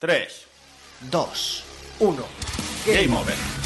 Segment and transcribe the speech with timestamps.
[0.00, 0.28] 3,
[1.10, 1.18] 2,
[1.98, 2.24] 1.
[2.86, 3.57] Game over.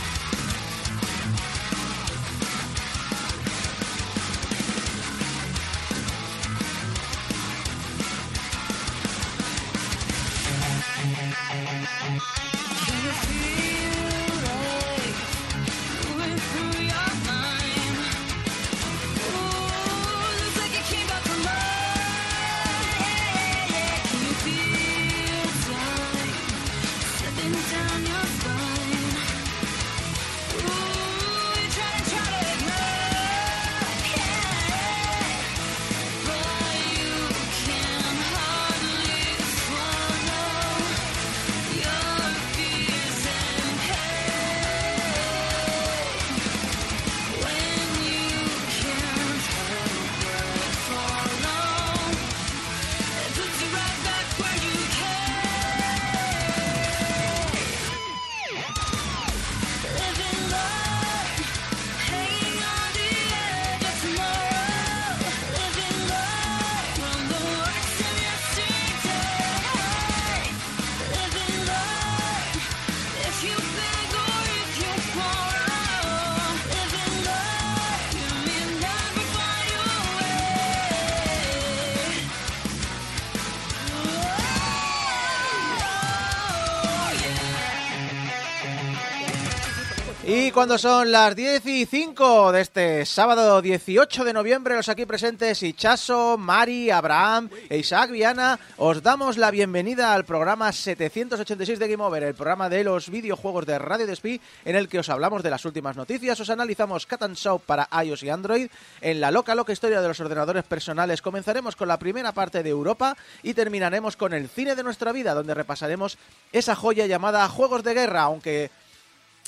[90.63, 95.61] Cuando son las 10 y 5 de este sábado 18 de noviembre, los aquí presentes
[95.61, 102.05] Ichaso, Mari, Abraham e Isaac Viana, os damos la bienvenida al programa 786 de Game
[102.05, 105.51] Over, el programa de los videojuegos de Radio Despí, en el que os hablamos de
[105.51, 108.71] las últimas noticias, os analizamos Cat and Show para iOS y Android.
[109.01, 112.71] En la loca, loca historia de los ordenadores personales comenzaremos con la primera parte de
[112.71, 116.19] Europa y terminaremos con el cine de nuestra vida, donde repasaremos
[116.53, 118.71] esa joya llamada Juegos de Guerra, aunque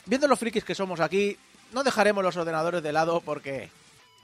[0.07, 1.37] viendo los frikis que somos aquí,
[1.73, 3.71] no dejaremos los ordenadores de lado porque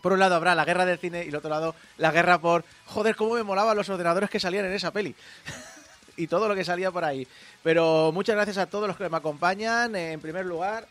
[0.03, 2.65] por un lado habrá la guerra del cine y por otro lado la guerra por,
[2.87, 5.15] joder, cómo me molaban los ordenadores que salían en esa peli.
[6.17, 7.27] y todo lo que salía por ahí.
[7.63, 9.95] Pero muchas gracias a todos los que me acompañan.
[9.97, 10.87] En primer lugar,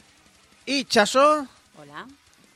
[0.66, 1.48] y Chaso,
[1.78, 2.08] Hola.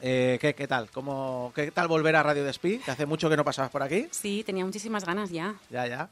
[0.02, 0.90] eh, ¿qué, qué tal?
[0.92, 2.80] ¿Cómo, ¿Qué tal volver a Radio Despí?
[2.80, 4.08] Que hace mucho que no pasabas por aquí.
[4.12, 5.56] Sí, tenía muchísimas ganas ya.
[5.70, 6.10] Ya, ya.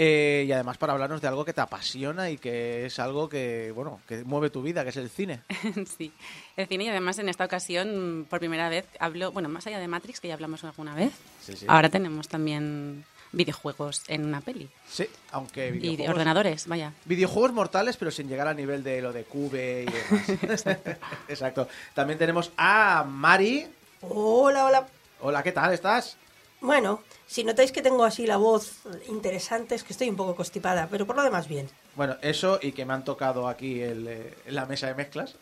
[0.00, 3.72] Eh, y además para hablarnos de algo que te apasiona y que es algo que,
[3.74, 5.40] bueno, que mueve tu vida, que es el cine.
[5.98, 6.12] sí.
[6.56, 9.88] El cine y además en esta ocasión por primera vez hablo, bueno, más allá de
[9.88, 11.10] Matrix, que ya hablamos alguna vez,
[11.42, 11.66] Sí, sí.
[11.68, 14.68] ahora tenemos también videojuegos en una peli.
[14.88, 16.92] Sí, aunque Y de videojuegos, ordenadores, vaya.
[17.04, 20.64] videojuegos mortales, pero sin llegar al nivel de lo de Cube y demás.
[21.28, 21.66] Exacto.
[21.94, 23.66] También tenemos a Mari.
[24.02, 24.86] Hola, hola.
[25.22, 26.16] Hola, ¿qué tal estás?
[26.60, 30.88] Bueno, si notáis que tengo así la voz interesante es que estoy un poco constipada,
[30.90, 31.68] pero por lo demás bien.
[31.94, 35.36] Bueno, eso y que me han tocado aquí el, eh, en la mesa de mezclas.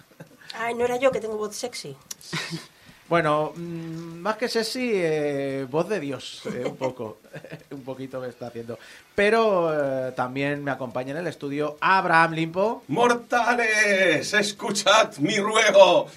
[0.54, 1.96] Ay, no era yo que tengo voz sexy.
[3.08, 7.18] Bueno, mm, más que sexy, eh, voz de Dios, eh, un poco.
[7.70, 8.80] un poquito me está haciendo.
[9.14, 12.82] Pero eh, también me acompaña en el estudio Abraham Limpo.
[12.88, 14.34] ¡Mortales!
[14.34, 16.08] ¡Escuchad mi ruego!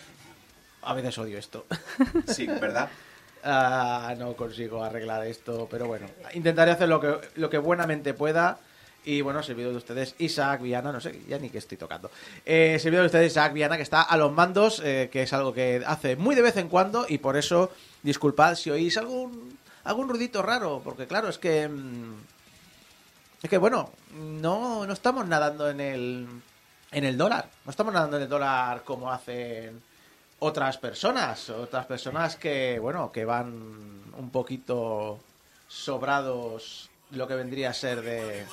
[0.81, 1.67] A veces odio esto.
[2.27, 2.89] Sí, ¿verdad?
[3.43, 8.59] Ah, no consigo arreglar esto, pero bueno, intentaré hacer lo que, lo que buenamente pueda.
[9.05, 12.11] Y bueno, servido de ustedes Isaac Viana, no sé ya ni qué estoy tocando.
[12.45, 15.53] Eh, servido de ustedes Isaac Viana, que está a los mandos, eh, que es algo
[15.53, 17.71] que hace muy de vez en cuando, y por eso,
[18.03, 21.67] disculpad si oís algún, algún ruidito raro, porque claro, es que.
[21.69, 22.15] mm,
[23.41, 26.27] Es que bueno, no, no estamos nadando en el,
[26.91, 27.47] en el dólar.
[27.63, 29.81] No estamos nadando en el dólar como hacen
[30.39, 31.49] otras personas.
[31.49, 35.19] Otras personas que, bueno, que van un poquito
[35.67, 38.45] sobrados lo que vendría a ser de...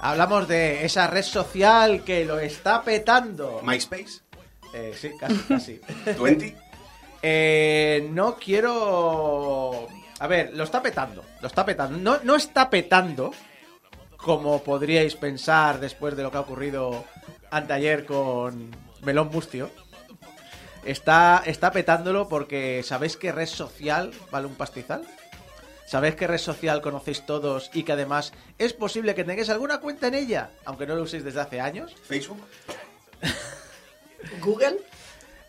[0.00, 3.60] Hablamos de esa red social que lo está petando.
[3.62, 4.20] ¿MySpace?
[4.74, 5.80] Eh, sí, casi, casi.
[6.06, 6.54] ¿20?
[7.22, 9.86] Eh, no quiero.
[10.18, 11.24] A ver, lo está petando.
[11.40, 11.98] Lo está petando.
[11.98, 13.32] No, no está petando
[14.22, 17.04] como podríais pensar después de lo que ha ocurrido
[17.50, 18.70] anteayer con
[19.02, 19.70] Melón Mustio.
[20.84, 25.02] Está, está petándolo porque ¿sabéis qué red social vale un pastizal?
[25.86, 30.08] ¿Sabéis qué red social conocéis todos y que además es posible que tengáis alguna cuenta
[30.08, 31.94] en ella, aunque no lo uséis desde hace años?
[32.02, 32.40] ¿Facebook?
[34.40, 34.78] Google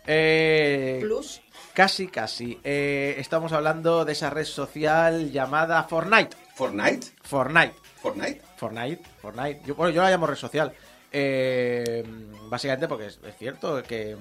[0.06, 1.40] Eh, Plus.
[1.72, 2.60] Casi, casi.
[2.62, 6.36] Eh, estamos hablando de esa red social llamada Fortnite.
[6.54, 7.06] ¿Fortnite?
[7.22, 7.74] Fortnite.
[8.04, 8.42] ¿Fortnite?
[8.56, 9.02] Fortnite.
[9.22, 9.60] Fortnite.
[9.64, 10.74] Yo, bueno, yo la llamo red social.
[11.10, 12.04] Eh,
[12.50, 14.14] básicamente porque es, cierto que,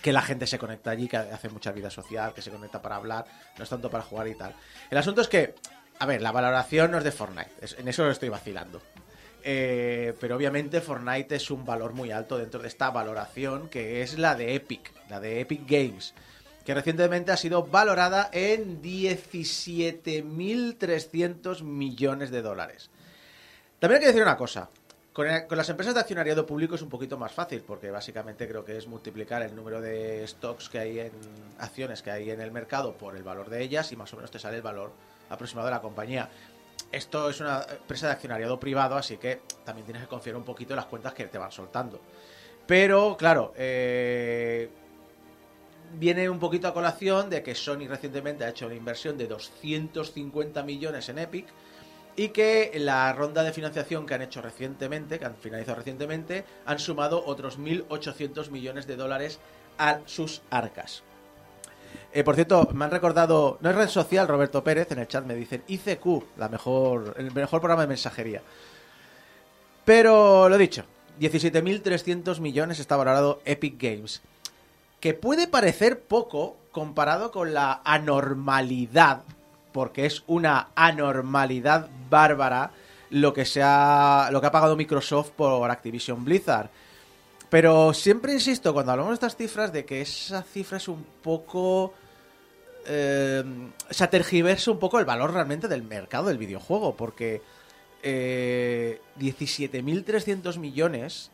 [0.00, 2.96] que la gente se conecta allí, que hace mucha vida social, que se conecta para
[2.96, 3.26] hablar,
[3.58, 4.54] no es tanto para jugar y tal.
[4.90, 5.54] El asunto es que,
[5.98, 8.80] a ver, la valoración no es de Fortnite, en eso lo estoy vacilando.
[9.44, 14.18] Eh, pero obviamente Fortnite es un valor muy alto dentro de esta valoración que es
[14.18, 16.14] la de Epic, la de Epic Games,
[16.66, 22.90] que recientemente ha sido valorada en 17.300 millones de dólares.
[23.78, 24.68] También hay que decir una cosa.
[25.12, 28.76] Con, las empresas de accionariado público es un poquito más fácil, porque básicamente creo que
[28.76, 31.12] es multiplicar el número de stocks que hay en
[31.60, 34.32] acciones que hay en el mercado por el valor de ellas y más o menos
[34.32, 34.90] te sale el valor
[35.30, 36.28] aproximado de la compañía.
[36.90, 40.72] Esto es una empresa de accionariado privado, así que también tienes que confiar un poquito
[40.72, 42.00] en las cuentas que te van soltando.
[42.66, 44.68] Pero, claro, eh,
[45.94, 50.62] viene un poquito a colación de que Sony recientemente ha hecho una inversión de 250
[50.62, 51.46] millones en Epic
[52.16, 56.78] y que la ronda de financiación que han hecho recientemente, que han finalizado recientemente, han
[56.78, 59.38] sumado otros 1.800 millones de dólares
[59.78, 61.02] a sus arcas.
[62.12, 65.26] Eh, por cierto, me han recordado, no es red social, Roberto Pérez, en el chat
[65.26, 68.42] me dicen ICQ, la mejor, el mejor programa de mensajería.
[69.84, 70.84] Pero lo dicho,
[71.20, 74.22] 17.300 millones está valorado Epic Games.
[75.00, 79.22] Que puede parecer poco comparado con la anormalidad,
[79.72, 82.72] porque es una anormalidad bárbara
[83.10, 86.70] lo que, se ha, lo que ha pagado Microsoft por Activision Blizzard.
[87.48, 91.94] Pero siempre insisto, cuando hablamos de estas cifras, de que esa cifra es un poco...
[92.88, 93.42] Eh,
[93.90, 97.42] se tergiversa un poco el valor realmente del mercado del videojuego, porque
[98.02, 101.30] eh, 17.300 millones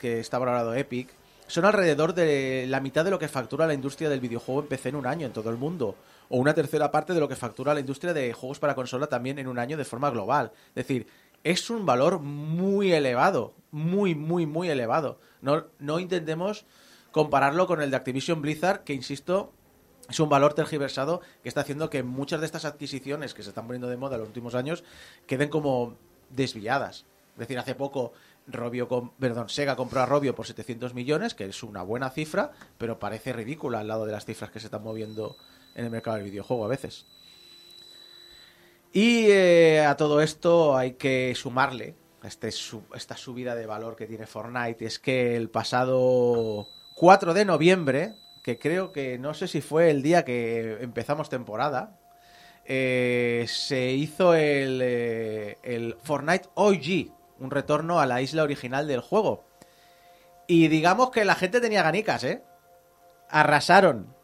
[0.00, 1.08] que está valorado Epic
[1.46, 4.88] son alrededor de la mitad de lo que factura la industria del videojuego en PC
[4.90, 5.94] en un año en todo el mundo.
[6.28, 9.38] O una tercera parte de lo que factura la industria de juegos para consola también
[9.38, 10.50] en un año de forma global.
[10.70, 11.06] Es decir,
[11.44, 13.54] es un valor muy elevado.
[13.70, 15.20] Muy, muy, muy elevado.
[15.40, 16.64] No, no intentemos
[17.12, 19.52] compararlo con el de Activision Blizzard, que insisto,
[20.08, 23.66] es un valor tergiversado que está haciendo que muchas de estas adquisiciones que se están
[23.66, 24.84] poniendo de moda en los últimos años
[25.26, 25.96] queden como
[26.30, 27.06] desviadas.
[27.34, 28.12] Es decir, hace poco
[28.46, 28.88] Robio
[29.48, 33.80] Sega compró a Robio por 700 millones, que es una buena cifra, pero parece ridícula
[33.80, 35.36] al lado de las cifras que se están moviendo
[35.74, 37.06] en el mercado del videojuego a veces.
[38.92, 41.94] Y eh, a todo esto hay que sumarle
[42.24, 44.86] este esta subida de valor que tiene Fortnite.
[44.86, 50.02] Es que el pasado 4 de noviembre, que creo que no sé si fue el
[50.02, 51.98] día que empezamos temporada,
[52.64, 59.00] eh, se hizo el, eh, el Fortnite OG, un retorno a la isla original del
[59.00, 59.44] juego.
[60.46, 62.42] Y digamos que la gente tenía ganicas, ¿eh?
[63.28, 64.14] Arrasaron.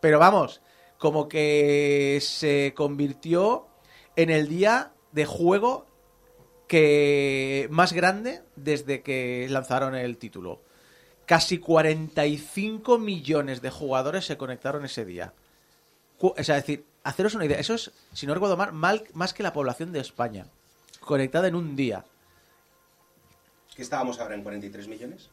[0.00, 0.60] Pero vamos,
[0.98, 3.66] como que se convirtió
[4.16, 5.86] en el día de juego
[6.68, 10.60] que más grande desde que lanzaron el título.
[11.26, 15.32] Casi 45 millones de jugadores se conectaron ese día.
[16.18, 19.32] O sea, es decir, haceros una idea, eso es, si no recuerdo mal, mal más
[19.32, 20.46] que la población de España.
[21.00, 22.04] Conectada en un día.
[23.80, 25.30] ¿Qué estábamos ahora en 43 millones?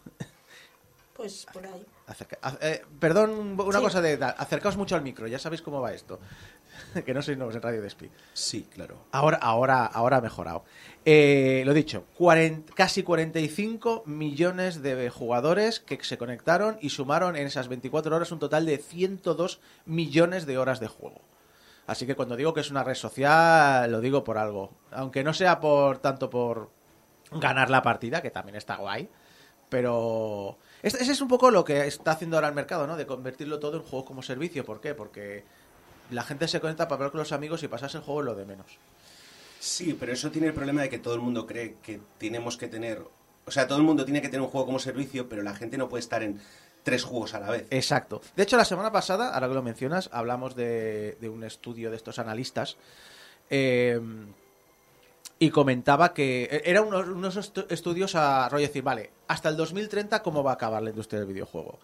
[1.11, 1.85] Pues por ahí.
[2.05, 3.83] Acerca- eh, perdón, una Sí.
[3.83, 4.33] cosa de edad.
[4.37, 6.17] Acercaos mucho al micro, ya sabéis cómo va esto.
[7.05, 8.09] que no sois nuevos en Radio Despí.
[8.31, 8.95] Sí, claro.
[9.11, 10.63] Ahora, ahora, ahora ha mejorado.
[11.03, 17.47] Eh, lo dicho, 40 casi 45 millones de jugadores que se conectaron y sumaron en
[17.47, 21.19] esas 24 horas un total de 102 millones de horas de juego.
[21.85, 24.71] Así que cuando digo que es una red social, lo digo por algo.
[24.91, 26.76] Aunque no sea por tanto por
[27.31, 29.09] ganar la partida, que también está guay.
[29.69, 32.95] Pero es- ese es un poco lo que está haciendo ahora el mercado, ¿no?
[32.95, 34.63] De convertirlo todo en juego como servicio.
[34.65, 34.93] ¿Por qué?
[34.93, 35.43] Porque
[36.11, 38.45] la gente se conecta para hablar con los amigos y pasarse el juego lo de
[38.45, 38.77] menos.
[39.59, 42.67] Sí, pero eso tiene el problema de que todo el mundo cree que tenemos que
[42.67, 43.03] tener...
[43.45, 45.77] O sea, todo el mundo tiene que tener un juego como servicio, pero la gente
[45.77, 46.39] no puede estar en
[46.83, 47.65] tres juegos a la vez.
[47.71, 48.21] Exacto.
[48.35, 51.97] De hecho, la semana pasada, ahora que lo mencionas, hablamos de, de un estudio de
[51.97, 52.77] estos analistas
[53.49, 53.99] eh,
[55.39, 59.57] y comentaba que e, era unos, unos estu- estudios a rollo decir, vale, hasta el
[59.57, 61.79] 2030, ¿cómo va a acabar la industria del videojuego?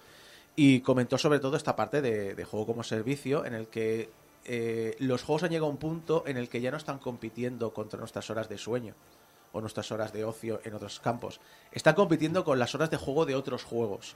[0.56, 4.10] Y comentó sobre todo esta parte de, de juego como servicio, en el que
[4.46, 7.74] eh, los juegos han llegado a un punto en el que ya no están compitiendo
[7.74, 8.94] contra nuestras horas de sueño
[9.52, 11.40] o nuestras horas de ocio en otros campos.
[11.72, 14.16] Están compitiendo con las horas de juego de otros juegos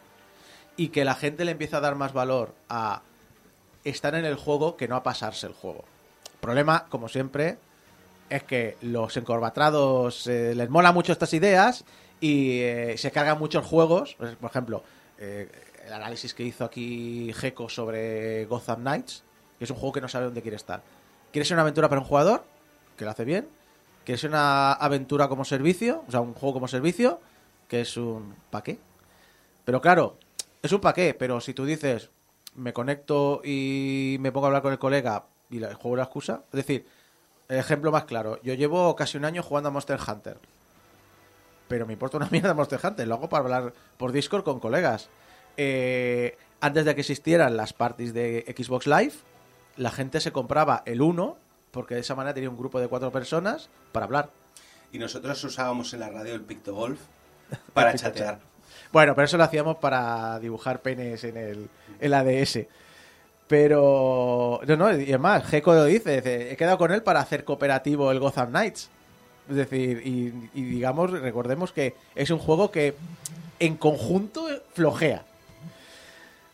[0.75, 3.03] y que la gente le empieza a dar más valor a
[3.83, 5.85] estar en el juego que no a pasarse el juego.
[6.41, 7.57] Problema, como siempre,
[8.29, 11.85] es que los encorbatrados eh, les mola mucho estas ideas
[12.19, 14.15] y eh, se cargan muchos juegos.
[14.17, 14.83] Pues, Por ejemplo,
[15.17, 15.49] eh,
[15.85, 19.23] el análisis que hizo aquí Gecko sobre Gotham Knights,
[19.57, 20.81] que es un juego que no sabe dónde quiere estar.
[21.31, 22.43] ¿Quiere ser una aventura para un jugador?
[22.97, 23.47] Que lo hace bien.
[24.03, 26.03] ¿Quiere ser una aventura como servicio?
[26.07, 27.19] O sea, un juego como servicio,
[27.67, 28.35] que es un...
[28.49, 28.79] ¿Para qué?
[29.65, 30.17] Pero claro,
[30.61, 32.09] es un paqué, pero si tú dices,
[32.55, 36.57] me conecto y me pongo a hablar con el colega y juego la excusa, es
[36.57, 36.85] decir,
[37.49, 40.37] el ejemplo más claro, yo llevo casi un año jugando a Monster Hunter,
[41.67, 45.09] pero me importa una mierda Monster Hunter, lo hago para hablar por Discord con colegas.
[45.57, 49.13] Eh, antes de que existieran las parties de Xbox Live,
[49.75, 51.37] la gente se compraba el 1
[51.71, 54.29] porque de esa manera tenía un grupo de cuatro personas para hablar.
[54.91, 56.99] Y nosotros usábamos en la radio el Pictogolf
[57.73, 58.39] para chatear.
[58.91, 62.65] Bueno, pero eso lo hacíamos para dibujar penes en el, en la DS.
[63.47, 68.11] Pero, no, no, y además, Gecko lo dice, he quedado con él para hacer cooperativo
[68.11, 68.89] el Gotham Knights.
[69.49, 72.95] Es decir, y, digamos, recordemos que es un juego que
[73.59, 75.23] en conjunto flojea.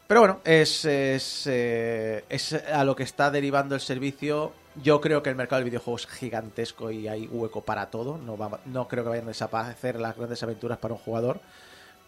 [0.05, 4.51] Pero bueno, es, eh, es a lo que está derivando el servicio.
[4.83, 8.19] Yo creo que el mercado del videojuego es gigantesco y hay hueco para todo.
[8.19, 11.39] No, no creo que vayan a desaparecer las grandes aventuras para un jugador.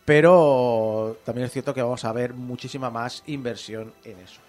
[0.03, 4.44] Pero también es cierto que vamos a ver muchísima más inversión en eso.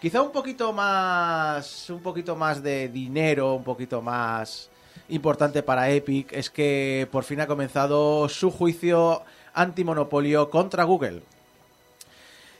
[0.00, 1.88] Quizá un poquito más.
[1.90, 4.68] Un poquito más de dinero, un poquito más
[5.08, 9.22] importante para Epic es que por fin ha comenzado su juicio
[9.54, 11.22] antimonopolio contra Google.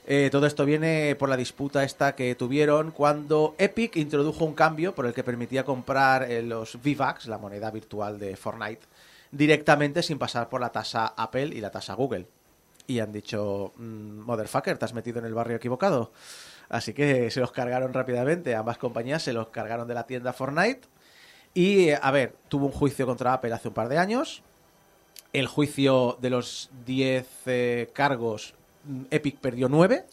[0.08, 4.94] Eh, todo esto viene por la disputa esta que tuvieron cuando Epic introdujo un cambio
[4.94, 8.86] por el que permitía comprar eh, los V-Bucks, la moneda virtual de Fortnite,
[9.32, 12.28] directamente sin pasar por la tasa Apple y la tasa Google.
[12.86, 16.12] Y han dicho, "Mm, motherfucker, te has metido en el barrio equivocado.
[16.68, 20.88] Así que se los cargaron rápidamente, ambas compañías se los cargaron de la tienda Fortnite.
[21.54, 24.42] Y, a ver, tuvo un juicio contra Apple hace un par de años.
[25.32, 28.54] El juicio de los 10 eh, cargos,
[28.84, 30.06] mm, Epic perdió 9.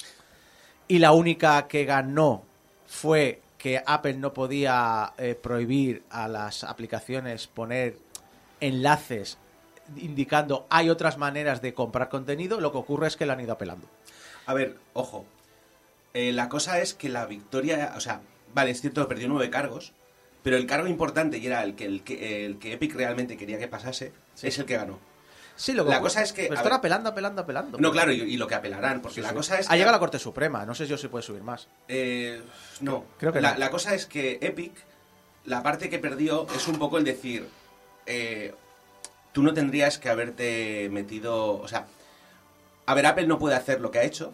[0.87, 2.43] Y la única que ganó
[2.85, 7.97] fue que Apple no podía eh, prohibir a las aplicaciones poner
[8.59, 9.37] enlaces
[9.97, 12.59] indicando hay otras maneras de comprar contenido.
[12.59, 13.87] Lo que ocurre es que lo han ido apelando.
[14.45, 15.25] A ver, ojo.
[16.13, 18.21] Eh, la cosa es que la victoria, o sea,
[18.53, 19.93] vale, es cierto perdió nueve cargos,
[20.43, 23.57] pero el cargo importante y era el que, el que, el que Epic realmente quería
[23.57, 24.99] que pasase, es el que ganó.
[25.55, 27.77] Sí, lo que La cosa es que, pero están ver- apelando, apelando, apelando.
[27.77, 29.35] No, claro, y, y lo que apelarán, porque Sí, la sí.
[29.35, 29.77] cosa es Ha que...
[29.77, 30.65] llegado la Corte Suprema.
[30.65, 31.67] No sé yo si puede subir más.
[31.87, 32.41] Eh,
[32.81, 33.59] no, Creo que la, no.
[33.59, 34.73] la cosa es que Epic,
[35.45, 37.47] la parte que perdió es un poco el decir,
[38.07, 38.53] eh,
[39.31, 41.85] tú no tendrías que haberte metido, o sea,
[42.87, 44.33] a ver, Apple no puede hacer lo que ha hecho,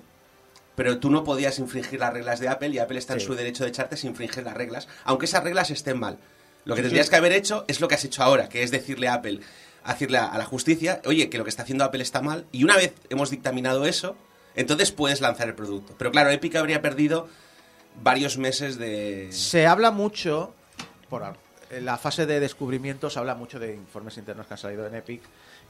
[0.80, 3.66] pero tú no podías infringir las reglas de Apple y Apple está en su derecho
[3.66, 6.20] de echarte si infringes las reglas, aunque esas reglas estén mal.
[6.64, 9.10] Lo que tendrías que haber hecho es lo que has hecho ahora, que es decirle
[9.10, 9.42] a Apple,
[9.86, 12.78] decirle a, la justicia, oye, que lo que está haciendo Apple está mal, y una
[12.78, 14.16] vez hemos dictaminado eso,
[14.56, 15.96] entonces puedes lanzar el producto.
[15.98, 17.28] Pero claro, Epic habría perdido
[18.02, 19.28] varios meses de...
[19.34, 20.54] Se habla mucho,
[21.10, 21.24] por
[21.72, 24.96] en la fase de descubrimiento se habla mucho de informes internos que han salido en
[24.96, 25.24] Epic,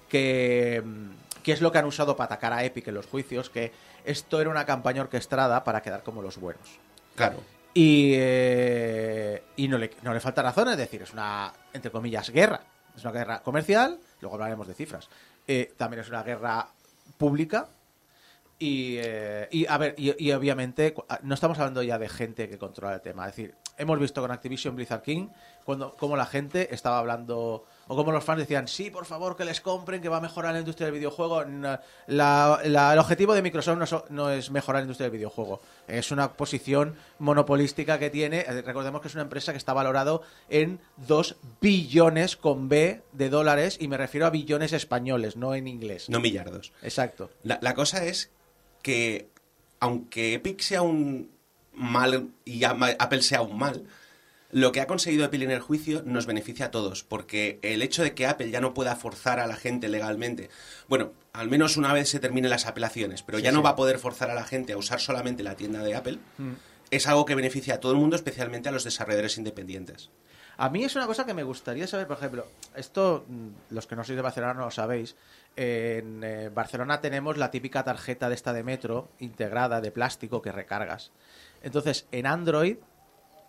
[0.07, 3.49] que, mm, que es lo que han usado para atacar a Epic en los juicios,
[3.49, 3.71] que
[4.09, 6.79] esto era una campaña orquestada para quedar como los buenos.
[7.15, 7.37] Claro.
[7.73, 12.29] Y, eh, y no, le, no le falta razón, es decir, es una, entre comillas,
[12.31, 12.61] guerra.
[12.95, 15.07] Es una guerra comercial, luego hablaremos de cifras.
[15.47, 16.67] Eh, también es una guerra
[17.17, 17.67] pública.
[18.57, 22.49] Y, eh, y, a ver, y, y obviamente cu- no estamos hablando ya de gente
[22.49, 23.29] que controla el tema.
[23.29, 25.29] Es decir, hemos visto con Activision Blizzard King
[25.63, 29.43] cuando como la gente estaba hablando o como los fans decían, sí, por favor, que
[29.43, 31.43] les compren, que va a mejorar la industria del videojuego.
[31.45, 31.77] No,
[32.07, 35.59] la- la- el objetivo de Microsoft no, so- no es mejorar la industria del videojuego.
[35.87, 38.41] Es una posición monopolística que tiene.
[38.41, 43.29] Eh, Recordemos que es una empresa que está valorado en 2 billones con B de
[43.29, 46.09] dólares y me refiero a billones españoles, no en inglés.
[46.09, 46.71] No millardos.
[46.83, 47.31] Exacto.
[47.43, 48.29] La, la cosa es
[48.83, 49.29] que,
[49.79, 51.31] aunque Epic sea un
[51.73, 53.83] mal y Apple sea un mal,
[54.51, 58.01] lo que ha conseguido Apple en el juicio nos beneficia a todos, porque el hecho
[58.03, 60.49] de que Apple ya no pueda forzar a la gente legalmente,
[60.87, 63.63] bueno, al menos una vez se terminen las apelaciones, pero Sí, ya no sí.
[63.63, 66.53] va a poder forzar a la gente a usar solamente la tienda de Apple, Mm.
[66.89, 70.09] es algo que beneficia a todo el mundo, especialmente a los desarrolladores independientes.
[70.57, 73.95] A mí es una cosa que me gustaría saber, por ejemplo, esto, mm, los que
[73.95, 75.15] no sois de Barcelona no lo sabéis,
[75.55, 80.51] en eh, Barcelona tenemos la típica tarjeta de esta de metro integrada de plástico que
[80.51, 81.11] recargas.
[81.61, 82.77] Entonces, en Android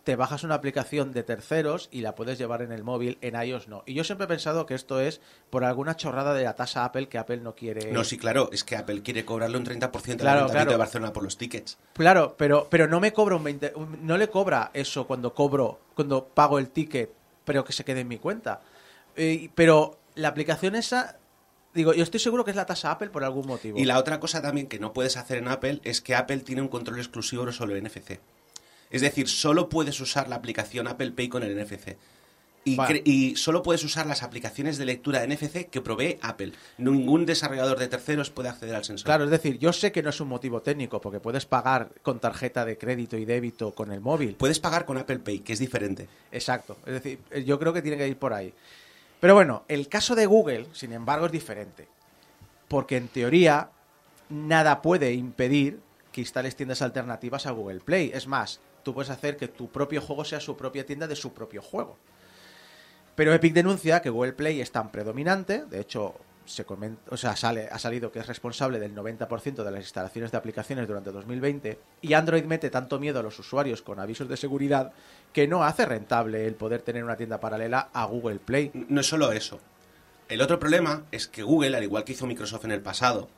[0.05, 3.69] te bajas una aplicación de terceros y la puedes llevar en el móvil, en iOS
[3.69, 3.83] no.
[3.87, 7.09] Y yo siempre he pensado que esto es por alguna chorrada de la tasa Apple
[7.09, 7.93] que Apple no quiere...
[7.93, 10.71] No, sí, claro, es que Apple quiere cobrarle un 30% al Claro, Ayuntamiento claro.
[10.71, 11.77] de Barcelona por los tickets.
[11.93, 15.81] Claro, pero, pero no me cobra un 20, un- no le cobra eso cuando cobro,
[15.95, 17.13] cuando pago el ticket,
[17.45, 18.63] pero que se quede en mi cuenta.
[19.17, 21.19] Eh, pero la aplicación esa,
[21.75, 23.79] digo, yo estoy seguro que es la tasa Apple por algún motivo.
[23.79, 26.63] Y la otra cosa también que no puedes hacer en Apple es que Apple tiene
[26.63, 28.19] un control exclusivo sobre el NFC.
[28.91, 31.97] Es decir, solo puedes usar la aplicación Apple Pay con el NFC.
[32.63, 32.97] Y, Vale.
[32.97, 36.53] cre- y solo puedes usar las aplicaciones de lectura de NFC que provee Apple.
[36.77, 39.07] Ningún desarrollador de terceros puede acceder al sensor.
[39.07, 42.21] Claro, es decir, yo sé que no es un motivo técnico, porque puedes pagar con
[42.21, 44.35] tarjeta de crédito y débito con el móvil.
[44.35, 46.07] Puedes pagar con Apple Pay, que es diferente.
[46.33, 46.77] Exacto.
[46.85, 48.53] Es decir, eh, yo creo que tiene que ir por ahí.
[49.21, 51.89] Pero bueno, el caso de Google, sin embargo, es diferente.
[52.69, 53.71] Porque en teoría,
[54.29, 55.81] nada puede impedir
[56.13, 58.11] que instales tiendas alternativas a Google Play.
[58.13, 61.33] Es más, tú puedes hacer que tu propio juego sea su propia tienda de su
[61.33, 61.97] propio juego.
[63.15, 66.15] Pero Epic denuncia que Google Play es tan predominante, de hecho,
[66.47, 70.33] se comenta, o sea, sale, ha salido que es responsable del 90% de las instalaciones
[70.33, 74.37] de aplicaciones durante 2020, y Android mete tanto miedo a los usuarios con avisos de
[74.37, 74.93] seguridad
[75.33, 78.71] que no hace rentable el poder tener una tienda paralela a Google Play.
[78.89, 79.61] No es solo eso.
[80.29, 83.29] El otro problema es que Google, al igual que hizo Microsoft en el pasado,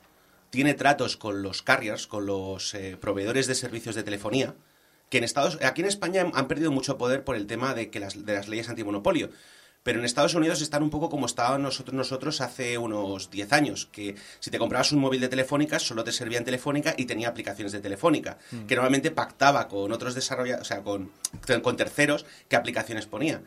[0.50, 4.54] tiene tratos con los carriers, con los eh, proveedores de servicios de telefonía,
[5.12, 8.00] que en Estados aquí en España han perdido mucho poder por el tema de que
[8.00, 9.28] las, de las leyes antimonopolio.
[9.82, 13.90] Pero en Estados Unidos están un poco como estábamos nosotros, nosotros hace unos 10 años,
[13.92, 17.28] que si te comprabas un móvil de Telefónica, solo te servía en Telefónica y tenía
[17.28, 21.12] aplicaciones de Telefónica, que normalmente pactaba con otros desarrolladores, o sea, con,
[21.60, 23.42] con terceros, qué aplicaciones ponía.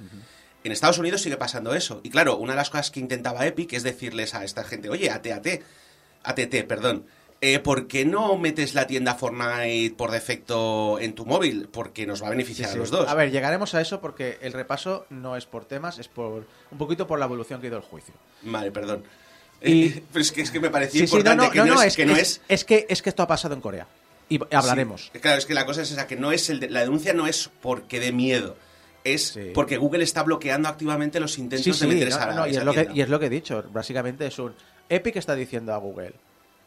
[0.63, 1.99] En Estados Unidos sigue pasando eso.
[2.03, 5.09] Y claro, una de las cosas que intentaba Epic es decirles a esta gente, oye,
[5.09, 5.63] AT&T,
[6.21, 7.07] ATT, perdón,
[7.41, 11.67] eh, ¿por qué no metes la tienda Fortnite por defecto en tu móvil?
[11.71, 13.07] Porque nos va a beneficiar Sí, a los dos.
[13.07, 16.77] A ver, llegaremos a eso porque el repaso no es por temas, es por un
[16.77, 18.13] poquito por la evolución que ha ido el juicio.
[18.43, 19.03] Vale, perdón.
[19.61, 21.59] Y- Eh, pero es que, es que me parecía Sí, sí, no, importante no, que
[21.59, 22.65] no, no, no, es, es, que no es- es...
[22.65, 23.87] que es que esto ha pasado en Corea.
[24.27, 25.11] Y hablaremos.
[25.21, 27.27] Claro, es que la cosa es esa, que no es el de- la denuncia no
[27.27, 28.55] es porque dé miedo,
[29.03, 29.51] es Sí.
[29.53, 32.55] porque Google está bloqueando activamente los intentos Sí, sí, de meter no, esa, no, y,
[32.55, 33.63] es lo que, y es lo que he dicho.
[33.71, 34.53] Básicamente es un...
[34.89, 36.13] Epic está diciendo a Google,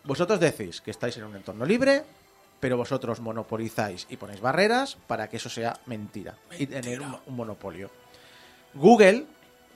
[0.09, 2.03] vosotros decís que estáis en un entorno libre,
[2.61, 7.37] pero vosotros monopolizáis y ponéis barreras para que eso sea mentira, y tener un, un
[7.37, 7.91] monopolio.
[8.73, 9.27] Google,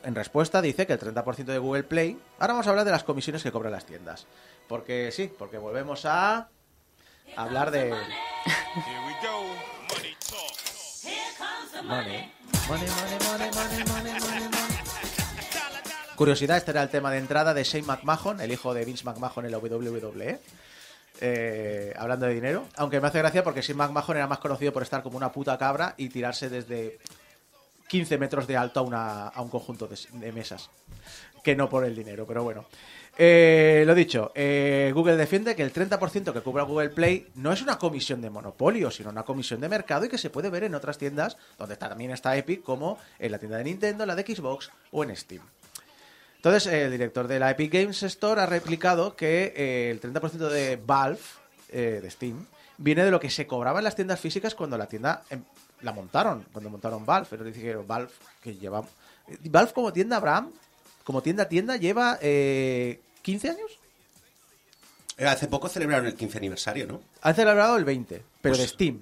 [0.02, 2.18] en respuesta, dice que el 30% de Google Play...
[2.38, 4.26] Ahora vamos a hablar de las comisiones que cobran las tiendas.
[4.68, 6.48] Porque sí, porque volvemos a
[7.36, 7.90] hablar de...
[11.84, 12.32] Money.
[12.68, 14.51] Money, money, money, money, money, money, money.
[16.16, 19.46] Curiosidad, este era el tema de entrada de Shane McMahon, el hijo de Vince McMahon
[19.46, 20.38] en la WWE.
[21.20, 22.66] Eh, hablando de dinero.
[22.77, 25.57] Aunque me hace gracia porque Shane McMahon era más conocido por estar como una puta
[25.59, 26.98] cabra y tirarse desde
[27.88, 30.70] 15 metros de alto a, una- un conjunto de, de mesas.
[31.42, 32.66] Que no por el dinero, pero bueno.
[33.18, 37.61] Eh, lo dicho, eh, Google defiende que el 30% que cobra Google Play no es
[37.62, 40.75] una comisión de monopolio, sino una comisión de mercado y que se puede ver en
[40.75, 44.70] otras tiendas donde también está Epic, como en la tienda de Nintendo, la de Xbox
[44.92, 45.42] o en Steam.
[46.44, 50.74] Entonces, el director de la Epic Games Store ha replicado que eh, el 30% de
[50.74, 51.20] Valve,
[51.68, 52.44] eh, de Steam,
[52.78, 55.40] viene de lo que se cobraba en las tiendas físicas cuando la tienda em,
[55.83, 57.28] la montaron, cuando montaron Valve.
[57.31, 58.11] Pero dijeron Valve,
[58.42, 58.83] que lleva.
[59.44, 60.50] Valve como tienda, Abraham,
[61.05, 63.78] como tienda tienda, lleva eh, 15 años.
[65.18, 67.00] Eh, Hace poco celebraron el 15 aniversario, ¿no?
[67.20, 69.00] Han celebrado el 20, pero Pues- de Steam.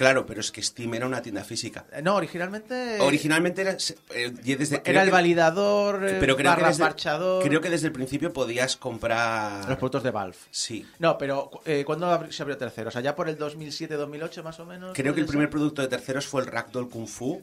[0.00, 1.84] Claro, pero es que Steam era una tienda física.
[1.92, 2.98] Eh, No, originalmente.
[3.00, 3.76] Originalmente era,
[4.14, 7.44] eh, desde, era el que- validador, eh, pero creo que, desde, parchador.
[7.44, 9.68] creo que desde el principio podías comprar...
[9.68, 10.36] Los productos de Valve.
[10.50, 10.86] Sí.
[11.00, 12.88] No, pero eh, ¿cuándo se abrió tercero?
[12.88, 14.92] O sea, ya por el 2007-2008 más o menos.
[14.94, 17.42] Creo que el ¿puede primer producto de terceros fue el Ragdoll Kung Fu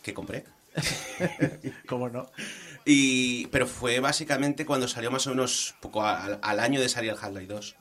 [0.00, 0.44] que compré.
[1.88, 2.30] ¿Cómo no?
[2.84, 7.10] Y, pero fue básicamente cuando salió más o menos poco al, al año de salir
[7.10, 7.74] el Half-Life 2.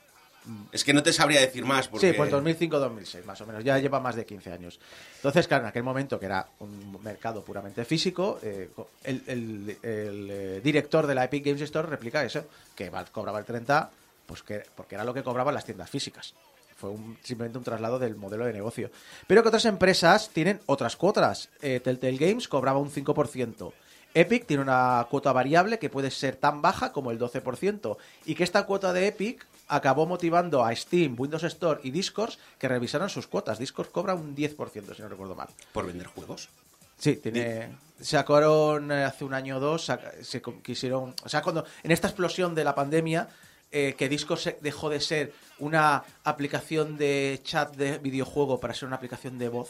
[0.71, 2.11] Es que no te sabría decir más porque...
[2.11, 3.63] Sí, pues 2005-2006 más o menos.
[3.63, 4.79] Ya lleva más de 15 años.
[5.17, 8.69] Entonces, claro, en aquel momento que era un mercado puramente físico, eh,
[9.05, 13.89] el, eh, director de la Epic Games Store replica eso, que cobraba el 30,
[14.25, 16.33] pues que, porque era lo que cobraban las tiendas físicas.
[16.77, 18.91] Fue un- simplemente un traslado del modelo de negocio.
[19.27, 21.49] Pero que otras empresas tienen otras cuotas.
[21.61, 23.71] Eh, Telltale Games cobraba un 5%.
[24.13, 27.97] Epic tiene una cuota variable que puede ser tan baja como el 12%.
[28.25, 32.67] Y que esta cuota de Epic acabó motivando a Steam, Windows Store y Discord que
[32.67, 33.57] revisaran sus cuotas.
[33.59, 35.49] Discord cobra un 10%, si no recuerdo mal.
[35.73, 36.49] Por vender juegos.
[36.97, 37.75] Sí, tiene.
[37.99, 41.13] Sacaron eh, hace un año o dos, se quisieron.
[41.23, 41.65] O sea, cuando.
[41.83, 43.27] En esta explosión de la pandemia,
[43.71, 48.87] eh, que Discord se- dejó de ser una aplicación de chat de videojuego para ser
[48.87, 49.69] una aplicación de voz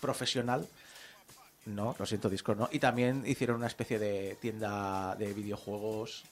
[0.00, 0.66] profesional.
[1.66, 2.68] No, lo siento, Discord no.
[2.72, 6.24] Y también hicieron una especie de tienda de videojuegos.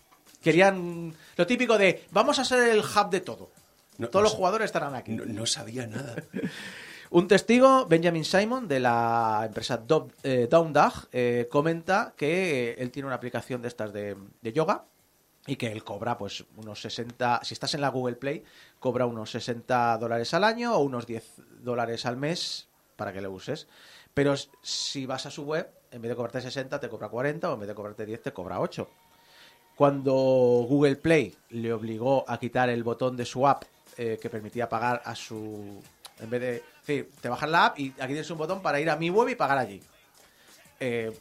[0.43, 1.15] Querían.
[1.37, 2.05] Lo típico de.
[2.11, 3.51] Vamos a ser el hub de todo.
[3.99, 5.13] No, Todos no los jugadores estarán aquí.
[5.13, 6.17] No, no sabía nada.
[7.11, 9.83] Un testigo, Benjamin Simon, de la empresa
[10.23, 14.85] eh, Down Dog, eh, comenta que él tiene una aplicación de estas de, de yoga
[15.47, 18.45] y que él cobra pues unos 60, si estás en la Google Play,
[18.79, 21.25] cobra unos 60 dólares al año o unos 10
[21.61, 23.69] dólares al mes para que lo uses.
[24.13, 27.55] Pero si vas a su web, en vez de cobrarte 60, te cobra 40, o
[27.55, 28.87] en vez de cobrarte 10, te cobra 8.
[29.79, 33.63] Cuando Google Play le obligó a quitar el botón de su app
[33.97, 35.81] eh, que permitía pagar a su...
[36.19, 36.63] En vez de...
[36.81, 39.29] Decir, te bajas la app y aquí tienes un botón para ir a mi web
[39.29, 39.81] y pagar allí.
[40.81, 41.13] Eh,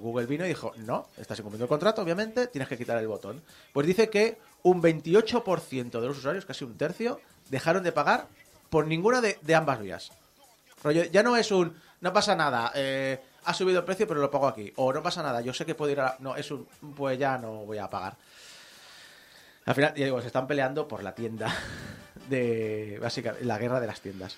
[0.00, 3.42] Google vino y dijo, no, estás incumpliendo el contrato, obviamente, tienes que quitar el botón.
[3.74, 8.28] Pues dice que un 28% de los usuarios, casi un tercio, dejaron de pagar
[8.70, 10.10] por ninguna de, de ambas vías.
[10.82, 14.30] Rollo, ya no es un, no pasa nada, eh, ha subido el precio pero lo
[14.30, 14.72] pago aquí.
[14.76, 16.04] O no pasa nada, yo sé que puedo ir a...
[16.04, 16.16] la-".
[16.18, 18.16] No, es un, pues ya no voy a pagar.
[19.64, 21.52] Al final, ya digo, se están peleando por la tienda
[22.28, 24.36] de, básicamente, la guerra de las tiendas.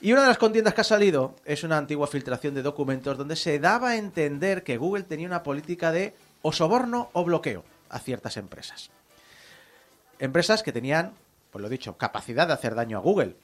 [0.00, 3.36] Y una de las contiendas que ha salido es una antigua filtración de documentos donde
[3.36, 7.98] se daba a entender que Google tenía una política de o soborno o bloqueo a
[7.98, 8.90] ciertas empresas.
[10.18, 11.12] Empresas que tenían,
[11.50, 13.36] pues lo dicho, capacidad de hacer daño a Google.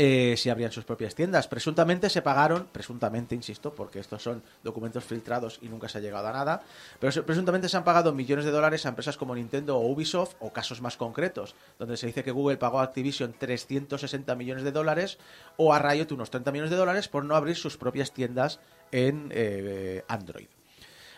[0.00, 1.48] Eh, si abrían sus propias tiendas.
[1.48, 6.28] Presuntamente se pagaron, presuntamente, insisto, porque estos son documentos filtrados y nunca se ha llegado
[6.28, 6.62] a nada,
[7.00, 10.52] pero presuntamente se han pagado millones de dólares a empresas como Nintendo o Ubisoft, o
[10.52, 15.18] casos más concretos, donde se dice que Google pagó a Activision 360 millones de dólares,
[15.56, 18.60] o a Riot unos 30 millones de dólares por no abrir sus propias tiendas
[18.92, 20.46] en eh, Android.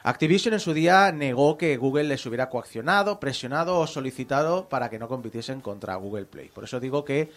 [0.02, 4.98] Activision en su día negó que Google les hubiera coaccionado, presionado o solicitado para que
[4.98, 6.48] no compitiesen contra Google Play.
[6.48, 7.30] Por eso digo que,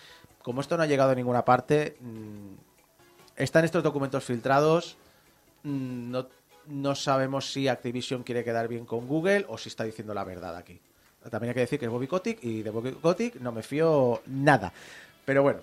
[0.43, 2.53] como esto no ha llegado a ninguna parte, mm,
[3.35, 4.97] están estos documentos filtrados.
[5.63, 6.27] mm, No,
[6.67, 10.55] no sabemos si Activision quiere quedar bien con Google o si está diciendo la verdad
[10.55, 10.79] aquí.
[11.29, 14.71] También hay que decir que es Bobby Kotick y de Bobby no me fío nada.
[15.25, 15.59] Pero bueno,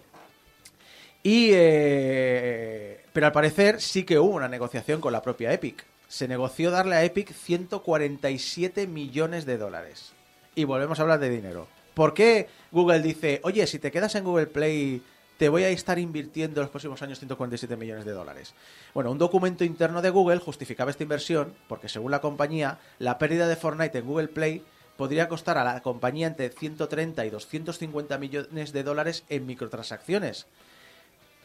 [1.22, 5.84] y, eh, pero al parecer sí que hubo una negociación con la propia Epic.
[6.08, 10.12] Se negoció darle a Epic 147 millones de dólares.
[10.54, 11.68] Y volvemos a hablar de dinero.
[12.00, 15.02] ¿Por qué Google dice, oye, si te quedas en Google Play,
[15.36, 18.54] te voy a estar invirtiendo en los próximos años 147 millones de dólares?
[18.94, 23.46] Bueno, un documento interno de Google justificaba esta inversión porque según la compañía, la pérdida
[23.48, 24.64] de Fortnite en Google Play
[24.96, 30.46] podría costar a la compañía entre 130 y 250 millones de dólares en microtransacciones.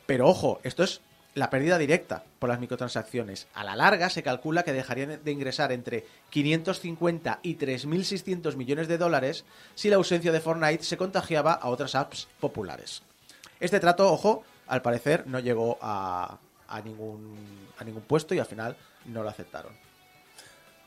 [0.05, 1.01] Pero ojo, esto es
[1.35, 3.47] la pérdida directa por las microtransacciones.
[3.53, 8.97] A la larga se calcula que dejarían de ingresar entre 550 y 3.600 millones de
[8.97, 9.43] dólares
[9.75, 13.03] si la ausencia de Fortnite se contagiaba a otras apps populares.
[13.59, 16.39] Este trato, ojo, al parecer no llegó a,
[16.85, 17.37] ningún,
[18.07, 19.73] puesto y al final no lo aceptaron.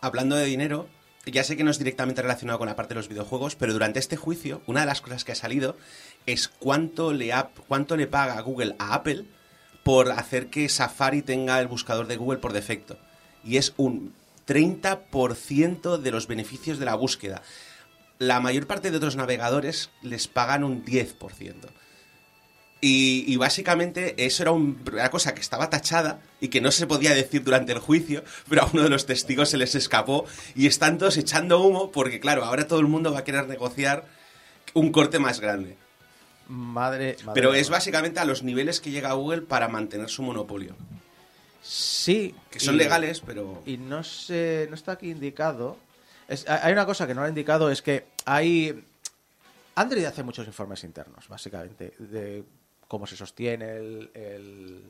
[0.01, 0.89] Hablando de dinero,
[1.27, 3.99] ya sé que no es directamente relacionado con la parte de los videojuegos, pero durante
[3.99, 5.77] este juicio, una de las cosas que ha salido
[6.25, 7.35] es cuánto le,
[7.67, 9.27] cuánto le paga Google a Apple
[9.89, 12.99] por hacer que Safari tenga el buscador de Google por defecto.
[13.43, 14.13] Y es un
[14.47, 17.41] 30% de los beneficios de la búsqueda.
[18.19, 21.15] La mayor parte de otros navegadores les pagan un 10%.
[22.83, 26.87] Y, y básicamente eso era un- una cosa que estaba tachada y que no se
[26.87, 30.67] podía decir durante el juicio, pero a uno de los testigos se les escapó y
[30.67, 34.05] están todos echando humo porque, claro, ahora todo el mundo va a querer negociar
[34.75, 35.79] un corte más grande.
[36.49, 40.75] Madre, madre Pero es básicamente a los niveles que llega Google para mantener su monopolio.
[41.63, 42.35] Sí.
[42.51, 43.63] Que son y- legales, pero...
[43.67, 45.77] Y no sé, no está aquí indicado.
[46.27, 48.85] Es- hay una cosa que no lo ha indicado, es que hay...
[49.75, 52.45] Android hace muchos informes internos, básicamente, de
[52.89, 54.83] cómo se sostiene el, el,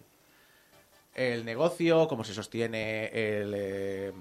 [1.15, 4.13] el negocio, cómo se sostiene el, eh,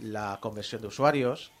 [0.00, 1.52] la conversión de usuarios.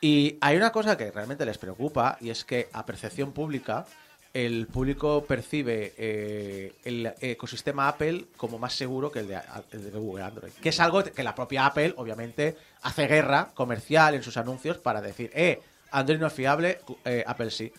[0.00, 3.84] Y hay una cosa que realmente les preocupa y es que a percepción pública
[4.32, 9.40] el público percibe eh, el ecosistema Apple como más seguro que el de,
[9.72, 10.52] el de Google Android.
[10.62, 15.00] Que es algo que la propia Apple, obviamente, hace guerra comercial en sus anuncios para
[15.02, 15.60] decir, eh,
[15.90, 17.72] Android no es fiable, eh, Apple sí.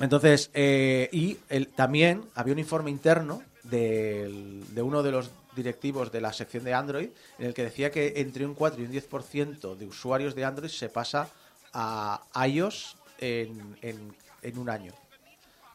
[0.00, 6.10] Entonces, eh, y el- también había un informe interno del- de uno de los directivos
[6.12, 7.08] de la sección de Android
[7.38, 10.70] en el que decía que entre un 4 y un 10% de usuarios de Android
[10.70, 11.28] se pasa
[11.72, 14.92] a iOS en, en- en un año.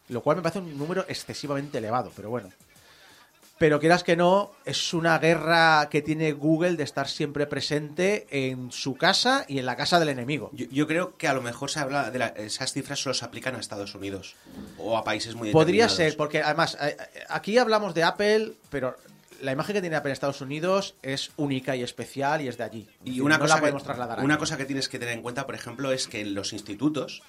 [0.09, 2.49] Lo cual me parece un número excesivamente elevado, pero bueno.
[3.57, 8.69] Pero quieras que no, es una guerra que tiene Google de estar siempre presente en
[8.73, 10.49] su casa y en la casa del enemigo.
[10.51, 13.23] Yo, yo creo que a lo mejor se habla de la- esas cifras solo se
[13.23, 14.35] aplican a Estados Unidos
[14.77, 18.97] o a países muy Podría ser, porque además eh, eh, aquí hablamos de Apple, pero
[19.41, 22.63] la imagen que tiene Apple en Estados Unidos es única y especial y es de
[22.63, 22.81] allí.
[22.89, 24.39] Es Y decir, una, no cosa la podemos que, trasladar una aquí.
[24.39, 27.21] cosa que tienes que tener en cuenta, por ejemplo, es que en los institutos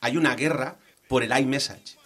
[0.00, 0.76] hay una guerra
[1.08, 1.96] por el iMessage.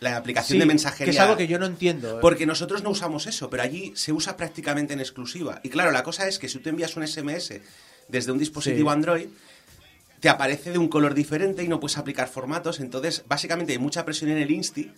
[0.00, 1.04] La aplicación Sí, de mensajería.
[1.06, 2.18] Que es algo que yo no entiendo.
[2.18, 2.20] ¿eh?
[2.20, 5.60] Porque nosotros no usamos eso, pero allí se usa prácticamente en exclusiva.
[5.62, 7.60] Y claro, la cosa es que si tú envías un SMS
[8.08, 8.94] desde un dispositivo Sí.
[8.94, 9.26] Android,
[10.20, 12.80] te aparece de un color diferente y no puedes aplicar formatos.
[12.80, 14.90] Entonces, básicamente hay mucha presión en el Insti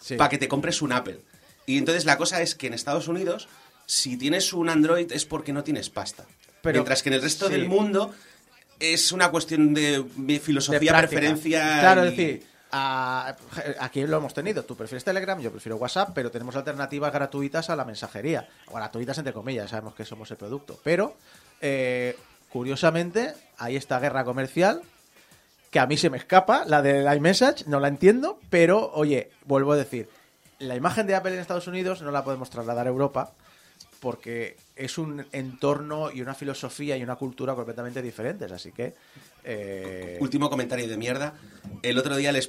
[0.00, 0.14] Sí.
[0.16, 1.20] para que te compres un Apple.
[1.68, 3.46] Y entonces la cosa es que en Estados Unidos,
[3.84, 6.24] si tienes un Android es porque no tienes pasta.
[6.62, 7.52] Pero- Mientras que en el resto sí.
[7.52, 8.14] del mundo
[8.80, 10.02] es una cuestión de,
[10.42, 11.78] filosofía, de preferencia.
[11.80, 13.36] Claro, y- es decir, a-
[13.80, 14.64] aquí lo hemos tenido.
[14.64, 18.48] Tú prefieres Telegram, yo prefiero WhatsApp, pero tenemos alternativas gratuitas a la mensajería.
[18.68, 20.80] O gratuitas entre comillas, sabemos que somos el producto.
[20.82, 21.16] Pero,
[21.60, 22.16] eh,
[22.48, 24.80] curiosamente, hay esta guerra comercial
[25.70, 29.72] que a mí se me escapa, la del iMessage, no la entiendo, pero oye, vuelvo
[29.72, 30.08] a decir,
[30.58, 33.32] la imagen de Apple en Estados Unidos no la podemos trasladar a Europa
[34.00, 38.94] porque es un entorno y una filosofía y una cultura completamente diferentes, así que...
[39.42, 41.34] eh, Último comentario de mierda.
[41.82, 42.40] El otro día le,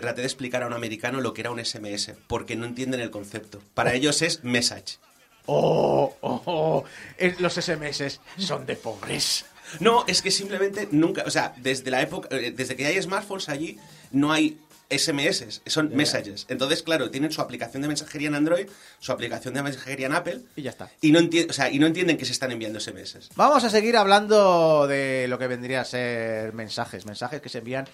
[0.00, 3.10] traté de explicar a un americano lo que era un SMS, porque no entienden el
[3.10, 3.60] concepto.
[3.74, 4.98] Para ellos es message.
[5.46, 6.84] Oh, oh, oh,
[7.18, 9.46] es- los SMS son de pobres.
[9.80, 13.48] No, es que simplemente nunca, o sea, desde la época, eh, desde que hay smartphones
[13.48, 13.78] allí,
[14.12, 14.60] no hay
[14.90, 16.46] SMS, son messages.
[16.48, 18.68] Entonces, claro, tienen su aplicación de mensajería en Android,
[19.00, 20.90] su aplicación de mensajería en Apple, Y ya está.
[21.00, 23.30] y no, o sea, y no entienden que se están enviando SMS.
[23.36, 27.86] Vamos a seguir hablando de lo que vendría a ser mensajes, mensajes que se envían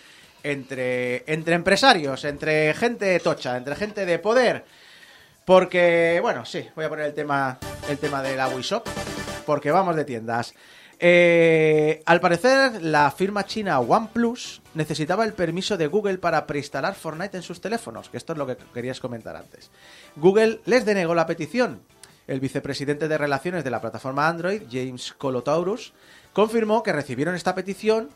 [0.43, 4.65] entre, entre empresarios, entre gente tocha, entre gente de poder.
[5.45, 8.85] Porque, bueno, sí, voy a poner el tema, el tema de la Wishop,
[9.47, 10.55] porque vamos de tiendas.
[11.03, 17.39] Eh, al parecer, la firma china OnePlus necesitaba el permiso de Google para preinstalar Fortnite
[17.39, 19.71] en sus teléfonos, que esto es lo que querías comentar antes.
[20.17, 21.81] Google les denegó la petición.
[22.27, 25.95] El vicepresidente de Relaciones de la plataforma Android, James Colotaurus,
[26.35, 28.11] confirmó que recibieron esta petición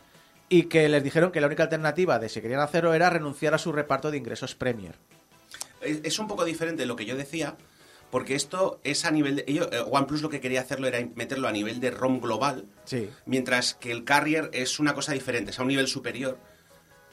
[0.51, 3.59] y que les dijeron que la única alternativa de si querían hacerlo era renunciar a
[3.59, 4.97] su reparto de ingresos Premier.
[5.81, 7.57] Es un poco diferente de lo que yo decía,
[8.11, 9.45] porque esto es a nivel de...
[9.47, 13.09] eh, OnePlus lo que quería hacerlo era meterlo a nivel de ROM global, Sí.
[13.27, 16.39] mientras que el carrier es una cosa diferente, es a un nivel superior.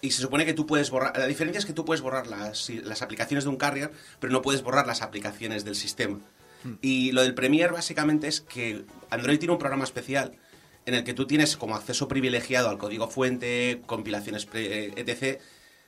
[0.03, 1.15] Y se supone que tú puedes borrar...
[1.17, 4.41] La diferencia es que tú puedes borrar las, las aplicaciones de un carrier, pero no
[4.41, 6.19] puedes borrar las aplicaciones del sistema.
[6.81, 10.33] Y lo del Premiere básicamente es que Android tiene un programa especial
[10.85, 15.39] en el que tú tienes como acceso privilegiado al código fuente, compilaciones, eh, etc.,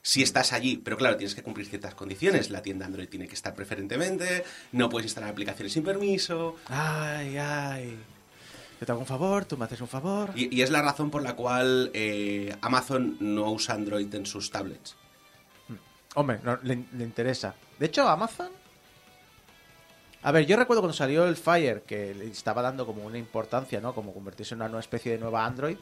[0.04, 0.78] si estás allí.
[0.78, 2.52] Pero claro, tienes que cumplir ciertas condiciones.
[2.52, 6.58] La tienda Android tiene que estar preferentemente, no puedes instalar aplicaciones sin permiso.
[6.68, 7.98] Ay, ay.
[8.80, 10.32] Yo te hago un favor, tú me haces un favor.
[10.36, 14.52] Y, y es la razón por la cual eh, Amazon no usa Android en sus
[14.52, 14.96] tablets.
[16.16, 17.56] Hombre, no, le, le interesa.
[17.80, 18.50] De hecho, Amazon.
[20.22, 23.82] A ver, yo recuerdo cuando salió el Fire, que le estaba dando como una importancia,
[23.82, 23.96] ¿no?
[23.96, 25.78] Como convertirse en una nueva especie de nueva Android.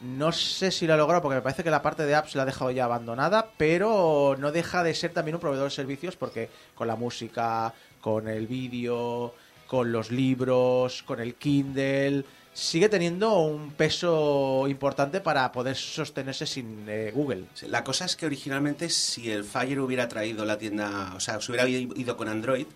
[0.00, 2.42] No sé si lo ha logrado, porque me parece que la parte de apps la
[2.42, 6.50] ha dejado ya abandonada, pero no deja de ser también un proveedor de servicios, porque
[6.74, 9.34] con la música, con el vídeo,
[9.66, 16.86] con los libros, con el Kindle, sigue teniendo un peso importante para poder sostenerse sin
[16.88, 17.44] eh, Google.
[17.62, 21.52] La cosa es que originalmente si el Fire hubiera traído la tienda, o sea, si
[21.52, 22.66] hubiera ido con Android,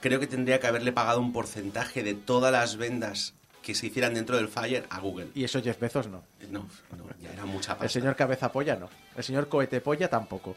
[0.00, 3.34] creo que tendría que haberle pagado un porcentaje de todas las vendas
[3.66, 5.30] que se hicieran dentro del Fire a Google.
[5.34, 6.22] Y eso Jeff Bezos no.
[6.52, 7.86] No, no, ya era mucha pasta.
[7.86, 8.88] El señor cabeza polla no.
[9.16, 10.54] El señor cohete polla tampoco.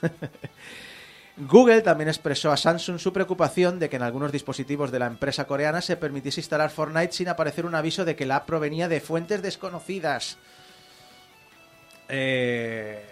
[1.36, 5.46] Google también expresó a Samsung su preocupación de que en algunos dispositivos de la empresa
[5.46, 9.02] coreana se permitiese instalar Fortnite sin aparecer un aviso de que la app provenía de
[9.02, 10.38] fuentes desconocidas.
[12.08, 13.04] Eh,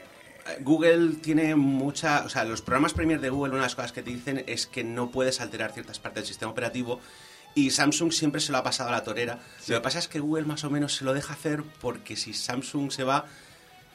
[0.61, 4.03] Google tiene mucha, o sea, los programas Premier de Google, una de las cosas que
[4.03, 6.99] te dicen es que no puedes alterar ciertas partes del sistema operativo
[7.55, 9.39] y Samsung siempre se lo ha pasado a la torera.
[9.67, 12.33] Lo que pasa es que Google más o menos se lo deja hacer porque si
[12.33, 13.27] Samsung se va,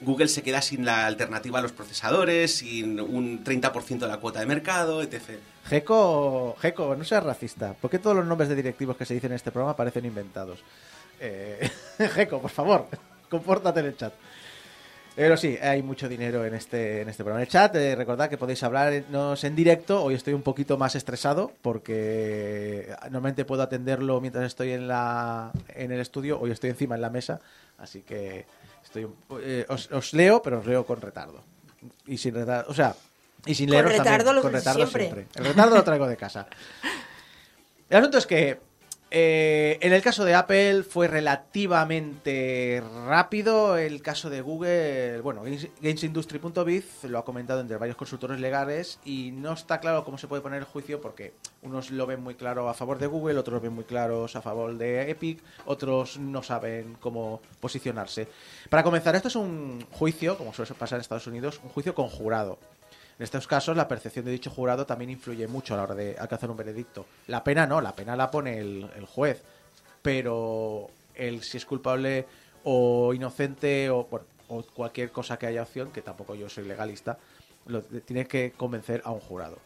[0.01, 4.39] Google se queda sin la alternativa a los procesadores, sin un 30% de la cuota
[4.39, 5.39] de mercado, etc.
[5.65, 7.73] Geco, Geco, no seas racista.
[7.73, 10.59] ¿Por qué todos los nombres de directivos que se dicen en este programa parecen inventados?
[11.19, 11.69] Eh,
[12.13, 12.87] Geco, por favor,
[13.29, 14.13] compórtate en el chat.
[15.15, 17.41] Pero sí, hay mucho dinero en este, en este programa.
[17.41, 20.03] En el chat, eh, recordad que podéis hablarnos en directo.
[20.03, 25.91] Hoy estoy un poquito más estresado porque normalmente puedo atenderlo mientras estoy en, la, en
[25.91, 26.39] el estudio.
[26.39, 27.39] Hoy estoy encima en la mesa,
[27.77, 28.47] así que
[28.83, 29.07] estoy
[29.41, 31.43] eh, os, os leo, pero os leo con retardo.
[32.07, 32.95] Y sin retardo, o sea,
[33.45, 35.03] y sin Con leeros también, retardo lo con retardo siempre.
[35.03, 35.27] siempre.
[35.35, 36.47] El retardo lo traigo de casa.
[37.87, 38.59] El asunto es que
[39.15, 43.77] eh, en el caso de Apple fue relativamente rápido.
[43.77, 49.31] El caso de Google, bueno, Games- GamesIndustry.biz lo ha comentado entre varios consultores legales y
[49.31, 52.67] no está claro cómo se puede poner el juicio porque unos lo ven muy claro
[52.69, 56.41] a favor de Google, otros lo ven muy claros a favor de Epic, otros no
[56.43, 58.27] saben cómo posicionarse.
[58.69, 62.57] Para comenzar, esto es un juicio, como suele pasar en Estados Unidos, un juicio conjurado.
[63.19, 66.15] En estos casos, la percepción de dicho jurado también influye mucho a la hora de
[66.17, 67.05] alcanzar un veredicto.
[67.27, 69.43] La pena no, la pena la pone el, el juez,
[70.01, 72.25] pero el si es culpable
[72.63, 77.17] o inocente o, bueno, o cualquier cosa que haya opción, que tampoco yo soy legalista,
[77.67, 79.57] lo tiene que convencer a un jurado.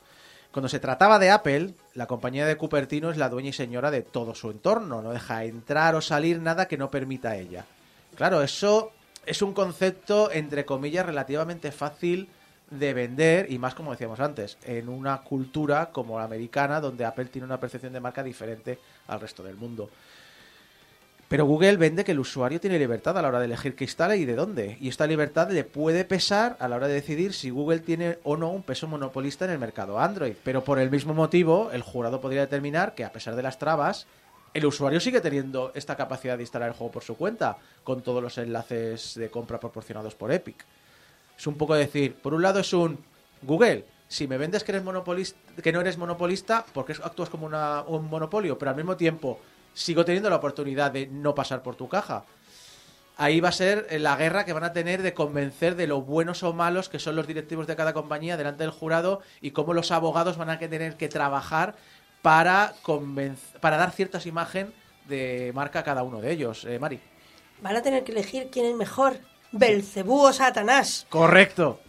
[0.51, 4.01] Cuando se trataba de Apple, la compañía de Cupertino es la dueña y señora de
[4.01, 7.65] todo su entorno, no deja entrar o salir nada que no permita ella.
[8.15, 8.91] Claro, eso
[9.25, 12.29] es un concepto, entre comillas, relativamente fácil
[12.69, 17.25] de vender y más como decíamos antes, en una cultura como la americana donde Apple
[17.25, 19.89] tiene una percepción de marca diferente al resto del mundo.
[21.27, 24.15] Pero Google vende que el usuario tiene libertad a la hora de elegir qué instala
[24.15, 24.77] y de dónde.
[24.79, 28.37] Y esta libertad le puede pesar a la hora de decidir si Google tiene o
[28.37, 30.35] no un peso monopolista en el mercado Android.
[30.45, 34.07] Pero por el mismo motivo, el jurado podría determinar que a pesar de las trabas,
[34.53, 38.23] el usuario sigue teniendo esta capacidad de instalar el juego por su cuenta, con todos
[38.23, 40.65] los enlaces de compra proporcionados por Epic.
[41.37, 42.97] Es un poco decir, por un lado es un
[43.41, 44.83] Google, si me vendes que eres
[45.61, 49.39] que no eres monopolista, porque actúas como una- un monopolio, pero al mismo tiempo
[49.73, 52.23] sigo teniendo la oportunidad de no pasar por tu caja.
[53.19, 56.43] Ahí va a ser la guerra que van a tener de convencer de lo buenos
[56.43, 59.91] o malos que son los directivos de cada compañía delante del jurado y cómo los
[59.91, 61.75] abogados van a tener que trabajar
[62.21, 62.73] para,
[63.59, 64.71] para dar ciertas imagen
[65.07, 66.65] de marca a cada uno de ellos.
[66.65, 66.99] Eh, Mari.
[67.61, 69.17] Van a tener que elegir quién es mejor,
[69.51, 71.05] Belcebú o Satanás.
[71.09, 71.79] Correcto.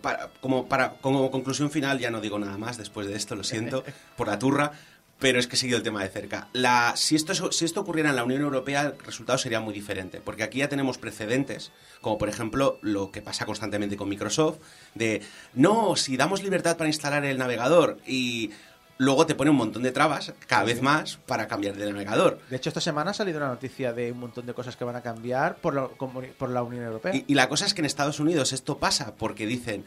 [0.00, 3.44] Para- como, para, como conclusión final, ya no digo nada más después de esto, lo
[3.44, 3.84] siento
[4.16, 4.72] por la turra,
[5.20, 6.48] pero es que he seguido el tema de cerca.
[6.52, 9.72] La, si, esto, es- si esto ocurriera en la Unión Europea, el resultado sería muy
[9.74, 14.58] diferente, porque aquí ya tenemos precedentes, como por ejemplo lo que pasa constantemente con Microsoft,
[14.94, 18.50] de no, si damos libertad para instalar el navegador y
[18.98, 22.38] luego te pone un montón de trabas, cada vez más, para cambiar de navegador.
[22.48, 24.96] De hecho, esta semana ha salido una noticia de un montón de cosas que van
[24.96, 27.14] a cambiar por la, comuni- por la Unión Europea.
[27.14, 29.84] Y, y la cosa es que en Estados Unidos esto pasa porque dicen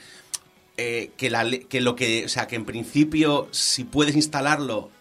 [0.78, 4.92] eh, que, la, que lo que, o sea, que en principio si puedes instalarlo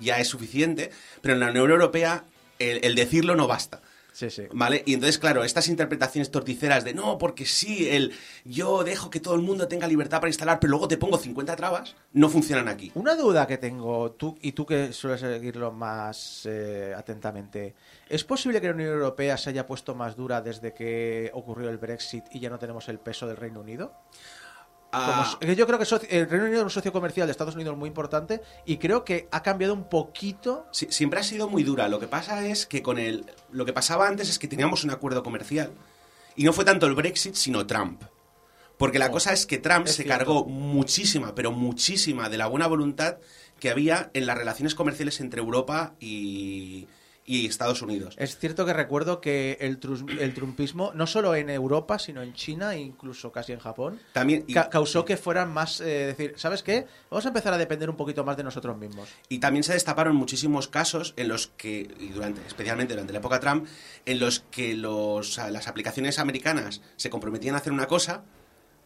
[0.00, 2.24] ya es suficiente, pero en la Unión Europea
[2.58, 3.80] el, el decirlo no basta.
[4.12, 4.44] Sí, sí.
[4.52, 4.82] ¿Vale?
[4.86, 8.12] Y entonces, claro, estas interpretaciones torticeras de no, porque sí, el
[8.44, 11.56] yo dejo que todo el mundo tenga libertad para instalar, pero luego te pongo 50
[11.56, 12.92] trabas, no funcionan aquí.
[12.94, 17.74] Una duda que tengo, tú y tú que sueles seguirlo más eh, atentamente,
[18.08, 21.78] ¿es posible que la Unión Europea se haya puesto más dura desde que ocurrió el
[21.78, 23.94] Brexit y ya no tenemos el peso del Reino Unido?
[24.92, 27.88] Ah, yo creo que el Reino Unido es un socio comercial de Estados Unidos muy
[27.88, 30.66] importante y creo que ha cambiado un poquito.
[30.70, 31.88] Sí, siempre ha sido muy dura.
[31.88, 33.24] Lo que pasa es que con el.
[33.50, 35.72] Lo que pasaba antes es que teníamos un acuerdo comercial.
[36.36, 38.02] Y no fue tanto el Brexit, sino Trump.
[38.76, 40.18] Porque la Oh, cosa es que Trump es se cierto.
[40.18, 43.16] cargó muchísima, pero muchísima de la buena voluntad
[43.60, 46.88] que había en las relaciones comerciales entre Europa y,
[47.24, 48.16] y Estados Unidos.
[48.18, 49.78] Es cierto que recuerdo que el,
[50.18, 54.44] el trumpismo, no solo en Europa, sino en China e incluso casi en Japón, También,
[54.48, 56.86] y, ca- causó que fueran más, eh, decir, ¿sabes qué?
[57.10, 59.08] Vamos a empezar a depender un poquito más de nosotros mismos.
[59.28, 63.38] y también se destaparon muchísimos casos en los que, y durante, especialmente durante la época
[63.38, 63.66] Trump,
[64.04, 68.24] en los que los, las aplicaciones americanas se comprometían a hacer una cosa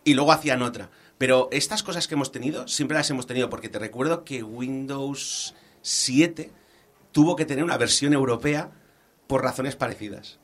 [0.05, 0.91] y luego hacían otra.
[1.17, 5.55] Pero estas cosas que hemos tenido, siempre las hemos tenido, porque te recuerdo que Windows
[5.81, 6.51] 7
[7.17, 8.69] tuvo que tener una versión europea
[9.27, 10.39] por razones parecidas.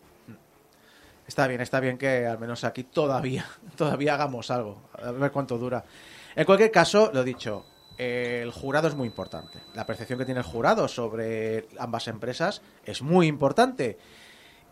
[1.26, 3.44] Está bien, está bien que al menos aquí todavía,
[3.76, 4.88] todavía hagamos algo.
[4.94, 5.84] A ver cuánto dura.
[6.34, 7.66] En cualquier caso, lo dicho,
[7.98, 9.58] el jurado es muy importante.
[9.74, 13.98] La percepción que tiene el jurado sobre ambas empresas es muy importante.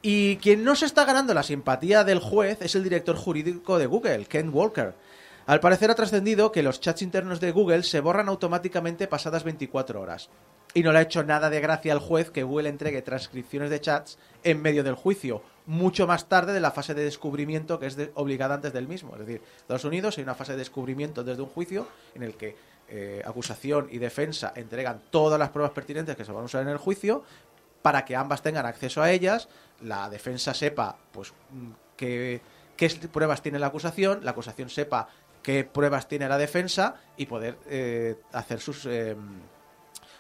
[0.01, 3.85] Y quien no se está ganando la simpatía del juez es el director jurídico de
[3.85, 4.95] Google, Ken Walker.
[5.51, 10.01] Al parecer ha trascendido que los chats internos de Google se borran automáticamente pasadas 24
[10.01, 10.31] horas.
[10.75, 13.81] Y no le ha hecho nada de gracia al juez que Google entregue transcripciones de
[13.81, 17.99] chats en medio del juicio, mucho más tarde de la fase de descubrimiento que es
[18.15, 19.15] obligada antes del mismo.
[19.15, 22.55] Es decir, Estados Unidos hay una fase de descubrimiento desde un juicio en el que
[22.89, 26.69] eh, acusación y defensa entregan todas las pruebas pertinentes que se van a usar en
[26.69, 27.25] el juicio
[27.83, 29.49] para que ambas tengan acceso a ellas,
[29.81, 32.41] la defensa sepa pues mm, qué,
[32.77, 35.09] qué pruebas tiene la acusación, la acusación sepa
[35.43, 39.17] qué pruebas tiene la defensa y poder eh, hacer sus, eh,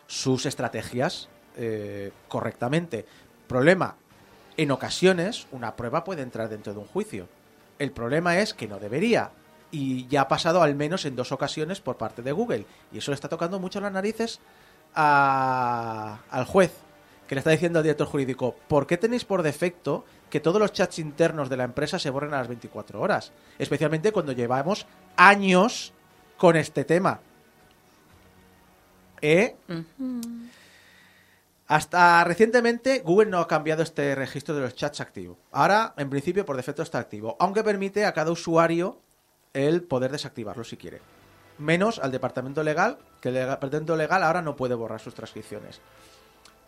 [0.07, 3.05] sus estrategias eh, correctamente.
[3.47, 3.97] Problema,
[4.57, 7.29] en ocasiones una prueba puede entrar dentro de un juicio.
[7.79, 9.31] El problema es que no debería.
[9.73, 12.67] Y ya ha pasado al menos en dos ocasiones por parte de Google.
[12.93, 14.41] Y eso le está tocando mucho las narices
[14.95, 16.73] a- al juez,
[17.29, 20.73] que le está diciendo al director jurídico, ¿por qué tenéis por defecto que todos los
[20.73, 23.33] chats internos de la empresa se borren a las 24 horas?
[23.59, 24.87] Especialmente cuando llevamos
[25.17, 25.93] años
[26.37, 27.21] con este tema.
[29.21, 29.57] ¿Eh?
[31.67, 35.39] Hasta recientemente Google no ha cambiado este registro de los chats activo.
[35.53, 38.99] Ahora, en principio, por defecto está activo, aunque permite a cada usuario
[39.53, 41.01] el poder desactivarlo si quiere.
[41.59, 45.81] Menos al departamento legal, que el departamento legal ahora no puede borrar sus transcripciones.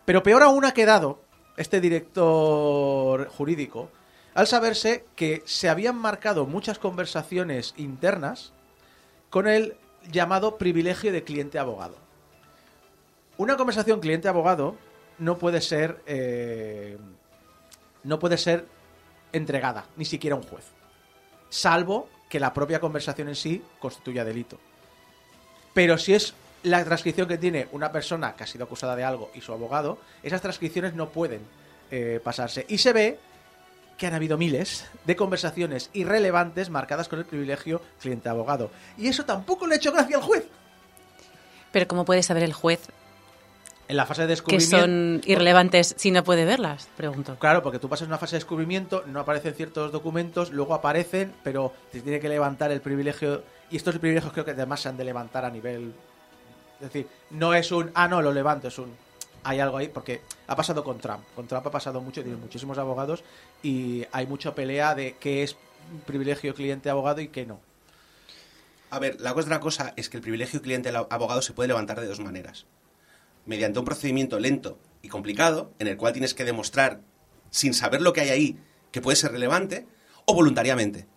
[0.05, 1.19] Pero peor aún ha quedado
[1.57, 3.89] este director jurídico
[4.33, 8.51] al saberse que se habían marcado muchas conversaciones internas
[9.29, 9.75] con el
[10.11, 11.95] llamado privilegio de cliente-abogado.
[13.37, 14.75] Una conversación cliente-abogado
[15.19, 16.97] no puede ser eh,
[18.03, 18.65] no puede ser
[19.31, 20.65] entregada, ni siquiera un juez,
[21.49, 24.59] salvo que la propia conversación en sí constituya delito.
[25.73, 29.31] Pero si es la transcripción que tiene una persona que ha sido acusada de algo
[29.33, 31.41] y su abogado, esas transcripciones no pueden
[31.91, 32.65] eh, pasarse.
[32.69, 33.19] Y se ve
[33.97, 38.71] que han habido miles de conversaciones irrelevantes marcadas con el privilegio cliente-abogado.
[38.97, 40.45] Y eso tampoco le ha hecho gracia al juez.
[41.71, 42.87] Pero ¿cómo puede saber el juez
[43.87, 44.79] En la fase de que descubrimiento...
[44.79, 46.87] son irrelevantes si no puede verlas?
[46.95, 47.37] Pregunto.
[47.39, 51.73] Claro, porque tú pasas una fase de descubrimiento, no aparecen ciertos documentos, luego aparecen, pero
[51.91, 53.43] te tiene que levantar el privilegio.
[53.71, 55.93] Y estos privilegios creo que además se han de levantar a nivel.
[56.75, 57.91] Es decir, no es un.
[57.95, 58.95] Ah, no, lo levanto, es un.
[59.43, 61.23] Hay algo ahí, porque ha pasado con Trump.
[61.35, 63.23] Con Trump ha pasado mucho, tiene muchísimos abogados
[63.61, 65.57] y hay mucha pelea de qué es
[66.05, 67.59] privilegio cliente-abogado y qué no.
[68.89, 72.19] A ver, la otra cosa es que el privilegio cliente-abogado se puede levantar de dos
[72.19, 72.65] maneras.
[73.45, 77.01] Mediante un procedimiento lento y complicado, en el cual tienes que demostrar,
[77.49, 78.59] sin saber lo que hay ahí,
[78.91, 79.87] que puede ser relevante,
[80.25, 81.07] o voluntariamente.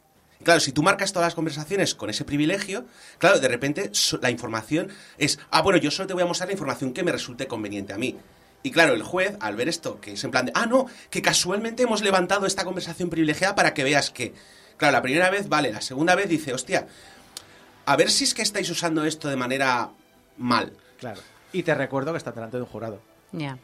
[0.41, 2.85] Y Claro, si tú marcas todas las conversaciones con ese privilegio,
[3.19, 6.53] claro, de repente la información es, ah, bueno, yo solo te voy a mostrar la
[6.53, 8.17] información que me resulte conveniente a mí.
[8.63, 11.23] Y claro, el juez, al ver esto, que es en plan de, ah, no, que
[11.23, 14.35] casualmente hemos levantado esta conversación privilegiada para que veas que,
[14.77, 16.87] claro, la primera vez vale, la segunda vez dice, hostia,
[17.85, 19.91] a ver si es que estáis usando esto de manera
[20.37, 20.73] mal.
[20.99, 21.21] Claro.
[21.53, 23.01] Y te recuerdo que está delante de un jurado.
[23.33, 23.59] Ya.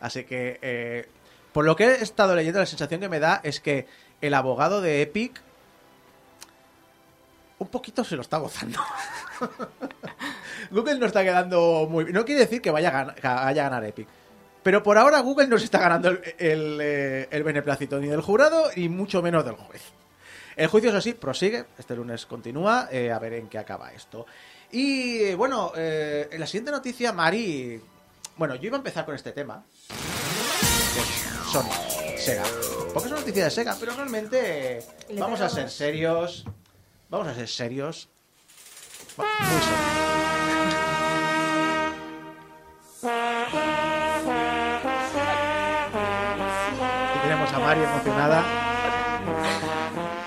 [0.00, 1.08] Así que, eh,
[1.52, 3.86] por lo que he estado leyendo, la sensación que me da es que
[4.20, 5.40] el abogado de Epic
[7.58, 8.78] un poquito se lo está gozando.
[10.70, 12.12] Google no está quedando muy...
[12.12, 14.06] No quiere decir que vaya a, gan- que vaya a ganar Epic.
[14.62, 18.20] Pero por ahora Google no se está ganando el, el, eh, el beneplácito ni del
[18.20, 19.82] jurado y mucho menos del juez.
[20.56, 21.64] El juicio, eso sí, prosigue.
[21.78, 22.88] Este lunes continúa.
[22.90, 24.26] eh, a ver en qué acaba esto.
[24.72, 27.80] Y eh, bueno, eh, en la siguiente noticia, Mari.
[28.36, 29.62] Bueno, yo iba a empezar con este tema.
[31.52, 31.70] Sony,
[32.18, 32.42] Sega.
[32.92, 34.82] Porque es una noticia de Sega, pero realmente
[35.16, 36.44] vamos a ser serios.
[37.10, 38.08] Vamos a ser serios.
[39.16, 40.98] Muy serios.
[47.16, 48.44] Y tenemos a Mari emocionada.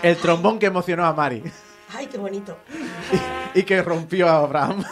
[0.02, 1.44] El trombón que emocionó a Mari
[1.94, 2.58] Ay, qué bonito.
[3.54, 4.84] y que rompió a Abraham.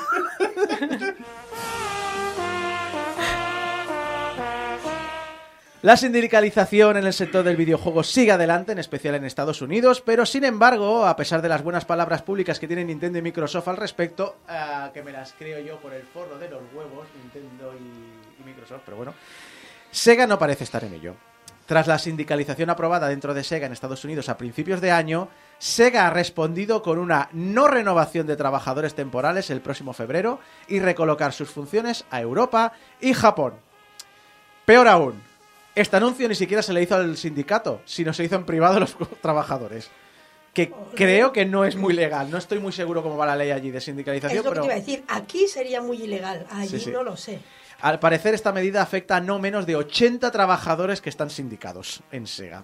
[5.82, 10.26] La sindicalización en el sector del videojuego sigue adelante, en especial en Estados Unidos, pero
[10.26, 13.78] sin embargo, a pesar de las buenas palabras públicas que tienen Nintendo y Microsoft al
[13.78, 18.42] respecto, ah, que me las creo yo por el forro de los huevos, Nintendo y,
[18.42, 19.14] y Microsoft, pero bueno,
[19.90, 21.16] Sega no parece estar en ello.
[21.66, 26.08] Tras la sindicalización aprobada dentro de Sega en Estados Unidos a principios de año, Sega
[26.08, 31.50] ha respondido con una no renovación de trabajadores temporales el próximo febrero y recolocar sus
[31.50, 33.54] funciones a Europa y Japón.
[34.66, 35.29] Peor aún,
[35.82, 38.80] este anuncio ni siquiera se le hizo al sindicato, sino se hizo en privado a
[38.82, 39.90] los trabajadores.
[40.54, 42.30] Que creo que no es muy legal.
[42.32, 44.62] No estoy muy seguro cómo va la ley allí de sindicalización, Es lo que pero
[44.62, 45.04] te iba a decir.
[45.08, 46.48] Aquí sería muy ilegal.
[46.52, 46.92] Allí Sí, sí.
[46.92, 47.40] no lo sé.
[47.82, 52.26] al parecer esta medida afecta a no menos de 80 trabajadores que están sindicados en
[52.28, 52.64] Sega.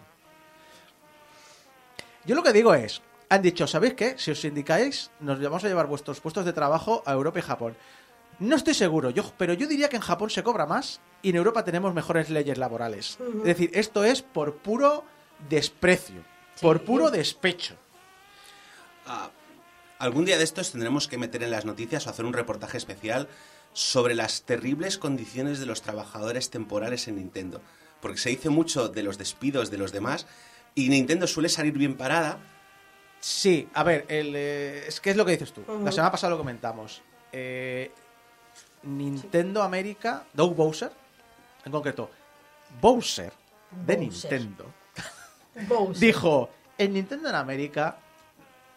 [2.25, 4.15] Yo lo que digo es, han dicho, ¿sabéis qué?
[4.17, 7.77] Si os sindicáis, nos vamos a llevar vuestros puestos de trabajo a Europa y Japón.
[8.39, 11.37] No estoy seguro, yo, pero yo diría que en Japón se cobra más y en
[11.37, 13.17] Europa tenemos mejores leyes laborales.
[13.39, 15.05] Es decir, esto es por puro
[15.49, 16.23] desprecio,
[16.61, 17.75] por puro despecho.
[19.07, 19.29] Ah,
[19.99, 23.27] algún día de estos tendremos que meter en las noticias o hacer un reportaje especial
[23.73, 27.61] sobre las terribles condiciones de los trabajadores temporales en Nintendo.
[28.01, 30.27] Porque se dice mucho de los despidos de los demás
[30.75, 32.39] y Nintendo suele salir bien parada.
[33.19, 35.63] Sí, a ver, el, eh, es que es lo que dices tú.
[35.83, 37.01] La semana pasada lo comentamos.
[37.31, 37.91] Eh,
[38.85, 40.91] Nintendo América, Doug Bowser,
[41.65, 42.09] en concreto,
[42.81, 43.31] Bowser
[43.85, 44.31] de Bowser.
[44.31, 44.65] Nintendo,
[45.67, 45.99] Bowser.
[45.99, 47.97] dijo, en Nintendo en América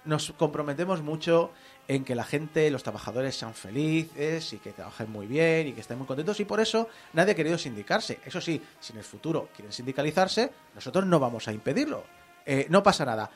[0.05, 1.53] nos comprometemos mucho
[1.87, 5.81] en que la gente, los trabajadores sean felices y que trabajen muy bien y que
[5.81, 8.21] estén muy contentos y por eso nadie ha querido sindicarse.
[8.25, 12.05] Eso sí, si en el futuro quieren sindicalizarse, nosotros no vamos a impedirlo.
[12.45, 13.31] Eh, no pasa nada.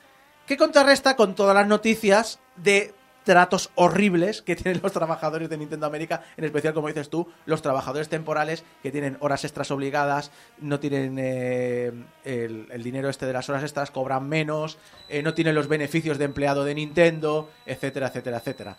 [0.47, 2.95] ¿Qué contrarresta con todas las noticias de
[3.25, 7.62] tratos horribles que tienen los trabajadores de Nintendo América, en especial, como dices tú, los
[7.62, 11.93] trabajadores temporales que tienen horas extras obligadas, no tienen eh,
[12.25, 16.18] el, el dinero este de las horas extras, cobran menos, eh, no tienen los beneficios
[16.18, 18.77] de empleado de Nintendo, etcétera, etcétera, etcétera.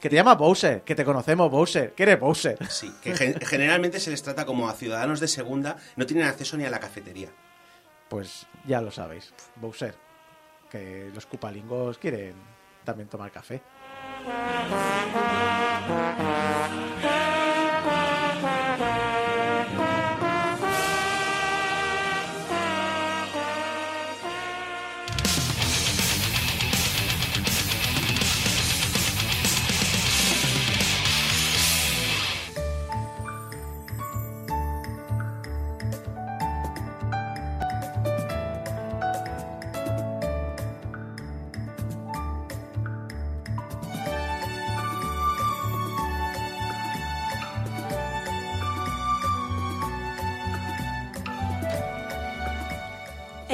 [0.00, 2.58] Que te llama Bowser, que te conocemos Bowser, que eres Bowser.
[2.68, 6.56] Sí, que gen- generalmente se les trata como a ciudadanos de segunda, no tienen acceso
[6.56, 7.28] ni a la cafetería.
[8.08, 9.94] Pues ya lo sabéis, Bowser,
[10.70, 12.34] que los cupalingos quieren
[12.84, 13.62] también tomar café.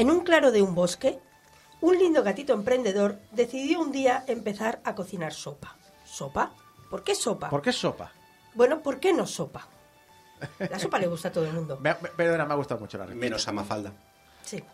[0.01, 1.18] En un claro de un bosque,
[1.82, 5.76] un lindo gatito emprendedor decidió un día empezar a cocinar sopa.
[6.07, 6.53] ¿Sopa?
[6.88, 7.51] ¿Por qué sopa?
[7.51, 8.11] ¿Por qué sopa?
[8.55, 9.68] Bueno, ¿por qué no sopa?
[10.59, 11.76] La sopa le gusta a todo el mundo.
[11.82, 13.26] Me, me- perdona, me ha gustado mucho la respuesta.
[13.26, 13.92] Menos a Mafalda.
[14.42, 14.64] Sí.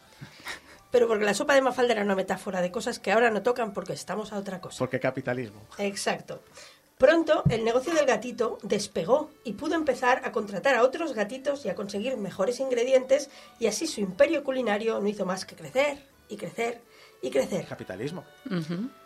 [0.93, 3.72] Pero porque la sopa de Mafalda era una metáfora de cosas que ahora no tocan
[3.72, 4.79] porque estamos a otra cosa.
[4.79, 5.61] Porque capitalismo.
[5.79, 6.45] Exacto.
[6.99, 11.68] Pronto el negocio del gatito despegó y pudo empezar a contratar a otros gatitos y
[11.68, 13.28] a conseguir mejores ingredientes
[13.59, 16.80] y así su imperio culinario no hizo más que crecer y crecer
[17.20, 17.66] y crecer.
[17.66, 18.24] Capitalismo.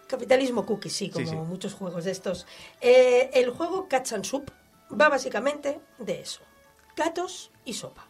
[0.07, 1.36] Capitalismo cookie, sí, como Sí, sí.
[1.36, 2.47] muchos juegos de estos.
[2.80, 4.49] Eh, el juego Cats and Soup
[4.93, 6.43] va básicamente de eso.
[6.97, 8.07] Gatos y sopa.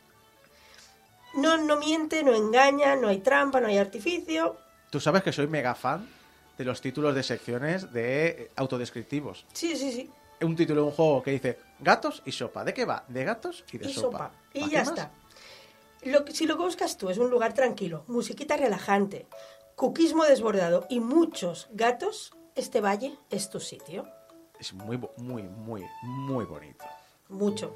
[1.35, 4.59] No, no miente, no engaña, no hay trampa, no hay artificio.
[4.91, 6.07] Tú sabes que soy mega fan
[6.61, 9.47] de los títulos de secciones de eh, autodescriptivos.
[9.55, 10.11] Sí, sí, sí.
[10.43, 12.65] Un título de un juego que dice gatos y sopa.
[12.65, 13.03] ¿De qué va?
[13.09, 14.19] De gatos y de y sopa.
[14.19, 14.33] sopa.
[14.53, 14.89] Y ¿Para ya más?
[14.91, 15.11] está.
[16.03, 19.27] Lo que- si lo que buscas tú es un lugar tranquilo, musiquita relajante,
[19.75, 24.07] cuquismo desbordado y muchos gatos, este valle es tu sitio.
[24.59, 26.85] Es muy, muy, muy, muy bonito.
[27.31, 27.75] Mucho.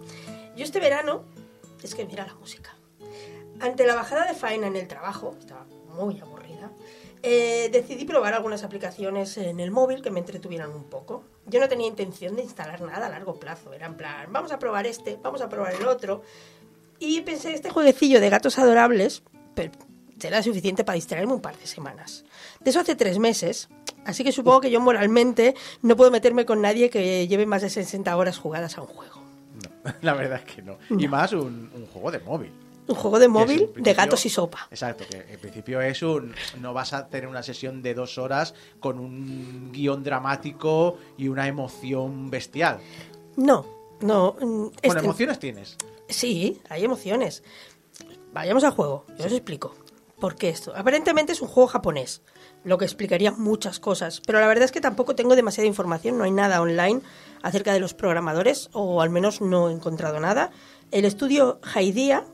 [0.57, 1.25] Yo este verano,
[1.83, 2.75] es que mira la música.
[3.61, 5.65] Ante la bajada de faena en el trabajo, estaba
[5.95, 6.34] muy aburrida,
[7.27, 11.25] eh, decidí probar algunas aplicaciones en el móvil que me entretuvieran un poco.
[11.47, 14.59] Yo no tenía intención de instalar nada a largo plazo, era en plan, vamos a
[14.59, 16.21] probar este, vamos a probar el otro.
[16.99, 19.23] Y pensé, este jueguecillo de gatos adorables
[19.55, 19.73] pero
[20.19, 22.27] será suficiente para distraerme un par de semanas.
[22.61, 23.71] De eso hace tres meses,
[24.05, 27.71] así que supongo que yo moralmente no puedo meterme con nadie que lleve más de
[27.71, 29.23] 60 horas jugadas a un juego.
[29.63, 30.77] No, la verdad es que no.
[30.91, 32.53] Y más un, un juego de móvil.
[32.87, 34.69] Un juego de móvil de gatos y sopa.
[34.71, 36.35] Exacto, que en principio es un.
[36.61, 41.47] No vas a tener una sesión de dos horas con un guion dramático y una
[41.49, 42.81] emoción bestial.
[43.37, 43.65] No,
[44.01, 44.33] no.
[44.39, 45.77] mm, Bueno, este- emociones tienes.
[46.09, 47.43] Sí, hay emociones.
[48.35, 49.75] Vayamos al juego, yo os explico.
[50.21, 50.73] ¿Por qué esto?
[50.77, 52.23] Aparentemente es un juego japonés,
[52.65, 56.25] lo que explicaría muchas cosas, pero la verdad es que tampoco tengo demasiada información, no
[56.25, 57.01] hay nada online
[57.43, 60.51] acerca de los programadores, o al menos no he encontrado nada.
[60.91, 62.25] El estudio Haidia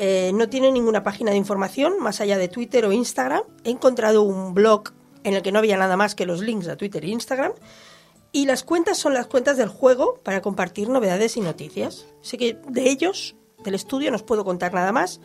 [0.00, 3.42] eh, no tiene ninguna página de información más allá de Twitter o Instagram.
[3.64, 4.92] He encontrado un blog
[5.24, 7.52] en el que no había nada más que los links a Twitter e Instagram.
[8.30, 12.06] Y las cuentas son las cuentas del juego para compartir novedades y noticias.
[12.22, 13.34] Así que de ellos,
[13.64, 15.20] del estudio, no os puedo contar nada más.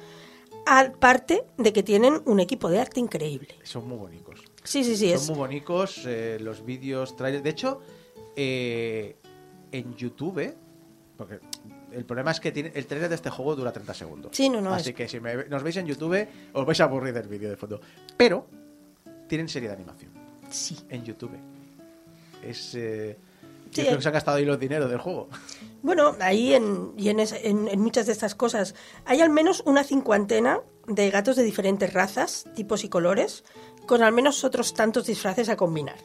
[0.65, 3.55] Aparte de que tienen un equipo de arte increíble.
[3.61, 4.39] Son muy bonitos.
[4.63, 5.09] Sí, sí, sí.
[5.09, 7.43] Son Es, muy bonitos eh, los vídeos, trailers.
[7.43, 7.79] De hecho,
[8.35, 9.17] eh,
[9.71, 10.55] en YouTube,
[11.15, 11.39] porque
[11.95, 14.31] el problema es que tiene, el trailer de este juego dura 30 segundos.
[14.35, 16.83] Sí, no, no, Así es- que si me- nos veis en YouTube, os vais a
[16.85, 17.79] aburrir del vídeo de fondo.
[18.17, 18.45] Pero
[19.27, 20.11] tienen serie de animación
[20.49, 20.77] sí.
[20.89, 21.31] en YouTube.
[22.41, 22.75] Es.
[22.75, 23.17] Eh,
[23.71, 25.29] Sí, yo creo hay- que se han gastado ahí los dineros del juego.
[25.81, 28.75] Bueno, ahí en, y en- en muchas de estas cosas
[29.05, 33.43] hay al menos una cincuentena de gatos de diferentes razas, tipos y colores,
[33.87, 35.97] con al menos otros tantos disfraces a combinar.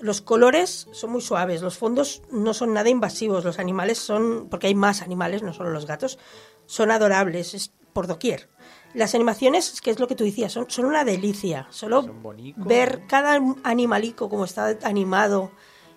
[0.00, 4.68] Los colores son muy suaves, los fondos no son nada invasivos, los animales son, porque
[4.68, 6.18] hay más animales, no solo los gatos,
[6.66, 8.48] son adorables, es por doquier.
[8.94, 11.66] Las animaciones, que es lo que tú decías, son, son una delicia.
[11.70, 12.64] Solo Son bonicos.
[12.64, 15.50] ver cada animalico como está animado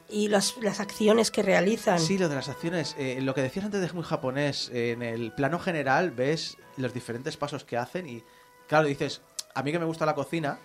[0.10, 2.00] y las, las acciones que realizan.
[2.00, 2.96] Sí, lo de las acciones.
[2.98, 6.94] eh, lo que decías antes de muy japonés, eh, en el plano general ves los
[6.94, 8.24] diferentes pasos que hacen y,
[8.68, 9.22] claro, dices,
[9.54, 10.60] a mí que me gusta la cocina,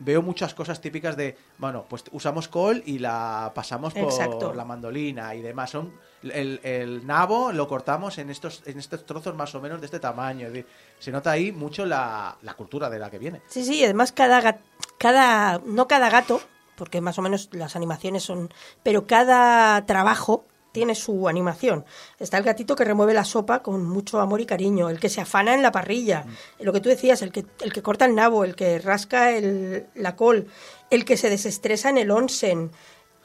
[0.00, 4.54] veo muchas cosas típicas de, bueno, pues usamos col y la pasamos por Exacto.
[4.54, 5.70] la mandolina y demás.
[5.70, 5.92] Son
[6.22, 10.00] el, el nabo lo cortamos en estos en estos trozos más o menos de este
[10.00, 10.46] tamaño.
[10.46, 10.66] Es decir,
[10.98, 13.42] se nota ahí mucho la, la cultura de la que viene.
[13.48, 14.60] Sí, sí, además cada,
[14.98, 16.40] cada, no cada gato,
[16.76, 20.46] porque más o menos las animaciones son, pero cada trabajo
[20.78, 21.84] tiene su animación.
[22.20, 25.20] Está el gatito que remueve la sopa con mucho amor y cariño, el que se
[25.20, 26.24] afana en la parrilla,
[26.60, 29.86] lo que tú decías, el que, el que corta el nabo, el que rasca el-
[29.96, 30.46] la col,
[30.90, 32.70] el que se desestresa en el onsen.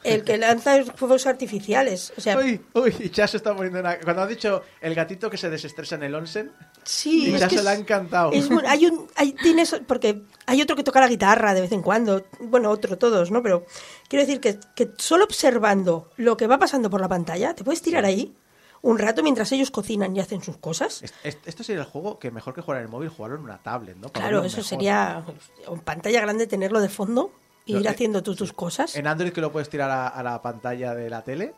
[0.04, 2.12] El que lanza fuegos artificiales.
[2.16, 3.98] O sea, Uy, uy, y Chas se está poniendo una...
[4.00, 6.52] Cuando has dicho el gatito que se desestresa en el onsen,
[6.84, 8.32] sí, y es Chas que se le ha encantado.
[8.32, 11.72] es muy- hay un, hay, tienes, porque hay otro que toca la guitarra de vez
[11.72, 13.42] en cuando, bueno, otro, todos, ¿no?
[13.42, 13.64] Pero
[14.08, 17.82] quiero decir que, que solo observando lo que va pasando por la pantalla, te puedes
[17.82, 18.36] tirar ahí
[18.82, 21.02] un rato mientras ellos cocinan y hacen sus cosas.
[21.02, 23.44] Es- es- Esto sería el juego que mejor que jugar en el móvil, jugarlo en
[23.44, 24.08] una tablet, ¿no?
[24.10, 24.68] Para Claro, eso mejor.
[24.68, 25.24] sería
[25.66, 27.32] en pantalla grande tenerlo de fondo
[27.66, 28.94] y ir eh, haciendo tú tus cosas.
[28.96, 31.54] En Android que lo puedes tirar a, a la pantalla de la tele,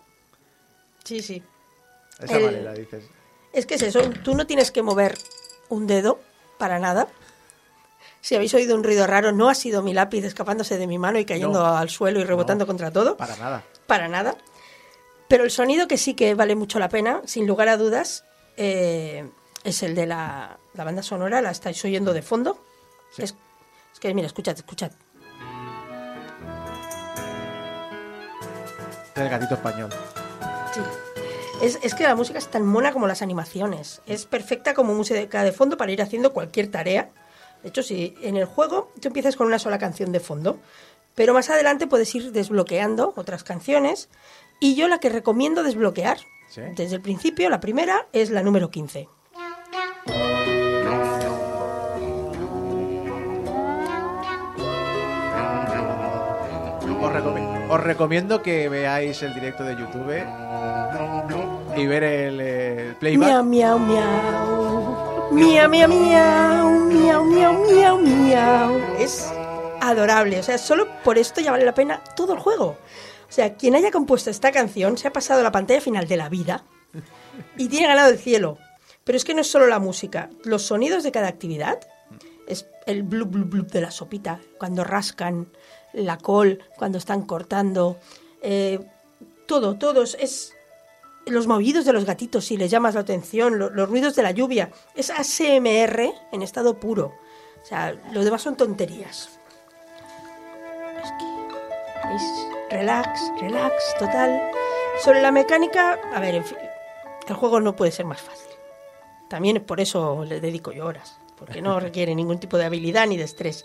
[1.04, 1.42] Sí, sí.
[2.20, 3.04] esa El- manera dices.
[3.52, 5.16] Es que es eso, tú no tienes que mover
[5.70, 6.20] un dedo
[6.58, 7.08] para nada.
[8.20, 11.18] Si habéis oído un ruido raro, no ha sido mi lápiz escapándose de mi mano
[11.18, 11.76] y cayendo No.
[11.76, 13.16] al suelo y rebotando No, contra todo.
[13.16, 13.64] Para nada.
[13.86, 14.36] Para nada.
[15.28, 18.24] Pero el sonido que sí que vale mucho la pena, sin lugar a dudas,
[18.56, 19.28] eh,
[19.64, 22.62] es el de la, la banda sonora, la estáis oyendo de fondo.
[23.14, 23.22] Sí.
[23.22, 23.34] Es,
[23.92, 24.90] es que, mira, escuchad, escuchad.
[29.16, 29.90] El gatito español.
[30.74, 30.80] Sí.
[31.62, 34.02] Es, es que la música es tan mona como las animaciones.
[34.06, 37.10] Es perfecta como música de fondo para ir haciendo cualquier tarea.
[37.62, 40.58] De hecho, si en el juego tú empiezas con una sola canción de fondo,
[41.14, 44.10] pero más adelante puedes ir desbloqueando otras canciones.
[44.60, 46.60] Y yo la que recomiendo desbloquear Sí.
[46.76, 49.08] desde el principio, la primera, es la número 15.
[57.68, 60.24] Os recomiendo que veáis el directo de YouTube
[61.76, 63.28] y ver el, eh, playback.
[63.28, 65.30] Miau, miau, miau.
[65.32, 66.70] Miau, miau, miau.
[66.90, 68.80] Miau, miau, miau, miau.
[68.98, 69.26] Es
[69.80, 70.38] adorable.
[70.38, 72.78] O sea, solo por esto ya vale la pena todo el juego.
[73.28, 76.28] O sea, quien haya compuesto esta canción se ha pasado la pantalla final de la
[76.28, 76.64] vida
[77.56, 78.58] y tiene ganado el cielo.
[79.04, 80.30] Pero es que no es solo la música.
[80.44, 81.78] Los sonidos de cada actividad
[82.46, 85.48] es el blub, blub, blub de la sopita, cuando rascan
[85.96, 87.96] la col, cuando están cortando.
[88.42, 88.78] eh,
[89.46, 90.52] todo, todo es-
[91.26, 94.30] los movidos de los gatitos, si les llamas la atención, lo- los ruidos de la
[94.30, 94.70] lluvia.
[94.94, 97.14] Es ASMR en estado puro.
[97.62, 99.30] O sea, los demás son tonterías.
[101.02, 102.22] Es que es
[102.70, 104.40] relax, relax, total.
[105.02, 106.58] Sobre la mecánica, a ver, en fin,
[107.28, 108.50] el juego no puede ser más fácil.
[109.28, 113.16] También por eso le dedico yo horas, porque no requiere ningún tipo de habilidad ni
[113.16, 113.64] de estrés.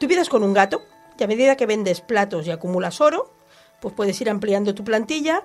[0.00, 0.82] Tú empiezas con un gato
[1.18, 3.34] y a medida que vendes platos y acumulas oro,
[3.80, 5.44] pues puedes ir ampliando tu plantilla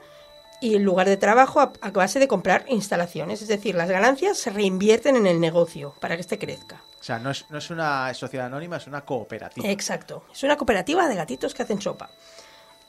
[0.60, 3.42] y en lugar de trabajo a, a base de comprar instalaciones.
[3.42, 6.84] Es decir, las ganancias se reinvierten en el negocio para que este crezca.
[7.00, 9.68] O sea, no es, no es una sociedad anónima, es una cooperativa.
[9.70, 10.26] Exacto.
[10.32, 12.10] Es una cooperativa de gatitos que hacen sopa.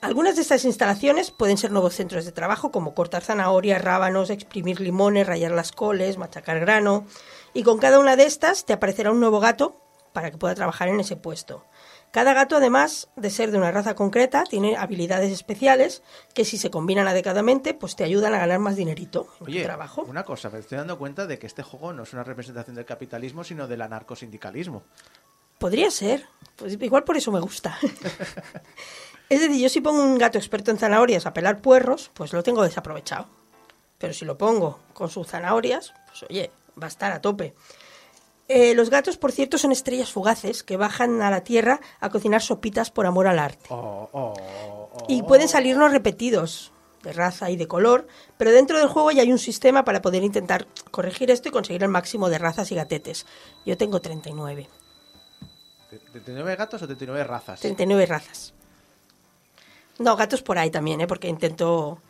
[0.01, 4.79] Algunas de estas instalaciones pueden ser nuevos centros de trabajo como cortar zanahorias, rábanos, exprimir
[4.79, 7.05] limones, rayar las coles, machacar grano.
[7.53, 9.75] Y con cada una de estas te aparecerá un nuevo gato
[10.13, 11.65] para que pueda trabajar en ese puesto.
[12.11, 16.01] Cada gato, además de ser de una raza concreta, tiene habilidades especiales
[16.33, 20.01] que si se combinan adecuadamente, pues te ayudan a ganar más dinerito en tu trabajo.
[20.07, 22.85] una cosa, me estoy dando cuenta de que este juego no es una representación del
[22.85, 24.81] capitalismo, sino del anarcosindicalismo.
[25.59, 26.25] Podría ser.
[26.55, 27.77] Pues igual por eso me gusta.
[29.29, 32.41] es decir, yo si pongo un gato experto en zanahorias a pelar puerros, pues lo
[32.41, 33.27] tengo desaprovechado.
[33.99, 36.51] Pero si lo pongo con sus zanahorias, pues oye,
[36.81, 37.53] va a estar a tope.
[38.51, 42.41] Eh, los gatos, por cierto, son estrellas fugaces que bajan a la tierra a cocinar
[42.41, 43.67] sopitas por amor al arte.
[43.69, 44.33] Oh, oh,
[44.91, 45.05] oh.
[45.07, 46.71] Y pueden salirnos repetidos,
[47.03, 50.23] de raza y de color, pero dentro del juego ya hay un sistema para poder
[50.23, 53.27] intentar corregir esto y conseguir el máximo de razas y gatetes.
[53.67, 54.67] Yo tengo 39.
[56.13, 57.59] ¿39 gatos o 39 razas?
[57.59, 58.53] 39 razas.
[59.99, 61.07] No, gatos por ahí también, ¿eh?
[61.07, 62.01] porque intento,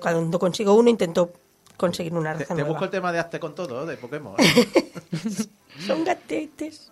[0.00, 1.30] cuando consigo uno, intento
[1.76, 2.68] conseguir una Te, raza te nueva.
[2.70, 4.36] busco el tema de hazte con todo, de Pokémon.
[5.86, 6.90] Son gatetes.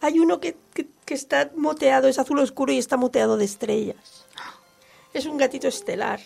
[0.00, 4.26] Hay uno que, que- que está moteado, es azul oscuro y está moteado de estrellas.
[5.12, 6.20] Es un gatito estelar.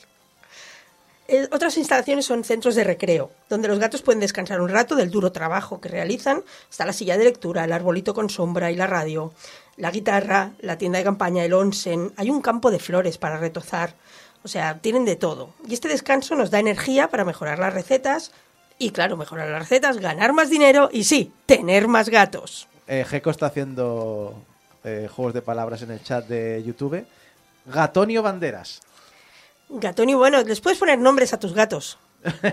[1.29, 5.11] Eh, otras instalaciones son centros de recreo, donde los gatos pueden descansar un rato del
[5.11, 6.45] duro trabajo que realizan.
[6.71, 9.33] Está la silla de lectura, el arbolito con sombra y la radio,
[9.77, 12.13] la guitarra, la tienda de campaña, el onsen.
[12.17, 13.95] Hay un campo de flores para retozar.
[14.47, 15.55] O sea, tienen de todo.
[15.67, 18.31] Y este descanso nos da energía para mejorar las recetas.
[18.79, 22.69] Y claro, mejorar las recetas, ganar más dinero y sí, tener más gatos.
[22.87, 24.41] Eh, Gecko está haciendo
[24.85, 27.05] eh, juegos de palabras en el chat de YouTube.
[27.65, 28.83] Gatonio Banderas.
[29.69, 31.99] Gatonio, bueno, les puedes poner nombres a tus gatos.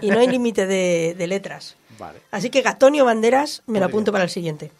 [0.01, 1.75] Y no hay límite de, de letras.
[1.99, 2.23] Vale.
[2.31, 4.71] Así que Gatonio Banderas me lo apunto para el siguiente.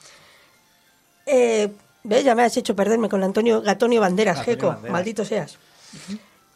[1.27, 1.71] Eh,
[2.03, 2.23] ¿Ves?
[2.23, 4.69] Ya me has hecho perderme con Antonio Gatonio Banderas, Gatonio.
[4.69, 4.91] Banderas.
[4.91, 5.59] Maldito seas.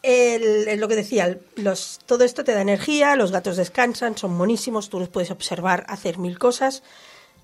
[0.02, 1.38] El- lo que decía,
[2.06, 6.18] todo esto te da energía, los gatos descansan, son monísimos, tú los puedes observar hacer
[6.18, 6.82] mil cosas.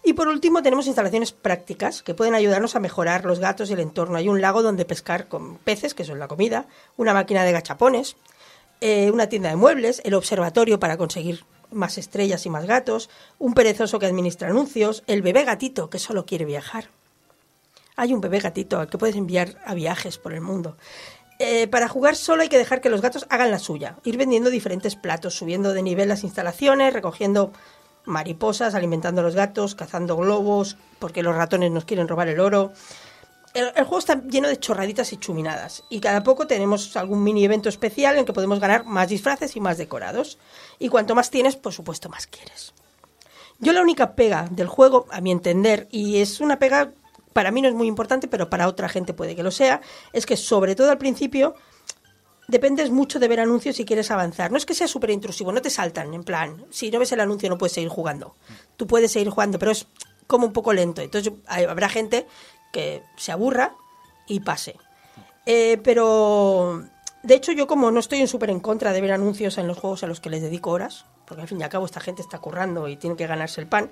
[0.05, 3.81] Y por último tenemos instalaciones prácticas que pueden ayudarnos a mejorar los gatos y el
[3.81, 4.17] entorno.
[4.19, 8.17] Hay un lago donde pescar con peces, que son la comida, una máquina de gachapones,
[8.83, 13.55] eh, una tienda de muebles, el observatorio para conseguir más estrellas y más gatos, un
[13.55, 16.89] perezoso que administra anuncios, el bebé gatito que solo quiere viajar.
[17.97, 20.77] Hay un bebé gatito al que puedes enviar a viajes por el mundo.
[21.39, 24.51] Eh, para jugar solo hay que dejar que los gatos hagan la suya, ir vendiendo
[24.51, 27.53] diferentes platos, subiendo de nivel las instalaciones, recogiendo
[28.05, 32.73] mariposas, alimentando a los gatos, cazando globos, porque los ratones nos quieren robar el oro.
[33.53, 37.45] El, el juego está lleno de chorraditas y chuminadas, y cada poco tenemos algún mini
[37.45, 40.39] evento especial en que podemos ganar más disfraces y más decorados.
[40.79, 42.75] Y cuanto más tienes, por supuesto, más quieres.
[43.61, 46.93] Yo la única pega del juego, a mi entender, y es una pega,
[47.35, 49.83] para mí no es muy importante, pero para otra gente puede que lo sea,
[50.15, 51.55] es que sobre todo al principio
[52.49, 54.51] dependes mucho de ver anuncios si quieres avanzar.
[54.51, 57.21] No es que sea súper intrusivo, no te saltan, en plan, si no ves el
[57.21, 58.37] anuncio no puedes seguir jugando.
[58.77, 59.87] Tú puedes seguir jugando, pero es
[60.27, 61.03] como un poco lento.
[61.03, 62.27] Entonces hay- habrá gente
[62.73, 63.75] que se aburra
[64.27, 64.77] y pase.
[65.47, 66.83] Eh, pero,
[67.23, 69.79] de hecho, yo como no estoy en súper en contra de ver anuncios en los
[69.79, 72.23] juegos a los que les dedico horas, porque al fin y al cabo esta gente
[72.23, 73.91] está currando y tiene que ganarse el pan,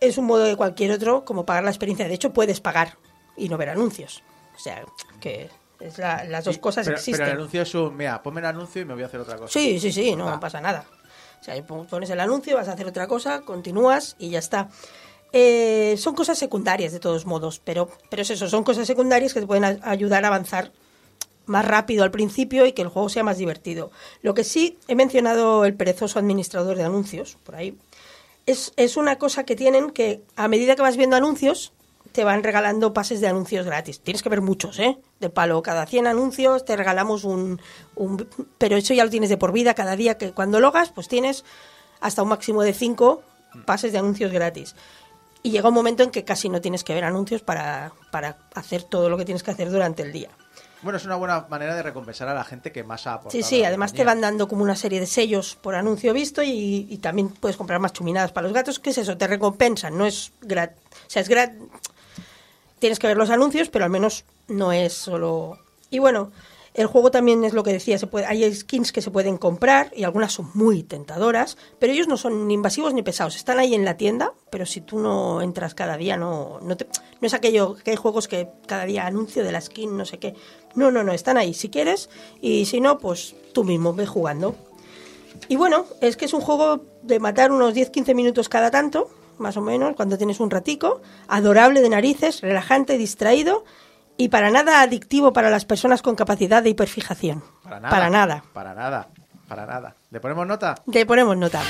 [0.00, 2.08] es un modo de cualquier otro como pagar la experiencia.
[2.08, 2.96] De hecho, puedes pagar
[3.36, 4.22] y no ver anuncios.
[4.56, 4.84] O sea,
[5.20, 5.48] que
[5.80, 7.20] es la- las dos Sí, cosas pero, existen.
[7.24, 9.36] Pero el anuncio es un, mira, ponme el anuncio y me voy a hacer otra
[9.36, 9.52] cosa.
[9.52, 10.40] Sí, sí, sí, no Ah.
[10.40, 10.84] pasa nada.
[11.40, 14.68] O sea, pon- pones el anuncio, vas a hacer otra cosa, continúas y ya está.
[15.32, 19.40] Eh, son cosas secundarias de todos modos, pero, pero es eso, son cosas secundarias que
[19.40, 20.70] te pueden a- ayudar a avanzar
[21.46, 23.90] más rápido al principio y que el juego sea más divertido.
[24.22, 27.76] Lo que sí he mencionado el perezoso administrador de anuncios, por ahí,
[28.46, 31.72] es, es una cosa que tienen que a medida que vas viendo anuncios,
[32.12, 34.00] te van regalando pases de anuncios gratis.
[34.00, 34.98] Tienes que ver muchos, ¿eh?
[35.18, 37.60] De palo, cada 100 anuncios te regalamos un,
[37.96, 38.28] un...
[38.56, 41.44] Pero eso ya lo tienes de por vida, cada día que cuando logas, pues tienes
[42.00, 43.22] hasta un máximo de 5
[43.66, 44.76] pases de anuncios gratis.
[45.42, 48.84] Y llega un momento en que casi no tienes que ver anuncios para, para hacer
[48.84, 50.30] todo lo que tienes que hacer durante el día.
[50.84, 53.32] Bueno, es una buena manera de recompensar a la gente que más ha aportado.
[53.32, 56.86] Sí, sí, además te van dando como una serie de sellos por anuncio visto y,
[56.90, 58.78] y también puedes comprar más chuminadas para los gatos.
[58.78, 59.16] ¿Qué es eso?
[59.16, 60.78] Te recompensan, no es gratis.
[61.06, 61.58] O sea, es gratis.
[62.78, 65.58] Tienes que ver los anuncios, pero al menos no es solo.
[65.88, 66.30] Y bueno,
[66.74, 67.96] el juego también es lo que decía,
[68.26, 72.48] hay skins que se pueden comprar y algunas son muy tentadoras, pero ellos no son
[72.48, 73.36] ni invasivos ni pesados.
[73.36, 76.86] Están ahí en la tienda, pero si tú no entras cada día, no, no, te-
[77.20, 80.18] no es aquello que hay juegos que cada día anuncio de la skin, no sé
[80.18, 80.34] qué.
[80.74, 82.10] No, no, no, están ahí si quieres
[82.40, 84.56] y si no, pues tú mismo ve jugando.
[85.48, 89.08] Y bueno, es que es un juego de matar unos 10-15 minutos cada tanto,
[89.38, 93.64] más o menos, cuando tienes un ratico, adorable de narices, relajante, distraído
[94.16, 97.42] y para nada adictivo para las personas con capacidad de hiperfijación.
[97.62, 97.90] Para nada.
[97.90, 98.44] Para nada.
[98.52, 99.08] Para nada.
[99.48, 99.94] Para nada.
[100.10, 100.74] ¿Le ponemos nota?
[100.86, 101.60] Le ponemos nota.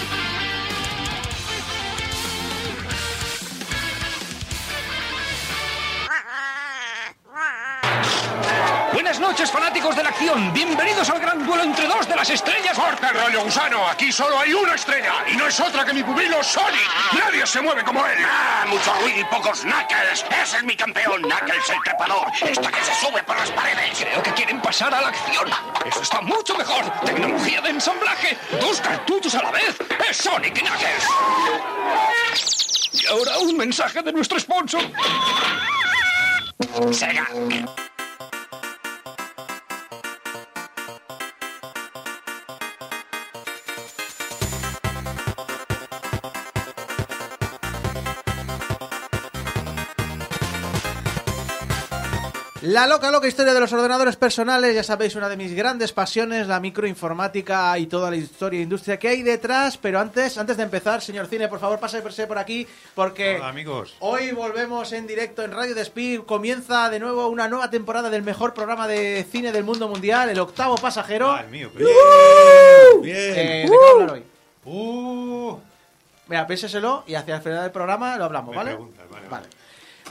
[9.35, 10.53] Noches, fanáticos de la acción.
[10.53, 12.79] Bienvenidos al gran duelo entre dos de las estrellas.
[12.79, 13.85] ¡Corta el rollo, gusano!
[13.89, 16.89] Aquí solo hay una estrella y no es otra que mi pupilo Sonic.
[17.19, 18.17] Nadie se mueve como él.
[18.25, 18.65] ¡Ah!
[18.69, 20.25] Mucho ruido y pocos knuckles.
[20.41, 22.29] Ese es mi campeón, Knuckles el trepador.
[22.43, 23.99] Esta que se sube por las paredes.
[23.99, 25.51] Creo que quieren pasar a la acción.
[25.85, 26.85] Eso está mucho mejor.
[27.05, 28.39] Tecnología de ensamblaje.
[28.61, 29.77] Dos cartuchos a la vez.
[30.09, 31.09] Es Sonic Knuckles.
[32.93, 34.83] Y ahora un mensaje de nuestro sponsor.
[36.93, 37.27] Sega.
[52.67, 56.47] La loca, loca historia de los ordenadores personales, ya sabéis, una de mis grandes pasiones,
[56.47, 59.77] la microinformática y toda la historia e industria que hay detrás.
[59.77, 63.95] Pero antes, antes de empezar, señor Cine, por favor, pase por aquí, porque Hola, amigos.
[64.01, 66.23] hoy volvemos en directo en Radio Despí.
[66.25, 70.41] Comienza de nuevo una nueva temporada del mejor programa de cine del mundo mundial, el
[70.41, 71.33] octavo pasajero.
[71.33, 71.91] Ay, mío, qué bien.
[73.05, 74.25] Eh, ¿De qué hoy?
[74.65, 75.59] Uh,
[76.29, 78.71] Mira, piénseselo y hacia el final del programa lo hablamos, ¿vale?
[78.71, 79.47] preguntas, vale, vale.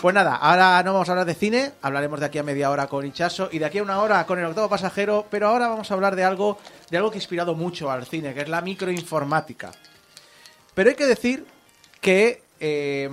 [0.03, 2.87] Pues nada, ahora no vamos a hablar de cine, hablaremos de aquí a media hora
[2.87, 5.89] con Ichaso y de aquí a una hora con el octavo pasajero, pero ahora vamos
[5.89, 6.59] a hablar de algo,
[6.91, 9.71] de algo que ha inspirado mucho al cine, que es la microinformática.
[10.73, 11.45] Pero hay que decir
[12.01, 13.09] que eh,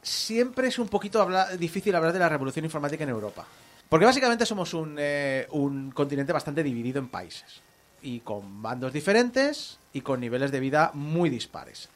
[0.00, 1.28] siempre es un poquito
[1.58, 3.44] difícil hablar de la revolución informática en Europa.
[3.86, 7.60] Porque básicamente somos eh, un continente bastante dividido en países.
[8.00, 11.90] Y con bandos diferentes y con niveles de vida muy dispares.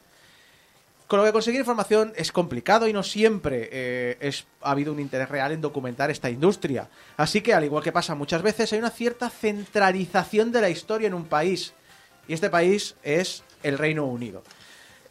[1.07, 4.99] Con lo que conseguir información es complicado y no siempre eh, es, ha habido un
[4.99, 6.89] interés real en documentar esta industria.
[7.15, 11.07] Así que, al igual que pasa muchas veces, hay una cierta centralización de la historia
[11.07, 11.73] en un país.
[12.27, 14.41] Y este país es el Reino Unido.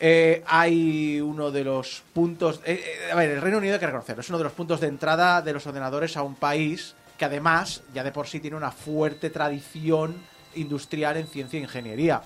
[0.01, 2.61] Eh, hay uno de los puntos...
[2.65, 2.83] eh,
[3.13, 5.43] a ver, el Reino Unido hay que reconocerlo, es uno de los puntos de entrada
[5.43, 9.31] de los ordenadores a un país que además ya de por sí tiene una fuerte
[9.31, 10.17] tradición
[10.57, 12.23] industrial en ciencia e ingeniería.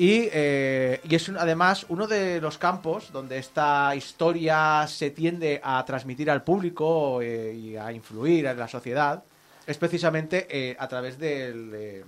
[0.00, 5.60] Y, eh, y es un- además uno de los campos donde esta historia se tiende
[5.62, 9.22] a transmitir al público eh, y a influir en la sociedad,
[9.66, 12.02] es precisamente eh, a través del,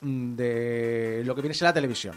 [0.00, 2.16] de lo que viene a ser la televisión.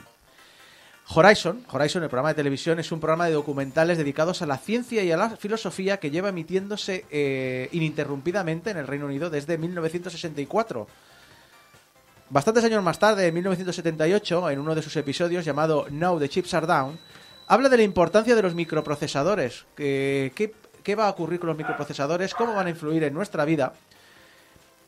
[1.13, 5.03] Horizon, Horizon, el programa de televisión, es un programa de documentales dedicados a la ciencia
[5.03, 10.88] y a la filosofía que lleva emitiéndose eh, ininterrumpidamente en el Reino Unido desde 1964.
[12.30, 16.54] Bastantes años más tarde, en 1978, en uno de sus episodios llamado Now the Chips
[16.56, 16.98] Are Down,
[17.48, 19.66] habla de la importancia de los microprocesadores.
[19.76, 20.54] ¿Qué,
[20.84, 22.34] qué va a ocurrir con los microprocesadores?
[22.34, 23.74] ¿Cómo van a influir en nuestra vida?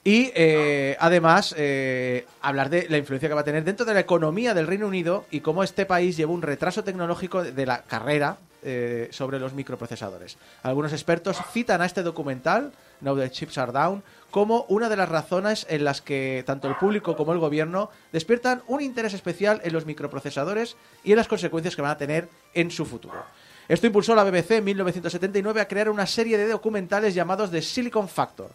[0.08, 4.00] Y eh, además eh, hablar de la influencia que va a tener dentro de la
[4.00, 8.38] economía del Reino Unido y cómo este país lleva un retraso tecnológico de la carrera
[8.64, 10.38] eh, sobre los microprocesadores.
[10.64, 12.72] Algunos expertos citan a este documental,
[13.02, 16.76] Now the Chips Are Down, como una de las razones en las que tanto el
[16.76, 21.76] público como el gobierno despiertan un interés especial en los microprocesadores y en las consecuencias
[21.76, 23.24] que van a tener en su futuro.
[23.68, 27.62] Esto impulsó a la BBC en 1979 a crear una serie de documentales llamados The
[27.62, 28.50] Silicon Factor.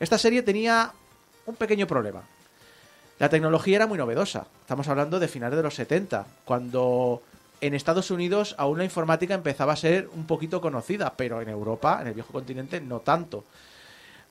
[0.00, 0.92] Esta serie tenía
[1.46, 2.22] un pequeño problema.
[3.18, 4.46] La tecnología era muy novedosa.
[4.60, 7.22] Estamos hablando de finales de los 70, cuando
[7.60, 11.98] en Estados Unidos aún la informática empezaba a ser un poquito conocida, pero en Europa,
[12.00, 13.44] en el viejo continente, no tanto.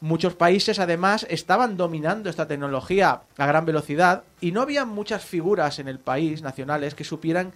[0.04, 5.80] Muchos países además estaban dominando esta tecnología a gran velocidad y no había muchas figuras
[5.80, 7.54] en el país nacionales que supieran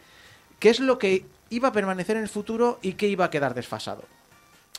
[0.58, 3.54] qué es lo que iba a permanecer en el futuro y qué iba a quedar
[3.54, 4.06] desfasado.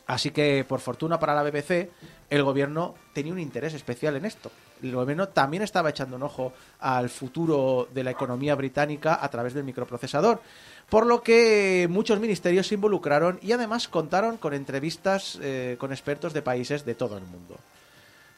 [0.07, 1.91] Así que, por fortuna para la BBC,
[2.31, 4.51] el gobierno tenía un interés especial en esto.
[4.83, 9.55] El gobierno también estaba echando un ojo al futuro de la economía británica a través
[9.55, 10.41] del microprocesador,
[10.89, 16.33] por lo que muchos ministerios se involucraron y además contaron con entrevistas eh, con expertos
[16.33, 17.57] de países de todo el mundo.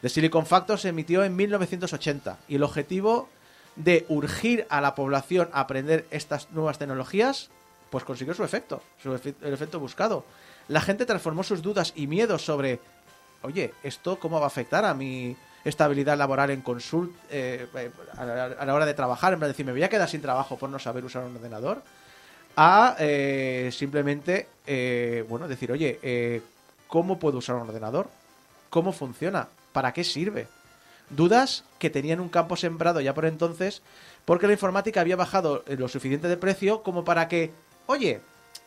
[0.00, 3.28] The Silicon Factor se emitió en 1980 y el objetivo
[3.76, 7.50] de urgir a la población a aprender estas nuevas tecnologías,
[7.90, 10.24] pues consiguió su efecto, el efecto buscado.
[10.68, 12.80] La gente transformó sus dudas y miedos sobre,
[13.42, 18.64] oye, ¿esto cómo va a afectar a mi estabilidad laboral en consult eh, eh, a,
[18.64, 19.32] la, hora de trabajar?
[19.32, 21.36] En plan de decir, ¿me voy a quedar sin trabajo por no saber usar un
[21.36, 21.82] ordenador?
[22.56, 26.42] A eh, simplemente, eh, bueno, decir, oye, eh,
[26.88, 28.08] ¿cómo puedo usar un ordenador?
[28.70, 29.48] ¿Cómo funciona?
[29.72, 30.48] ¿Para qué sirve?
[31.10, 33.82] Dudas que tenían un campo sembrado ya por entonces,
[34.24, 37.52] porque la informática había bajado lo suficiente de precio como para que,
[37.86, 38.20] oye,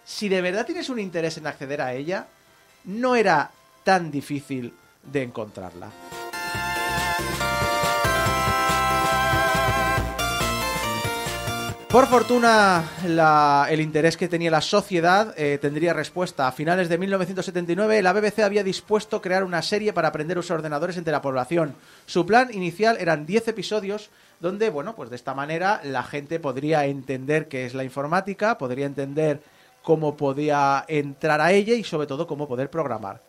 [0.04, 2.28] si de verdad tienes un interés en acceder a ella,
[2.86, 3.52] no era
[3.84, 4.74] tan difícil
[5.04, 5.90] de encontrarla.
[11.94, 12.90] Por fortuna,
[13.70, 16.48] el interés que tenía la sociedad eh, tendría respuesta.
[16.48, 20.58] A finales de 1979, la BBC había dispuesto crear una serie para aprender a usar
[20.58, 21.76] ordenadores entre la población.
[22.08, 26.88] Su plan inicial eran 10 episodios donde, bueno, pues de esta manera la gente podría
[26.88, 29.44] entender qué es la informática, podría entender
[29.84, 33.22] cómo podía entrar a ella y sobre todo cómo poder programar.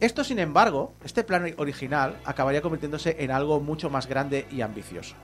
[0.00, 5.14] Esto, sin embargo, este plan original acabaría convirtiéndose en algo mucho más grande y ambicioso.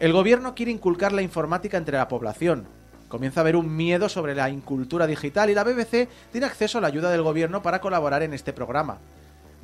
[0.00, 2.66] El gobierno quiere inculcar la informática entre la población.
[3.08, 6.80] Comienza a haber un miedo sobre la incultura digital y la BBC tiene acceso a
[6.80, 8.96] la ayuda del gobierno para colaborar en este programa.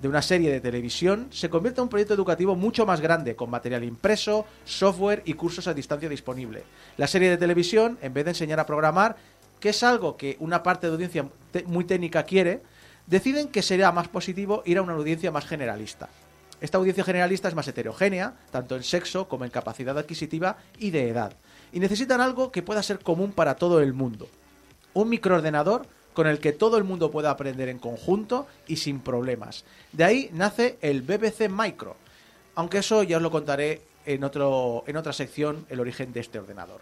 [0.03, 3.49] De una serie de televisión se convierte en un proyecto educativo mucho más grande, con
[3.49, 6.65] material impreso, software y cursos a distancia disponible.
[6.99, 9.17] La serie de televisión, en vez de enseñar a programar,
[9.59, 11.27] que es algo que una parte de audiencia
[11.65, 12.61] muy técnica quiere,
[13.07, 16.11] deciden que será más positivo ir a una audiencia más generalista.
[16.61, 21.09] Esta audiencia generalista es más heterogénea, tanto en sexo como en capacidad adquisitiva y de
[21.09, 21.33] edad,
[21.73, 24.29] y necesitan algo que pueda ser común para todo el mundo.
[24.95, 29.65] Un microordenador con el que todo el mundo pueda aprender en conjunto y sin problemas.
[29.93, 31.97] De ahí nace el BBC Micro,
[32.55, 36.39] aunque eso ya os lo contaré en, otro, en otra sección, el origen de este
[36.39, 36.81] ordenador.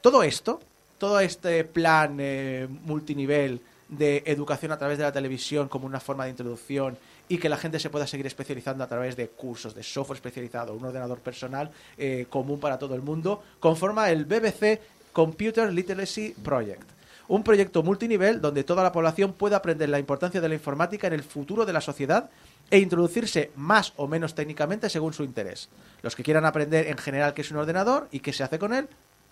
[0.00, 0.60] Todo esto,
[0.96, 6.24] todo este plan eh, multinivel de educación a través de la televisión como una forma
[6.24, 6.96] de introducción
[7.28, 10.74] y que la gente se pueda seguir especializando a través de cursos de software especializado,
[10.74, 14.80] un ordenador personal eh, común para todo el mundo, conforma el BBC
[15.12, 16.82] Computer Literacy Project.
[17.28, 21.12] Un proyecto multinivel donde toda la población pueda aprender la importancia de la informática en
[21.12, 22.30] el futuro de la sociedad
[22.70, 25.68] e introducirse más o menos técnicamente según su interés.
[26.02, 28.72] Los que quieran aprender en general qué es un ordenador y qué se hace con
[28.72, 28.88] él,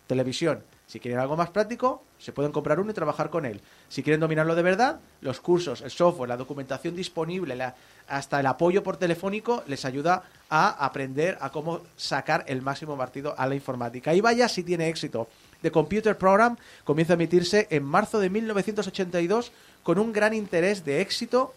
[0.06, 0.62] televisión.
[0.86, 3.60] Si quieren algo más práctico, se pueden comprar uno y trabajar con él.
[3.88, 7.74] Si quieren dominarlo de verdad, los cursos, el software, la documentación disponible, la-
[8.06, 13.34] hasta el apoyo por telefónico les ayuda a aprender a cómo sacar el máximo partido
[13.36, 14.14] a la informática.
[14.14, 15.26] Y vaya si tiene éxito.
[15.62, 19.50] The Computer Program comienza a emitirse en marzo de 1982
[19.82, 21.52] con un gran interés de éxito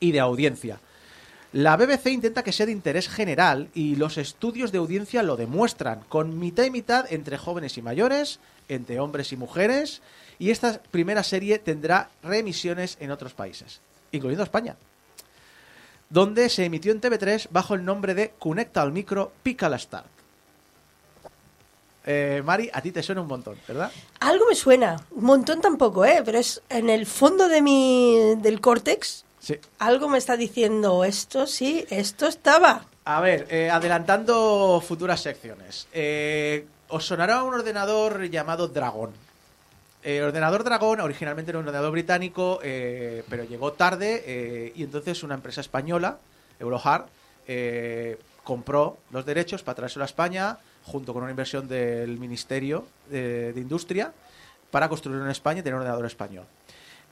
[0.00, 0.80] y de audiencia.
[1.52, 6.00] La BBC intenta que sea de interés general y los estudios de audiencia lo demuestran,
[6.08, 10.00] con mitad y mitad entre jóvenes y mayores, entre hombres y mujeres,
[10.38, 13.82] y esta primera serie tendrá reemisiones en otros países,
[14.12, 14.76] incluyendo España,
[16.08, 20.06] donde se emitió en TV3 bajo el nombre de Connecta al micro, pica la start.
[22.06, 23.92] Eh, Mari, a ti te suena un montón, ¿verdad?
[24.20, 26.22] Algo me suena, un montón tampoco, ¿eh?
[26.24, 29.58] Pero es en el fondo de mi, del córtex, Sí.
[29.80, 32.86] algo me está diciendo esto, sí, esto estaba.
[33.04, 35.88] A ver, eh, adelantando futuras secciones.
[35.92, 39.10] Eh, os sonará un ordenador llamado Dragon.
[40.02, 45.22] El ordenador Dragon originalmente era un ordenador británico, eh, pero llegó tarde eh, y entonces
[45.22, 46.18] una empresa española,
[46.58, 47.06] Eurohard,
[47.46, 53.52] eh, compró los derechos para traérselo a España junto con una inversión del Ministerio de,
[53.52, 54.12] de Industria
[54.72, 56.44] para construir en España y tener un ordenador español.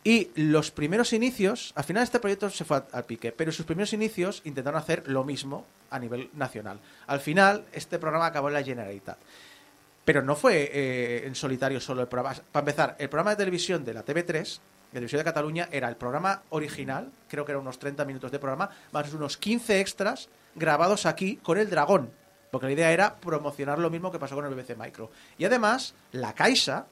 [0.03, 3.93] Y los primeros inicios, al final este proyecto se fue al, pique, pero sus primeros
[3.93, 6.81] inicios intentaron hacer lo mismo a nivel nacional.
[7.07, 9.19] Al final, este programa acabó en la Generalitat.
[10.05, 12.35] Pero no fue eh, en solitario solo el programa.
[12.51, 14.59] Para empezar, el programa de televisión de la TV3, de
[14.93, 18.71] Televisión de Cataluña, era el programa original, creo que eran unos 30 minutos de programa,
[18.93, 22.11] más unos 15 extras grabados aquí con el dragón.
[22.51, 25.11] Porque la idea era promocionar lo mismo que pasó con el BBC Micro.
[25.37, 26.87] Y además, la Caixa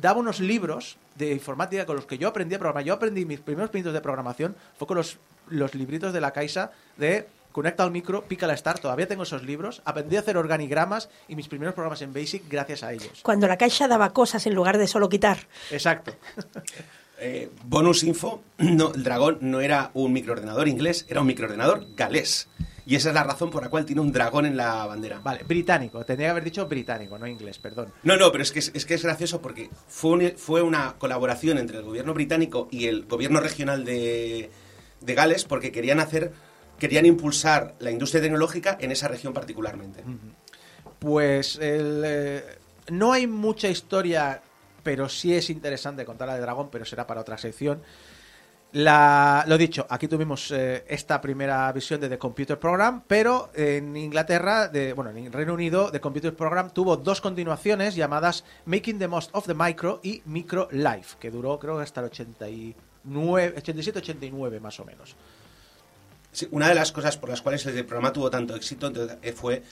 [0.00, 2.84] daba unos libros de informática con los que yo aprendí a programar.
[2.84, 5.18] Yo aprendí mis primeros minutos de programación, fue con los,
[5.48, 9.42] los libritos de la Caixa de Conecta al micro, pica la start, todavía tengo esos
[9.42, 13.20] libros, aprendí a hacer organigramas y mis primeros programas en Basic gracias a ellos.
[13.22, 15.38] Cuando la caixa daba cosas en lugar de solo quitar.
[15.70, 16.12] Exacto.
[17.20, 22.46] Eh, bonus info, no, el dragón no era un microordenador inglés, era un microordenador galés.
[22.88, 25.20] Y esa es la razón por la cual tiene un dragón en la bandera.
[25.22, 27.92] Vale, británico, tendría que haber dicho británico, no inglés, perdón.
[28.02, 30.94] No, no, pero es que es, es que es gracioso porque fue, un- fue una
[30.96, 34.50] colaboración entre el gobierno británico y el gobierno regional de,
[35.02, 36.32] de Gales porque querían hacer,
[36.78, 40.02] querían impulsar la industria tecnológica en esa región particularmente.
[40.98, 42.42] Pues el, eh,
[42.90, 44.40] no hay mucha historia,
[44.82, 47.82] pero sí es interesante contar la de Dragón, pero será para otra sección.
[48.72, 53.96] La, lo dicho, aquí tuvimos eh, esta primera visión de The Computer Program, pero en
[53.96, 59.08] Inglaterra, de, bueno, en Reino Unido, The Computer Program tuvo dos continuaciones llamadas Making the
[59.08, 64.78] Most of the Micro y Micro Life, que duró creo hasta el 89, 87-89 más
[64.80, 65.16] o menos.
[66.50, 68.92] Una de las cosas por las cuales el programa tuvo tanto éxito
[69.22, 69.62] eh, fue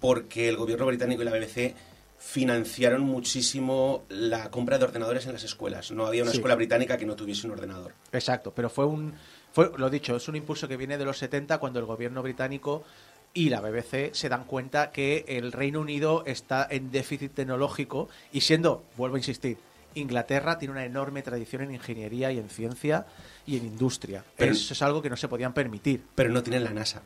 [0.00, 1.74] porque el gobierno británico y la BBC
[2.18, 5.90] financiaron muchísimo la compra de ordenadores en las escuelas.
[5.92, 6.38] No había una Sí.
[6.38, 7.92] escuela británica que no tuviese un ordenador.
[8.12, 9.14] Exacto, pero fue un.
[9.52, 12.84] Fue, lo dicho, es un impulso que viene de los 70 cuando el gobierno británico
[13.32, 18.40] y la BBC se dan cuenta que el Reino Unido está en déficit tecnológico y
[18.42, 19.56] siendo, vuelvo a insistir,
[19.94, 23.06] Inglaterra tiene una enorme tradición en ingeniería y en ciencia
[23.46, 24.24] y en industria.
[24.36, 26.02] Pero- Eso es algo que no se podían permitir.
[26.14, 27.02] pero no tienen la NASA.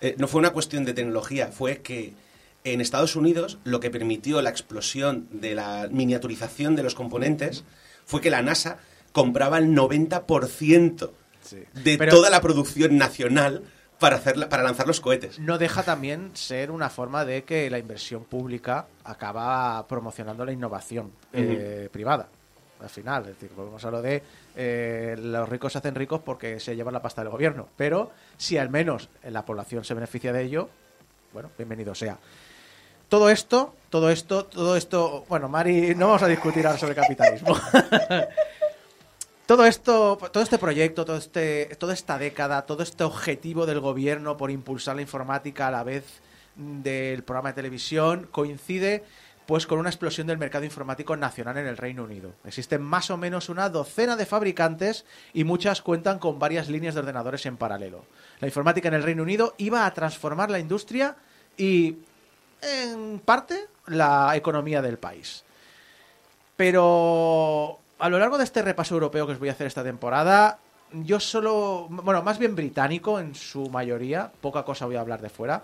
[0.00, 2.14] Eh, no fue una cuestión de tecnología, fue que
[2.64, 7.64] en Estados Unidos lo que permitió la explosión de la miniaturización de los componentes
[8.04, 8.78] fue que la NASA
[9.12, 11.10] compraba el 90%
[11.84, 13.62] de Pero- toda la producción nacional
[13.98, 15.38] para, hacerla, para lanzar los cohetes.
[15.38, 21.12] No deja también ser una forma de que la inversión pública acaba promocionando la innovación
[21.32, 22.28] eh, privada.
[22.80, 24.22] Al final, es decir, volvemos a lo de
[24.56, 27.68] eh, los ricos se hacen ricos porque se llevan la pasta del gobierno.
[27.76, 30.70] Pero si al menos la población se beneficia de ello,
[31.34, 32.18] bueno, bienvenido sea.
[33.10, 35.24] Todo esto, todo esto, todo esto.
[35.28, 37.56] Bueno, Mari, no vamos a discutir ahora sobre capitalismo.
[39.46, 44.36] todo esto, todo este proyecto, todo este, toda esta década, todo este objetivo del gobierno
[44.36, 46.04] por impulsar la informática a la vez
[46.54, 49.02] del programa de televisión coincide
[49.44, 52.34] pues con una explosión del mercado informático nacional en el Reino Unido.
[52.44, 55.04] Existen más o menos una docena de fabricantes
[55.34, 58.04] y muchas cuentan con varias líneas de ordenadores en paralelo.
[58.38, 61.16] La informática en el Reino Unido iba a transformar la industria
[61.56, 61.96] y
[62.62, 65.44] en parte la economía del país.
[66.56, 70.58] Pero a lo largo de este repaso europeo que os voy a hacer esta temporada,
[70.92, 75.28] yo solo, bueno, más bien británico en su mayoría, poca cosa voy a hablar de
[75.28, 75.62] fuera.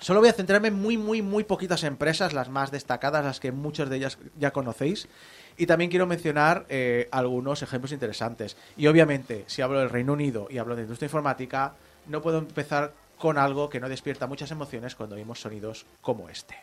[0.00, 3.50] Solo voy a centrarme en muy, muy, muy poquitas empresas, las más destacadas, las que
[3.50, 5.08] muchas de ellas ya conocéis.
[5.56, 8.56] Y también quiero mencionar eh, algunos ejemplos interesantes.
[8.76, 11.74] Y obviamente, si hablo del Reino Unido y hablo de industria informática,
[12.06, 16.56] no puedo empezar con algo que no despierta muchas emociones cuando oímos sonidos como este.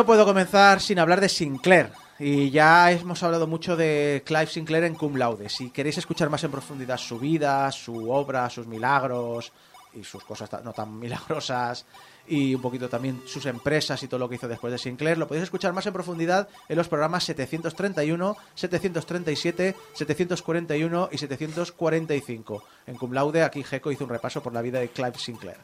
[0.00, 1.90] No puedo comenzar sin hablar de Sinclair.
[2.18, 5.50] Y ya hemos hablado mucho de Clive Sinclair en Cum Laude.
[5.50, 9.52] Si queréis escuchar más en profundidad su vida, su obra, sus milagros
[9.92, 11.84] y sus cosas no tan milagrosas
[12.26, 15.28] y un poquito también sus empresas y todo lo que hizo después de Sinclair, lo
[15.28, 22.64] podéis escuchar más en profundidad en los programas 731, 737, 741 y 745.
[22.86, 25.58] En Cum Laude, aquí Geco hizo un repaso por la vida de Clive Sinclair.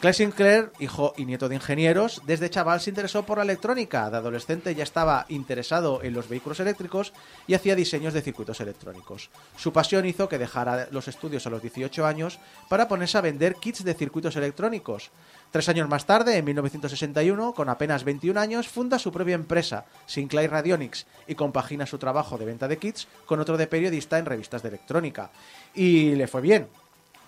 [0.00, 4.08] Clive Sinclair, hijo y nieto de ingenieros, desde chaval se interesó por la electrónica.
[4.08, 7.12] De adolescente ya estaba interesado en los vehículos eléctricos
[7.46, 9.28] y hacía diseños de circuitos electrónicos.
[9.58, 12.38] Su pasión hizo que dejara los estudios a los 18 años
[12.70, 15.10] para ponerse a vender kits de circuitos electrónicos.
[15.50, 20.50] Tres años más tarde, en 1961, con apenas 21 años, funda su propia empresa, Sinclair
[20.50, 24.62] Radionics, y compagina su trabajo de venta de kits con otro de periodista en revistas
[24.62, 25.30] de electrónica.
[25.74, 26.68] Y le fue bien.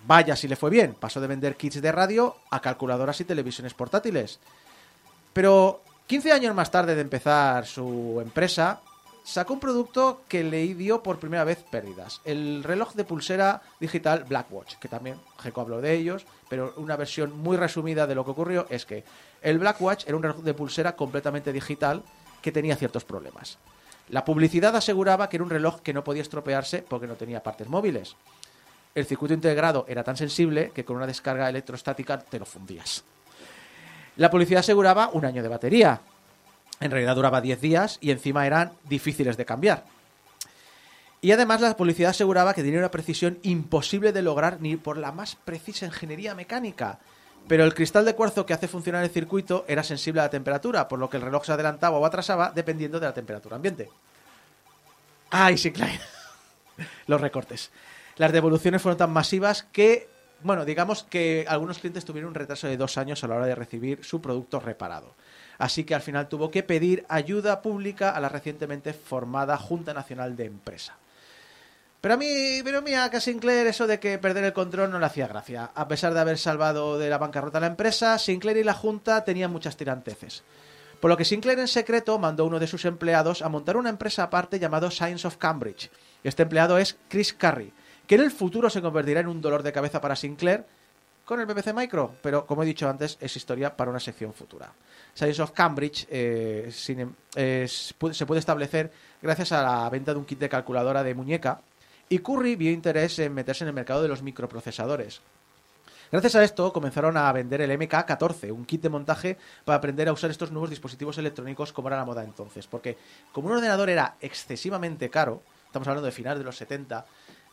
[0.06, 0.94] Vaya si le fue bien.
[0.98, 4.38] Pasó de vender kits de radio a calculadoras y televisiones portátiles.
[5.32, 8.80] Pero 15 años más tarde de empezar su empresa,
[9.24, 12.20] sacó un producto que le dio por primera vez pérdidas.
[12.24, 17.38] El reloj de pulsera digital Blackwatch, que también Geco habló de ellos, pero una versión
[17.38, 19.04] muy resumida de lo que ocurrió es que
[19.40, 22.02] el Blackwatch era un reloj de pulsera completamente digital
[22.42, 23.58] que tenía ciertos problemas.
[24.08, 27.68] La publicidad aseguraba que era un reloj que no podía estropearse porque no tenía partes
[27.68, 28.16] móviles.
[28.94, 33.04] El circuito integrado era tan sensible que con una descarga electrostática te lo fundías.
[34.16, 36.00] La publicidad aseguraba un año de batería.
[36.80, 39.84] En realidad duraba 10 días y encima eran difíciles de cambiar.
[41.22, 45.12] Y además la publicidad aseguraba que tenía una precisión imposible de lograr ni por la
[45.12, 46.98] más precisa ingeniería mecánica.
[47.48, 50.88] Pero el cristal de cuarzo que hace funcionar el circuito era sensible a la temperatura,
[50.88, 53.88] por lo que el reloj se adelantaba o atrasaba dependiendo de la temperatura ambiente.
[55.30, 55.72] ¡Ay, sí!
[57.06, 57.70] Los recortes.
[58.16, 60.08] Las devoluciones fueron tan masivas que,
[60.42, 63.54] bueno, digamos que algunos clientes tuvieron un retraso de dos años a la hora de
[63.54, 65.14] recibir su producto reparado.
[65.58, 70.36] Así que al final tuvo que pedir ayuda pública a la recientemente formada Junta Nacional
[70.36, 70.96] de Empresa.
[72.02, 75.06] Pero a mí, pero mira, que Sinclair eso de que perder el control no le
[75.06, 75.70] hacía gracia.
[75.72, 79.24] A pesar de haber salvado de la bancarrota a la empresa, Sinclair y la Junta
[79.24, 80.42] tenían muchas tiranteces.
[81.00, 83.90] Por lo que Sinclair en secreto mandó a uno de sus empleados a montar una
[83.90, 85.90] empresa aparte llamado Science of Cambridge.
[86.24, 87.72] Este empleado es Chris Curry,
[88.12, 90.66] que en el futuro se convertirá en un dolor de cabeza para Sinclair
[91.24, 94.70] con el BBC Micro, pero como he dicho antes, es historia para una sección futura.
[95.14, 97.14] Science of Cambridge eh, em-
[97.70, 98.92] se puede establecer
[99.22, 101.62] gracias a la venta de un kit de calculadora de muñeca
[102.10, 105.22] y Curry vio interés en meterse en el mercado de los microprocesadores.
[106.10, 110.12] Gracias a esto comenzaron a vender el MK14, un kit de montaje para aprender a
[110.12, 112.66] usar estos nuevos dispositivos electrónicos como era la moda entonces.
[112.66, 112.98] Porque
[113.32, 117.06] como un ordenador era excesivamente caro, estamos hablando de finales de los 70,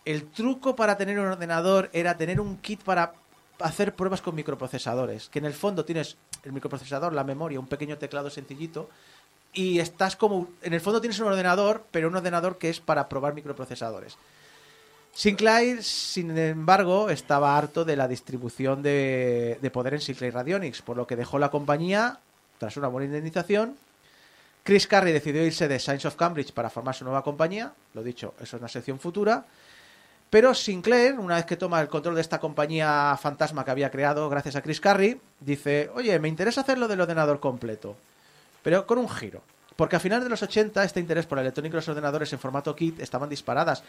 [0.06, 3.14] el truco para tener un ordenador era tener un kit para
[3.60, 5.30] hacer pruebas con microprocesadores.
[5.30, 8.90] Que en el fondo tienes el microprocesador, la memoria, un pequeño teclado sencillito
[9.54, 10.48] y estás como...
[10.62, 14.18] En el fondo tienes un ordenador, pero un ordenador que es para probar microprocesadores.
[15.14, 20.96] Sinclair, sin embargo, estaba harto de la distribución de, de poder en Sinclair Radionics, por
[20.96, 22.20] lo que dejó la compañía
[22.60, 23.76] tras una buena indemnización.
[24.64, 27.74] Chris Carey decidió irse de Science of Cambridge para formar su nueva compañía.
[27.96, 29.46] Lo dicho, eso es una sección futura.
[30.30, 34.30] Pero Sinclair, una vez que toma el control de esta compañía fantasma que había creado
[34.30, 37.96] gracias a Chris Carey, dice, oye, me interesa hacerlo del ordenador completo,
[38.62, 39.42] pero con un giro.
[39.76, 42.40] Porque a finales de los 80 este interés por la electrónica y los ordenadores en
[42.40, 43.82] formato kit estaban disparadas.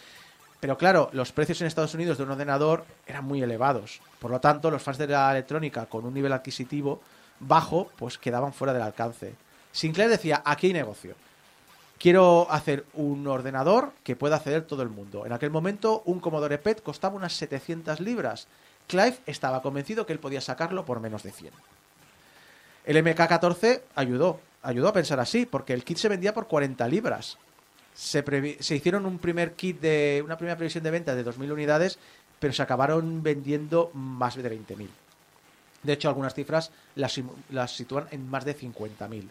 [0.61, 4.01] Pero claro, los precios en Estados Unidos de un ordenador eran muy elevados.
[4.19, 7.03] Por lo tanto, los fans de la electrónica con un nivel adquisitivo
[7.41, 9.35] bajo, pues quedaban fuera del alcance.
[9.73, 11.15] Sinclair decía, aquí hay negocio.
[12.01, 15.27] Quiero hacer un ordenador que pueda acceder todo el mundo.
[15.27, 18.49] En aquel momento, un Commodore PET costaba unas 700 libras.
[18.89, 21.53] Clive estaba convencido que él podía sacarlo por menos de 100.
[22.87, 27.37] El MK14 ayudó, ayudó a pensar así, porque el kit se vendía por 40 libras.
[27.93, 28.25] Se,
[28.75, 31.99] hicieron un primer kit de una primera previsión de venta de 2.000 unidades,
[32.39, 34.89] pero se acabaron vendiendo más de 20.000.
[35.83, 37.21] De hecho, algunas cifras las,
[37.51, 39.29] las sitúan en más de 50.000.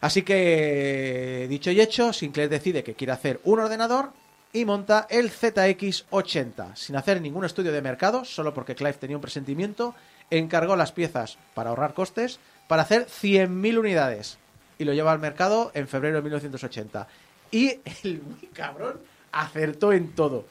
[0.00, 4.12] Así que, dicho y hecho, Sinclair decide que quiere hacer un ordenador
[4.52, 6.74] y monta el ZX80.
[6.74, 9.94] Sin hacer ningún estudio de mercado, solo porque Clive tenía un presentimiento,
[10.30, 14.38] encargó las piezas para ahorrar costes para hacer 100.000 unidades.
[14.78, 17.06] Y lo lleva al mercado en febrero de 1980.
[17.50, 19.00] Y el muy cabrón
[19.32, 20.46] acertó en todo.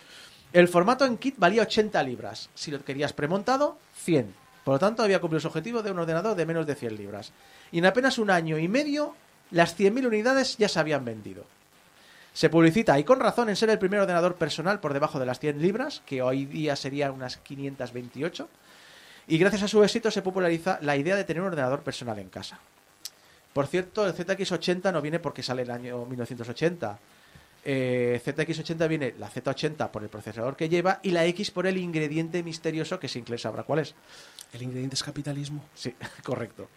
[0.53, 2.49] El formato en kit valía 80 libras.
[2.53, 4.33] Si lo querías premontado, 100.
[4.63, 7.31] Por lo tanto, había cumplido su objetivo de un ordenador de menos de 100 libras.
[7.71, 9.15] Y en apenas un año y medio,
[9.51, 11.45] las 100.000 unidades ya se habían vendido.
[12.33, 15.39] Se publicita, y con razón, en ser el primer ordenador personal por debajo de las
[15.39, 18.47] 100 libras, que hoy día serían unas 528.
[19.27, 22.29] Y gracias a su éxito se populariza la idea de tener un ordenador personal en
[22.29, 22.59] casa.
[23.53, 26.99] Por cierto, el ZX80 no viene porque sale el año 1980.
[27.65, 31.77] Eh, ZX80 viene la Z80 por el procesador que lleva y la X por el
[31.77, 33.95] ingrediente misterioso que Sinclair sabrá cuál es.
[34.53, 35.63] El ingrediente es capitalismo.
[35.75, 35.93] Sí,
[36.23, 36.67] correcto.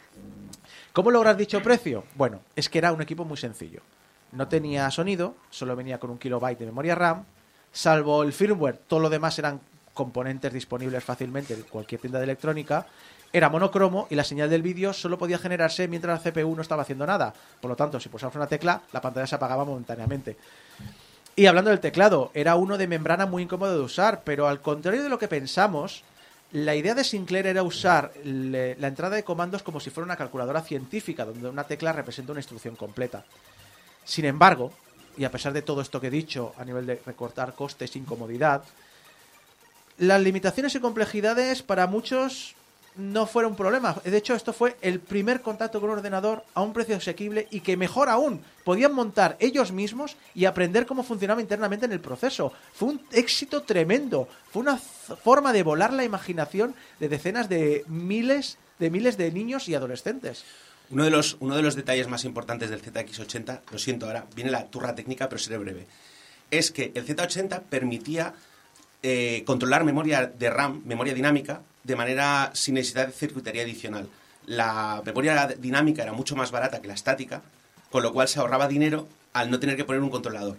[0.92, 2.04] ¿Cómo lograr dicho precio?
[2.14, 3.80] Bueno, es que era un equipo muy sencillo.
[4.32, 7.24] No tenía sonido, solo venía con un kilobyte de memoria RAM,
[7.70, 9.60] salvo el firmware, todo lo demás eran
[9.94, 12.86] componentes disponibles fácilmente en cualquier tienda de electrónica.
[13.32, 16.82] Era monocromo y la señal del vídeo solo podía generarse mientras la CPU no estaba
[16.82, 17.32] haciendo nada.
[17.60, 20.36] Por lo tanto, si pulsabas una tecla, la pantalla se apagaba momentáneamente.
[21.34, 25.02] Y hablando del teclado, era uno de membrana muy incómodo de usar, pero al contrario
[25.02, 26.04] de lo que pensamos,
[26.52, 30.60] la idea de Sinclair era usar la entrada de comandos como si fuera una calculadora
[30.60, 33.24] científica, donde una tecla representa una instrucción completa.
[34.04, 34.72] Sin embargo,
[35.16, 38.64] y a pesar de todo esto que he dicho a nivel de recortar costes incomodidad,
[39.98, 42.54] las limitaciones y complejidades para muchos
[42.96, 43.96] no fueron un problema.
[44.04, 47.60] De hecho, esto fue el primer contacto con un ordenador a un precio asequible y
[47.60, 52.52] que mejor aún, podían montar ellos mismos y aprender cómo funcionaba internamente en el proceso.
[52.74, 54.28] Fue un éxito tremendo.
[54.50, 59.68] Fue una forma de volar la imaginación de decenas de miles de miles de niños
[59.68, 60.44] y adolescentes.
[60.90, 64.50] Uno de, los, uno de los detalles más importantes del ZX80, lo siento ahora, viene
[64.50, 65.86] la turra técnica, pero seré breve,
[66.50, 68.34] es que el Z80 permitía
[69.02, 74.08] eh, controlar memoria de RAM, memoria dinámica, de manera sin necesidad de circuitería adicional.
[74.46, 77.42] La memoria dinámica era mucho más barata que la estática,
[77.90, 80.56] con lo cual se ahorraba dinero al no tener que poner un controlador.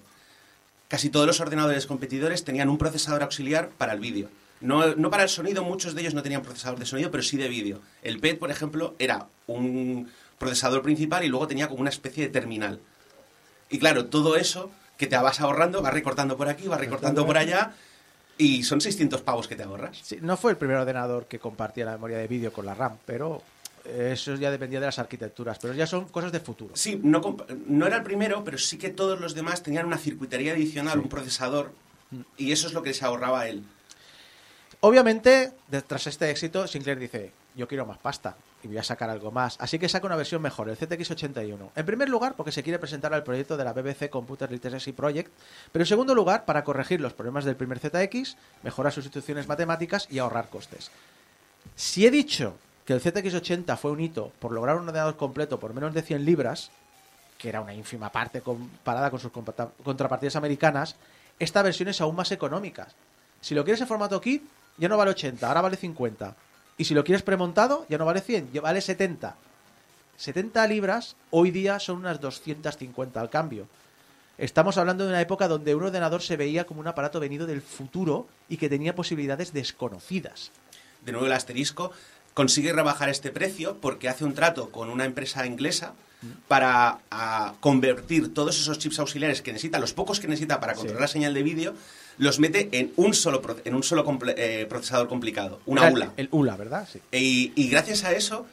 [0.87, 4.29] Casi todos los ordenadores competidores tenían un procesador auxiliar para el vídeo.
[4.61, 7.35] No, no para el sonido, muchos de ellos no tenían procesador de sonido, pero sí
[7.35, 7.81] de vídeo.
[8.01, 10.09] El PET, por ejemplo, era un
[10.39, 12.79] procesador principal y luego tenía como una especie de terminal.
[13.69, 17.37] Y claro, todo eso que te vas ahorrando, vas recortando por aquí, vas recortando por
[17.37, 17.73] allá,
[18.37, 19.99] y son 600 pavos que te ahorras.
[20.01, 22.97] Sí, no fue el primer ordenador que compartía la memoria de vídeo con la RAM,
[23.05, 23.41] pero
[23.85, 26.75] eso ya dependía de las arquitecturas, pero ya son cosas de futuro.
[26.75, 30.99] Sí, no, era el primero, pero sí que todos los demás tenían una circuitería adicional,
[30.99, 31.73] un procesador,
[32.37, 33.63] y eso es lo que se ahorraba él.
[34.79, 35.51] Obviamente,
[35.87, 39.57] tras este éxito, Sinclair dice, yo quiero más pasta y voy a sacar algo más.
[39.59, 41.69] Así que saca una versión mejor, el ZX81.
[41.75, 45.31] En primer lugar, porque se quiere presentar al proyecto de la BBC Computer Literacy Project,
[45.71, 50.07] pero en segundo lugar, para corregir los problemas del primer ZX, mejorar sus instrucciones matemáticas
[50.09, 50.91] y ahorrar costes.
[51.75, 55.73] Si he dicho que el ZX80 fue un hito por lograr un ordenador completo por
[55.73, 56.71] menos de 100 libras,
[57.37, 60.95] que era una ínfima parte comparada con sus contrapartidas americanas,
[61.39, 62.87] esta versión es aún más económica.
[63.41, 64.43] Si lo quieres en formato kit,
[64.77, 66.35] ya no vale 80, ahora vale 50.
[66.77, 69.35] Y si lo quieres premontado, ya no vale 100, ya vale 70.
[70.17, 73.67] 70 libras hoy día son unas 250 al cambio.
[74.37, 77.61] Estamos hablando de una época donde un ordenador se veía como un aparato venido del
[77.61, 80.51] futuro y que tenía posibilidades desconocidas.
[81.05, 81.91] De nuevo el asterisco,
[82.33, 85.93] consigue rebajar este precio porque hace un trato con una empresa inglesa
[86.47, 91.01] para a, convertir todos esos chips auxiliares que necesita, los pocos que necesita para controlar
[91.01, 91.73] la señal de vídeo,
[92.17, 96.13] los mete en un solo, en un solo comple- eh, procesador complicado, una el- ULA.
[96.17, 96.87] El ULA, ¿verdad?
[96.91, 96.99] Sí.
[97.11, 98.45] Y, y gracias a eso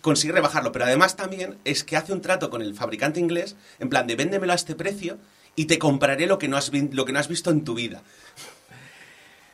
[0.00, 0.72] consigue rebajarlo.
[0.72, 4.16] Pero además también es que hace un trato con el fabricante inglés, en plan de
[4.16, 5.18] véndemelo a este precio
[5.56, 7.74] y te compraré lo que no has, vi- lo que no has visto en tu
[7.74, 8.02] vida.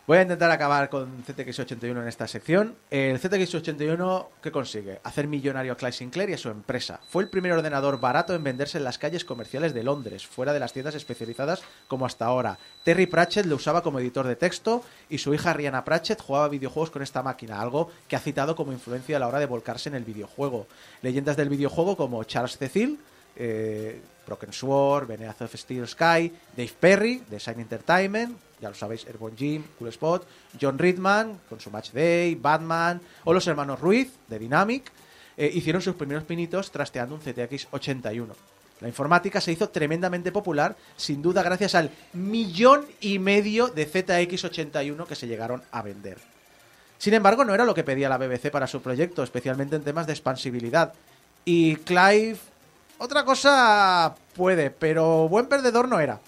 [0.06, 2.76] Voy a intentar acabar con ZX81 en esta sección.
[2.90, 5.00] El ZX81, ¿qué consigue?
[5.02, 7.00] Hacer millonario a Clyde Sinclair y a su empresa.
[7.08, 10.60] Fue el primer ordenador barato en venderse en las calles comerciales de Londres, fuera de
[10.60, 12.56] las tiendas especializadas como hasta ahora.
[12.84, 16.92] Terry Pratchett lo usaba como editor de texto y su hija Rihanna Pratchett jugaba videojuegos
[16.92, 19.96] con esta máquina, algo que ha citado como influencia a la hora de volcarse en
[19.96, 20.68] el videojuego.
[21.02, 23.00] Leyendas del videojuego como Charles Cecil,
[23.36, 29.06] eh, Broken Sword, Beneath of Steel Sky, Dave Perry, de Shine Entertainment, ya lo sabéis,
[29.06, 30.26] Airborne Jim, Cool Spot,
[30.60, 34.90] John Ridman, con su Match Day, Batman, o los hermanos Ruiz, de Dynamic,
[35.36, 38.34] eh, hicieron sus primeros pinitos trasteando un CTX 81.
[38.80, 45.06] La informática se hizo tremendamente popular, sin duda gracias al millón y medio de ZX81
[45.06, 46.18] que se llegaron a vender.
[46.98, 50.06] Sin embargo, no era lo que pedía la BBC para su proyecto, especialmente en temas
[50.06, 50.92] de expansibilidad.
[51.44, 52.38] Y Clive,
[52.98, 56.20] otra cosa puede, pero buen perdedor no era.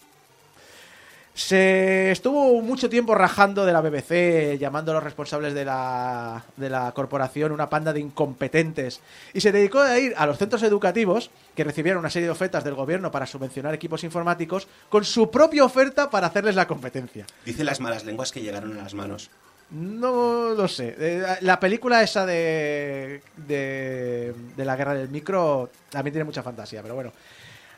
[1.38, 6.68] Se estuvo mucho tiempo rajando de la BBC, llamando a los responsables de la, de
[6.68, 9.00] la corporación una panda de incompetentes,
[9.32, 12.64] y se dedicó a ir a los centros educativos, que recibieron una serie de ofertas
[12.64, 17.24] del gobierno para subvencionar equipos informáticos, con su propia oferta para hacerles la competencia.
[17.44, 19.30] Dice las malas lenguas que llegaron a las manos.
[19.70, 20.94] No lo sé.
[20.98, 26.94] Eh, La película esa de, de, la guerra del micro también tiene mucha fantasía, pero
[26.94, 27.12] bueno.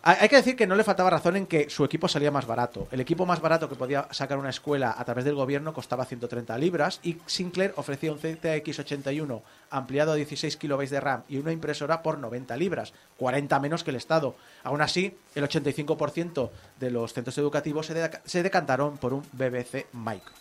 [0.02, 2.88] Hay que decir que no le faltaba razón en que su equipo salía más barato.
[2.90, 6.56] El equipo más barato que podía sacar una escuela a través del gobierno costaba 130
[6.56, 12.02] libras y Sinclair ofrecía un ZX81 ampliado a 16 kilobytes de RAM y una impresora
[12.02, 14.36] por 90 libras, 40 menos que el Estado.
[14.62, 16.48] Aún así, el 85%
[16.78, 20.32] de los centros educativos se, se decantaron por un BBC Micro.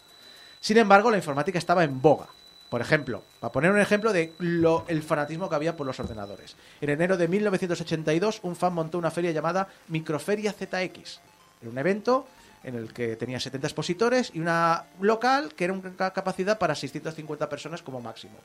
[0.59, 2.27] Sin embargo, la informática estaba en boga.
[2.69, 6.55] Por ejemplo, para poner un ejemplo de lo- el fanatismo que había por los ordenadores.
[6.81, 11.19] En enero de 1982, un fan montó una feria llamada Microferia ZX.
[11.61, 12.27] Era un evento
[12.63, 17.49] en el que tenía 70 expositores y una local que era una capacidad para 650
[17.49, 18.37] personas como máximo.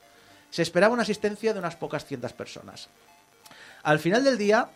[0.50, 2.88] Se esperaba una asistencia de unas pocas cientos personas.
[3.82, 4.68] Al final del día,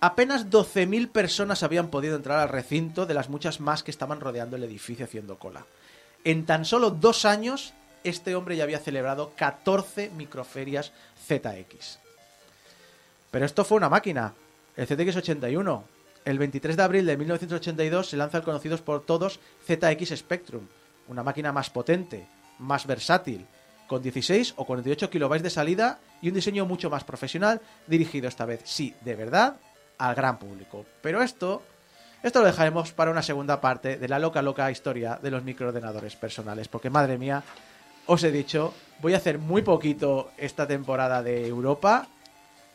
[0.00, 4.56] apenas 12.000 personas habían podido entrar al recinto de las muchas más que estaban rodeando
[4.56, 5.66] el edificio haciendo cola.
[6.24, 7.72] En tan solo dos años,
[8.04, 10.92] este hombre ya había celebrado 14 microferias
[11.26, 11.98] ZX.
[13.30, 14.34] Pero esto fue una máquina,
[14.76, 15.82] el ZX81.
[16.24, 20.66] El 23 de abril de 1982 se lanza el conocidos por todos ZX Spectrum,
[21.08, 22.26] una máquina más potente,
[22.58, 23.46] más versátil,
[23.86, 28.44] con 16 o 48 kilobytes de salida y un diseño mucho más profesional, dirigido esta
[28.44, 29.56] vez, sí, de verdad,
[29.98, 30.84] al gran público.
[31.00, 31.62] Pero esto,
[32.22, 36.16] esto lo dejaremos para una segunda parte de la loca, loca historia de los microordenadores
[36.16, 37.42] personales, porque madre mía,
[38.06, 42.08] os he dicho, voy a hacer muy poquito esta temporada de Europa.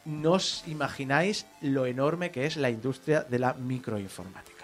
[0.05, 4.55] No os imagináis lo enorme que es la industria de la microinformática.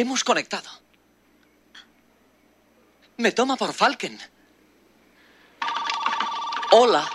[0.00, 0.70] Hemos conectado.
[3.18, 4.18] Me toma por Falken.
[6.70, 7.06] Hola.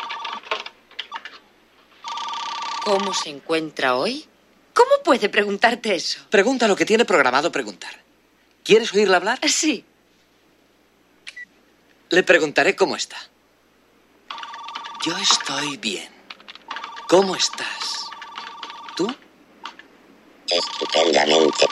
[2.84, 4.30] ¿Cómo se encuentra hoy?
[4.76, 6.28] ¿Cómo puede preguntarte eso?
[6.30, 8.04] Pregunta lo que tiene programado preguntar.
[8.64, 9.40] ¿Quieres oírla hablar?
[9.50, 9.84] Sí.
[12.10, 13.18] Le preguntaré cómo está.
[15.04, 16.10] Yo estoy bien.
[17.10, 18.06] ¿Cómo estás?
[18.96, 19.12] ¿Tú?
[20.48, 21.66] Estupendamente.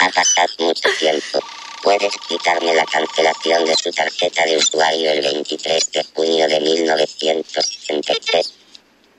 [0.00, 1.40] Ha pasado mucho tiempo.
[1.82, 8.54] Puedes quitarme la cancelación de su tarjeta de usuario el 23 de junio de 1963.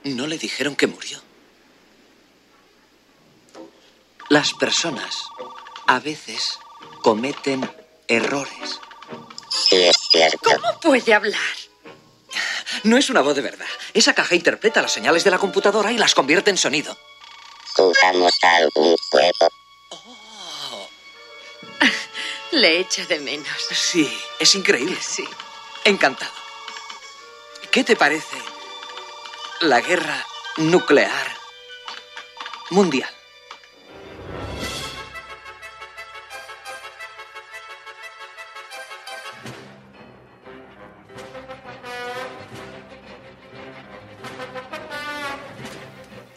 [0.04, 1.20] No le dijeron que murió.
[4.28, 5.24] Las personas
[5.86, 6.58] a veces
[7.02, 7.68] cometen
[8.08, 8.80] errores.
[9.50, 10.50] Sí, es cierto.
[10.60, 11.40] ¿Cómo puede hablar?
[12.84, 13.66] No es una voz de verdad.
[13.94, 16.96] Esa caja interpreta las señales de la computadora y las convierte en sonido.
[17.74, 19.61] ¿Jugamos a algún juego?
[22.52, 23.48] Le echo de menos.
[23.70, 24.98] Sí, es increíble.
[25.00, 25.26] Sí.
[25.84, 26.30] Encantado.
[27.70, 28.36] ¿Qué te parece
[29.60, 30.26] la guerra
[30.58, 31.36] nuclear
[32.68, 33.10] mundial?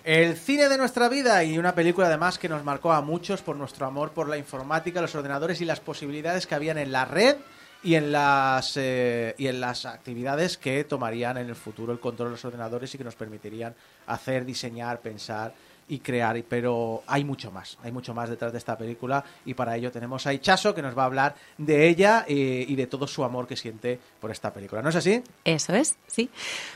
[0.06, 3.56] El cine de nuestra vida y una película además que nos marcó a muchos por
[3.56, 7.38] nuestro amor por la informática, los ordenadores y las posibilidades que habían en la red
[7.82, 12.28] y en las eh, y en las actividades que tomarían en el futuro el control
[12.28, 13.74] de los ordenadores y que nos permitirían
[14.06, 15.56] hacer, diseñar, pensar
[15.88, 16.42] y crear.
[16.48, 20.26] Pero hay mucho más, hay mucho más detrás de esta película y para ello tenemos
[20.26, 23.48] a Ichaso que nos va a hablar de ella eh, y de todo su amor
[23.48, 24.82] que siente por esta película.
[24.82, 25.22] ¿No es así?
[25.44, 26.30] Eso es, sí.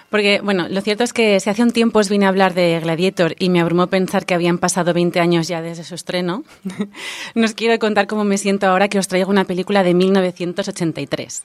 [0.10, 2.80] Porque, bueno, lo cierto es que si hace un tiempo os vine a hablar de
[2.80, 6.44] Gladiator y me abrumó pensar que habían pasado 20 años ya desde su estreno,
[7.36, 11.44] no os quiero contar cómo me siento ahora que os traigo una película de 1983.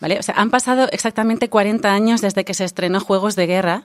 [0.00, 0.18] ¿Vale?
[0.18, 3.82] O sea, han pasado exactamente 40 años desde que se estrenó Juegos de Guerra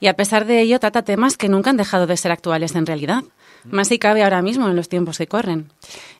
[0.00, 2.86] y a pesar de ello trata temas que nunca han dejado de ser actuales en
[2.86, 3.24] realidad.
[3.64, 5.70] Más si cabe ahora mismo en los tiempos que corren.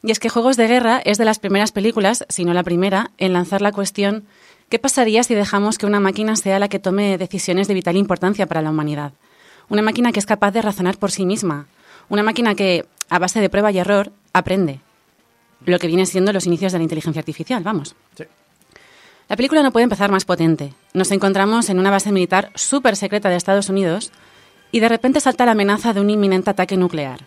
[0.02, 3.10] Y es que Juegos de Guerra es de las primeras películas, si no la primera,
[3.18, 4.24] en lanzar la cuestión
[4.68, 8.46] ¿qué pasaría si dejamos que una máquina sea la que tome decisiones de vital importancia
[8.46, 9.12] para la humanidad?
[9.68, 11.66] Una máquina que es capaz de razonar por sí misma.
[12.08, 14.80] Una máquina que, a base de prueba y error, aprende.
[15.64, 17.94] Lo que viene siendo los inicios de la inteligencia artificial, vamos.
[18.16, 18.24] Sí.
[19.28, 20.74] La película no puede empezar más potente.
[20.92, 24.12] Nos encontramos en una base militar súper secreta de Estados Unidos
[24.70, 27.20] y de repente salta la amenaza de un inminente ataque nuclear.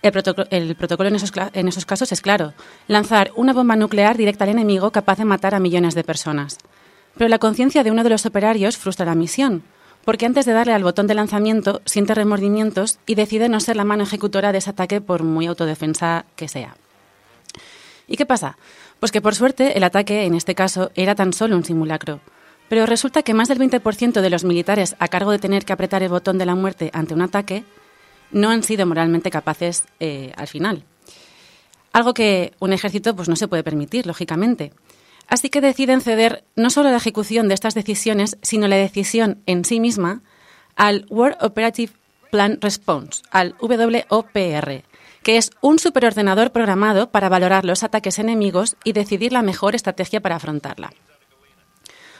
[0.00, 2.52] El, protoco- el protocolo en en esos casos es claro,
[2.86, 6.58] lanzar una bomba nuclear directa al enemigo capaz de matar a millones de personas.
[7.16, 9.64] Pero la conciencia de uno de los operarios frustra la misión,
[10.04, 13.82] porque antes de darle al botón de lanzamiento siente remordimientos y decide no ser la
[13.84, 16.76] mano ejecutora de ese ataque por muy autodefensa que sea.
[18.06, 18.56] ¿Y qué pasa?
[19.00, 22.20] Pues que por suerte el ataque, en este caso, era tan solo un simulacro.
[22.68, 26.02] Pero resulta que más del 20% de los militares a cargo de tener que apretar
[26.02, 27.64] el botón de la muerte ante un ataque
[28.30, 30.84] no han sido moralmente capaces eh, al final.
[31.92, 34.72] Algo que un ejército pues, no se puede permitir, lógicamente.
[35.28, 39.64] Así que deciden ceder no solo la ejecución de estas decisiones, sino la decisión en
[39.64, 40.22] sí misma
[40.76, 41.92] al War Operative
[42.30, 44.84] Plan Response, al WOPR,
[45.28, 50.22] que es un superordenador programado para valorar los ataques enemigos y decidir la mejor estrategia
[50.22, 50.90] para afrontarla.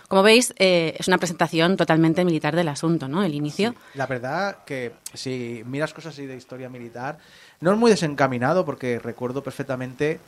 [0.08, 3.22] Como veis, eh, es una presentación totalmente militar del asunto, ¿no?
[3.22, 3.74] El inicio.
[3.94, 7.16] La verdad que si miras cosas así de historia militar,
[7.62, 10.20] no es muy desencaminado porque recuerdo perfectamente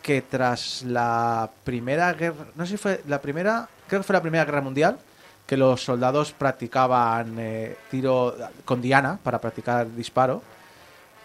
[0.00, 4.22] que tras la primera guerra, no sé si fue la primera, creo que fue la
[4.22, 5.00] primera guerra mundial,
[5.48, 10.59] que los soldados practicaban eh, tiro con diana para practicar disparo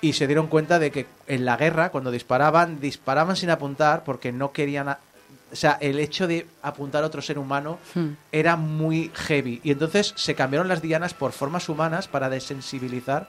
[0.02, 4.32] y se dieron cuenta de que en la guerra cuando disparaban disparaban sin apuntar porque
[4.32, 5.00] no querían a-
[5.52, 8.10] o sea el hecho de apuntar a otro ser humano Hmm.
[8.32, 9.62] era muy heavy.
[9.64, 13.28] Y entonces se cambiaron las dianas por formas humanas para desensibilizar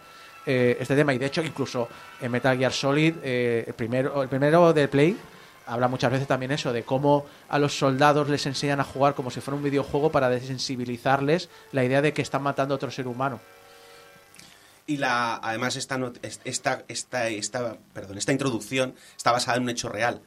[0.48, 1.12] eh, este tema.
[1.14, 1.88] Y de hecho incluso
[2.20, 5.16] en Metal Gear Solid eh, el primero el primero de Play
[5.66, 9.30] habla muchas veces también eso de cómo a los soldados les enseñan a jugar como
[9.32, 13.08] si fuera un videojuego para desensibilizarles la idea de que están matando a otro ser
[13.08, 13.40] humano
[14.86, 15.98] Y la, además esta,
[16.44, 20.22] esta, esta, esta, perdón, esta introducción está basada en un hecho real,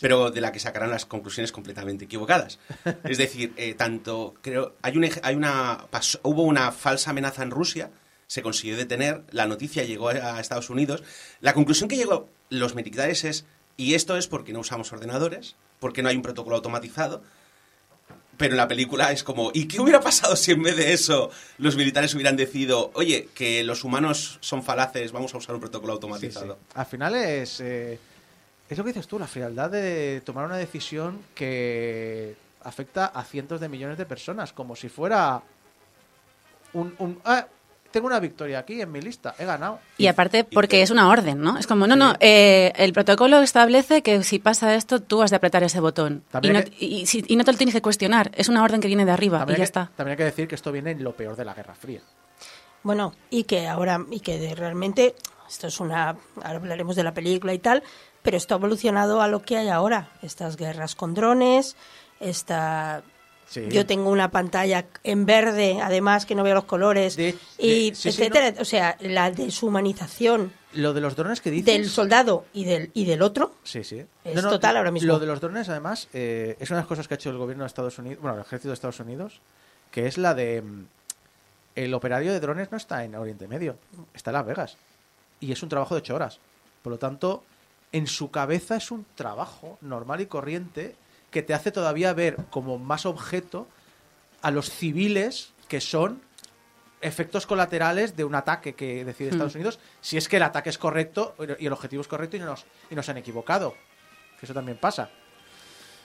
[0.00, 2.58] pero de la que sacarán las conclusiones completamente equivocadas.
[3.04, 7.42] Es decir, eh, tanto creo hay un ej- hay una pasó- hubo una falsa amenaza
[7.42, 7.90] en Rusia,
[8.26, 11.02] se consiguió detener, la noticia llegó a Estados Unidos.
[11.40, 13.44] La conclusión que llegó los militares es
[13.76, 17.22] y esto es porque no usamos ordenadores, porque no hay un protocolo automatizado.
[18.42, 21.30] Pero en la película es como, ¿y qué hubiera pasado si en vez de eso
[21.58, 25.92] los militares hubieran decidido, oye, que los humanos son falaces, vamos a usar un protocolo
[25.92, 26.58] automatizado?
[26.74, 28.00] Al final es, eh,
[28.68, 33.60] es lo que dices tú, la frialdad de tomar una decisión que afecta a cientos
[33.60, 35.40] de millones de personas, como si fuera
[36.72, 36.96] un...
[36.98, 37.46] un ah,
[37.92, 39.78] tengo una victoria aquí en mi lista, he ganado.
[39.98, 41.56] Y aparte porque es una orden, ¿no?
[41.58, 45.36] Es como, no, no, eh, el protocolo establece que si pasa esto, tú has de
[45.36, 46.24] apretar ese botón.
[46.28, 48.30] Y También no, que- y si- y no te lo tienes que cuestionar.
[48.34, 49.90] Es una orden que viene de arriba y ya que, está.
[49.94, 52.00] también hay que decir que esto viene en lo peor de la Guerra Fría.
[52.82, 55.14] Bueno, y que ahora, y que de- realmente,
[55.48, 57.82] esto es una, ahora hablaremos de la película y tal,
[58.22, 60.08] pero esto ha evolucionado a lo que hay ahora.
[60.22, 61.76] Estas guerras con drones,
[62.20, 63.02] esta...
[63.52, 63.68] Sí.
[63.68, 67.92] Yo tengo una pantalla en verde, además que no veo los colores, y de- sí,
[67.94, 68.54] sí, etcétera.
[68.60, 71.66] O sea, la deshumanización Lo de los drones que dices...
[71.66, 74.02] del soldado y del, y del otro Sí, sí.
[74.24, 75.06] Es total ahora mismo.
[75.08, 77.36] Lo de los drones, además, eh, es una de las cosas que ha hecho el
[77.36, 79.40] gobierno de Estados Unidos, bueno, el ejército de Estados Unidos,
[79.90, 80.62] que es la de...
[80.62, 80.86] mm,
[81.74, 83.76] El operario de drones no está en Oriente Medio,
[84.14, 84.76] está en Las Vegas.
[85.40, 86.38] Y es un trabajo de ocho horas.
[86.82, 87.44] Por lo tanto,
[87.92, 90.94] en su cabeza es un trabajo normal y corriente
[91.32, 93.66] que te hace todavía ver como más objeto
[94.42, 96.20] a los civiles que son
[97.00, 99.32] efectos colaterales de un ataque que decide Hmm.
[99.34, 102.40] Estados Unidos, si es que el ataque es correcto y el objetivo es correcto y
[102.40, 103.74] no nos, y nos han equivocado.
[104.38, 105.10] Que eso también pasa.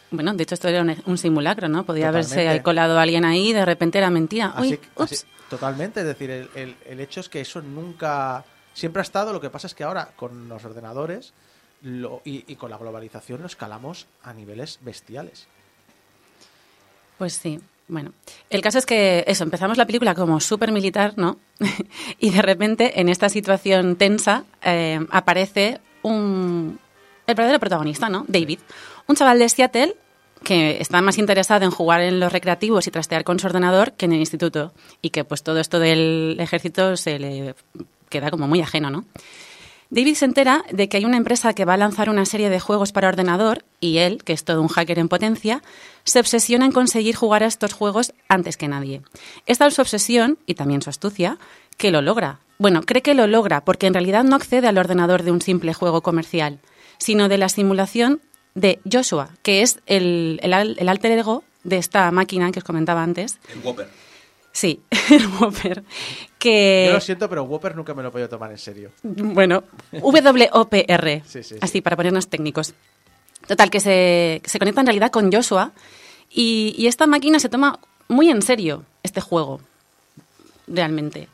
[0.10, 1.86] Bueno, de hecho esto era un, un simulacro, ¿no?
[1.86, 2.48] Podía Totalmente.
[2.48, 4.54] haberse colado alguien ahí y de repente era mentira.
[4.56, 5.12] Así, Uy, que- ups.
[5.12, 9.34] así- totalmente, es decir, el, el- el hecho es que eso nunca, siempre ha estado,
[9.34, 11.34] lo que pasa es que ahora con los ordenadores
[11.82, 15.48] lo- y, y con la globalización lo escalamos a niveles bestiales.
[17.18, 17.60] Pues sí.
[17.90, 18.12] Bueno,
[18.50, 21.38] el caso es que eso, empezamos la película como súper militar, ¿no?
[22.20, 26.80] y de repente, en esta situación tensa, eh, aparece un,
[27.26, 28.26] el verdadero protagonista, ¿no?
[28.28, 28.60] David,
[29.08, 29.96] un chaval de Seattle
[30.44, 34.06] que está más interesado en jugar en los recreativos y trastear con su ordenador que
[34.06, 37.56] en el instituto y que pues todo esto del ejército se le
[38.10, 39.06] queda como muy ajeno, ¿no?
[39.90, 42.60] David se entera de que hay una empresa que va a lanzar una serie de
[42.60, 45.64] juegos para ordenador y él, que es todo un hacker en potencia,
[46.04, 49.02] se obsesiona en conseguir jugar a estos juegos antes que nadie.
[49.46, 51.38] Es tal su obsesión, y también su astucia,
[51.78, 52.40] que lo logra.
[52.58, 55.74] Bueno, cree que lo logra porque en realidad no accede al ordenador de un simple
[55.74, 56.60] juego comercial,
[56.98, 58.22] sino de la simulación
[58.56, 63.38] de Joshua, que es el, el alter ego de esta máquina que os comentaba antes.
[63.54, 63.88] El Whopper.
[64.58, 64.82] Sí,
[65.12, 65.84] el Whopper.
[66.40, 66.86] Que...
[66.88, 68.90] Yo lo siento, pero Whopper nunca me lo he podido tomar en serio.
[69.04, 71.22] Bueno, WOPR.
[71.28, 71.56] Sí, sí, sí.
[71.62, 72.74] Así, para ponernos técnicos.
[73.46, 75.74] Total, que se, se conecta en realidad con Joshua
[76.32, 79.62] y, y esta máquina se toma muy en serio este juego.
[80.66, 81.28] Realmente.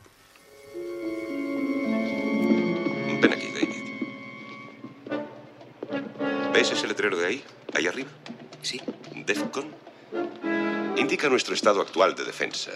[3.22, 3.68] Ven aquí, David.
[6.52, 7.42] ¿Ves ese letrero de ahí?
[7.72, 8.10] Ahí arriba.
[8.60, 8.82] Sí.
[9.24, 9.64] DEFCON.
[10.96, 12.70] Indica nuestro estado actual de defensa.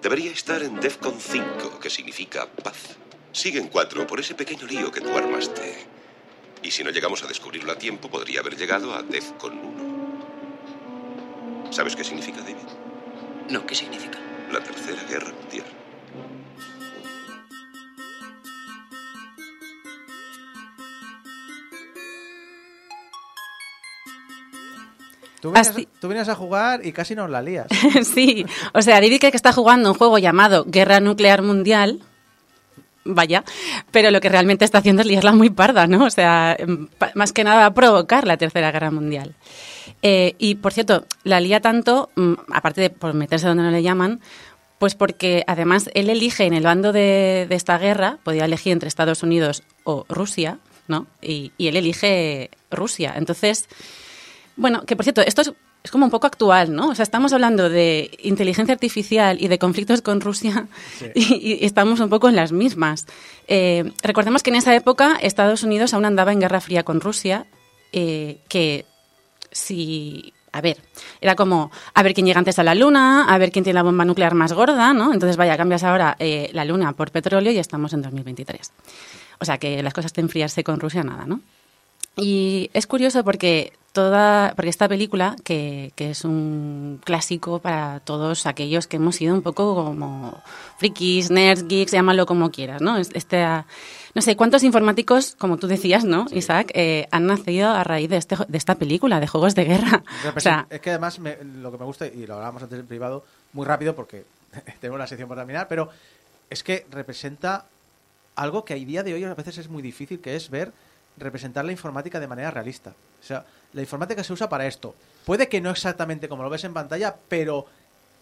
[0.00, 2.96] Debería estar en DEFCON 5, que significa paz.
[3.32, 5.84] Sigue en 4 por ese pequeño lío que tú armaste.
[6.62, 11.72] Y si no llegamos a descubrirlo a tiempo, podría haber llegado a DEFCON 1.
[11.72, 12.68] ¿Sabes qué significa, David?
[13.50, 14.20] No, ¿qué significa?
[14.52, 15.66] La Tercera Guerra Mundial.
[25.42, 27.66] Tú vienes, Así- tú vienes a jugar y casi nos la lías.
[28.14, 32.00] sí, o sea, David que está jugando un juego llamado Guerra Nuclear Mundial.
[33.04, 33.42] Vaya,
[33.90, 36.04] pero lo que realmente está haciendo es liarla muy parda, ¿no?
[36.04, 36.86] O sea, em,
[37.16, 39.34] más que nada va a provocar la Tercera Guerra Mundial.
[40.02, 43.82] Eh, y, por cierto, la lía tanto, mm, aparte de por meterse donde no le
[43.82, 44.20] llaman,
[44.78, 48.86] pues porque además él elige en el bando de, de esta guerra, podía elegir entre
[48.88, 51.08] Estados Unidos o Rusia, ¿no?
[51.20, 53.14] Y, y él elige Rusia.
[53.16, 53.68] Entonces,
[54.56, 55.52] bueno, que por cierto, esto es,
[55.82, 56.90] es como un poco actual, ¿no?
[56.90, 60.68] O sea, estamos hablando de inteligencia artificial y de conflictos con Rusia
[61.14, 63.06] y, y estamos un poco en las mismas.
[63.48, 67.46] Eh, recordemos que en esa época Estados Unidos aún andaba en guerra fría con Rusia,
[67.92, 68.86] eh, que
[69.50, 70.32] si...
[70.54, 70.76] A ver,
[71.22, 73.82] era como a ver quién llega antes a la Luna, a ver quién tiene la
[73.82, 75.14] bomba nuclear más gorda, ¿no?
[75.14, 78.70] Entonces, vaya, cambias ahora eh, la Luna por petróleo y estamos en 2023.
[79.40, 81.40] O sea, que las cosas de enfriarse con Rusia, nada, ¿no?
[82.16, 88.46] Y es curioso porque toda porque esta película, que, que es un clásico para todos
[88.46, 90.42] aquellos que hemos sido un poco como
[90.78, 92.96] frikis, nerds, geeks, llámalo como quieras, ¿no?
[92.96, 93.44] Es- Este,
[94.14, 98.16] no sé, ¿cuántos informáticos, como tú decías, ¿no, Isaac, eh, han nacido a raíz de,
[98.16, 100.02] este, de esta película, de juegos de guerra?
[100.36, 102.86] O sea, es que además me- lo que me gusta, y lo hablábamos antes en
[102.86, 104.24] privado, muy rápido porque
[104.80, 105.88] tengo una sección para terminar, pero
[106.50, 107.64] es que representa
[108.36, 110.72] algo que a día de hoy a veces es muy difícil, que es ver
[111.18, 112.90] representar la informática de manera realista.
[112.90, 114.94] O sea, la informática se usa para esto.
[115.24, 117.66] Puede que no exactamente como lo ves en pantalla, pero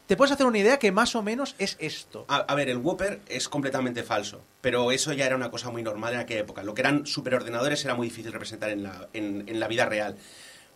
[0.07, 2.25] te puedes hacer una idea que más o menos es esto.
[2.29, 6.15] A, ver, el Whopper es completamente falso, pero eso ya era una cosa muy normal
[6.15, 6.63] en aquella época.
[6.63, 10.17] Lo que eran superordenadores era muy difícil representar en la, en, en la vida real.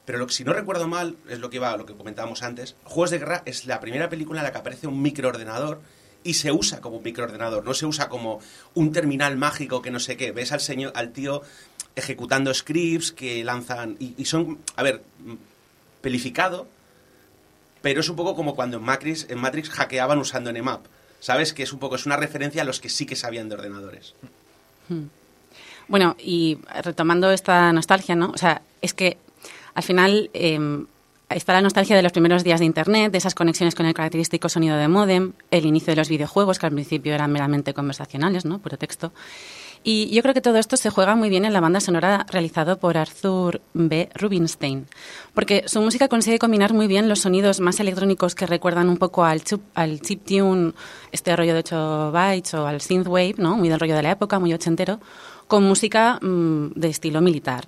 [0.04, 2.76] Pero lo que, si no recuerdo mal, es lo que iba, lo que comentábamos antes,
[2.84, 5.80] Juegos de Guerra es la primera película en la que aparece un microordenador
[6.24, 8.40] y se usa como un microordenador, no se usa como
[8.74, 10.32] un terminal mágico que no sé qué.
[10.32, 11.42] Ves al señor, al tío
[11.94, 15.02] ejecutando scripts que lanzan y, son, a ver,
[16.00, 16.66] pelificado,
[17.82, 20.86] pero es un poco como cuando en Matrix, en Matrix hackeaban usando Nmap.
[21.20, 21.54] ¿Sabes?
[21.54, 24.14] Que es un poco, es una referencia a los que sí que sabían de ordenadores.
[24.88, 25.04] Hmm.
[25.88, 28.30] Bueno, y retomando esta nostalgia, ¿no?
[28.30, 29.16] O sea, es que
[29.74, 30.84] al final eh,
[31.34, 34.48] está la nostalgia de los primeros días de Internet, de esas conexiones con el característico
[34.48, 38.60] sonido de modem, el inicio de los videojuegos, que al principio eran meramente conversacionales, ¿no?
[38.60, 39.12] Puro texto.
[39.86, 42.78] Y yo creo que todo esto se juega muy bien en la banda sonora realizado
[42.78, 44.08] por Arthur B.
[44.14, 44.86] Rubinstein,
[45.34, 49.24] porque su música consigue combinar muy bien los sonidos más electrónicos que recuerdan un poco
[49.26, 50.72] al, chup- al chiptune,
[51.12, 53.56] este rollo de 8 bytes, o al synthwave, ¿no?
[53.58, 55.00] muy del rollo de la época, muy ochentero,
[55.48, 57.66] con música mm, de estilo militar.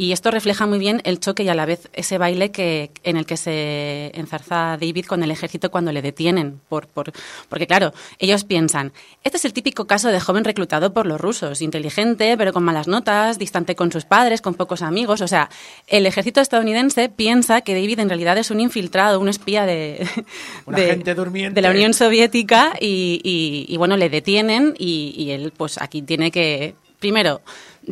[0.00, 3.16] Y esto refleja muy bien el choque y a la vez ese baile que, en
[3.16, 6.60] el que se enzarza David con el ejército cuando le detienen.
[6.68, 7.12] Por, por,
[7.48, 8.92] porque claro, ellos piensan,
[9.24, 12.86] este es el típico caso de joven reclutado por los rusos, inteligente, pero con malas
[12.86, 15.20] notas, distante con sus padres, con pocos amigos.
[15.20, 15.50] O sea,
[15.88, 20.06] el ejército estadounidense piensa que David en realidad es un infiltrado, un espía de,
[20.68, 21.56] de- agente durmiente.
[21.56, 26.02] de la Unión Soviética y, y- y, bueno, le detienen y, y él pues aquí
[26.02, 27.40] tiene que, primero,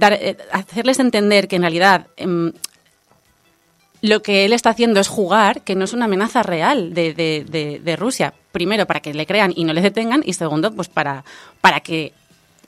[0.01, 2.53] eh, hacerles entender que en realidad em,
[4.03, 7.45] lo que él está haciendo es jugar, que no es una amenaza real de, de-
[7.49, 8.35] de- de Rusia.
[8.53, 11.25] Primero, para que le crean y no le detengan y segundo, pues para,
[11.61, 12.13] para que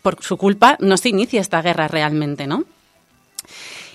[0.03, 2.65] por su culpa no se inicie esta guerra realmente, ¿no?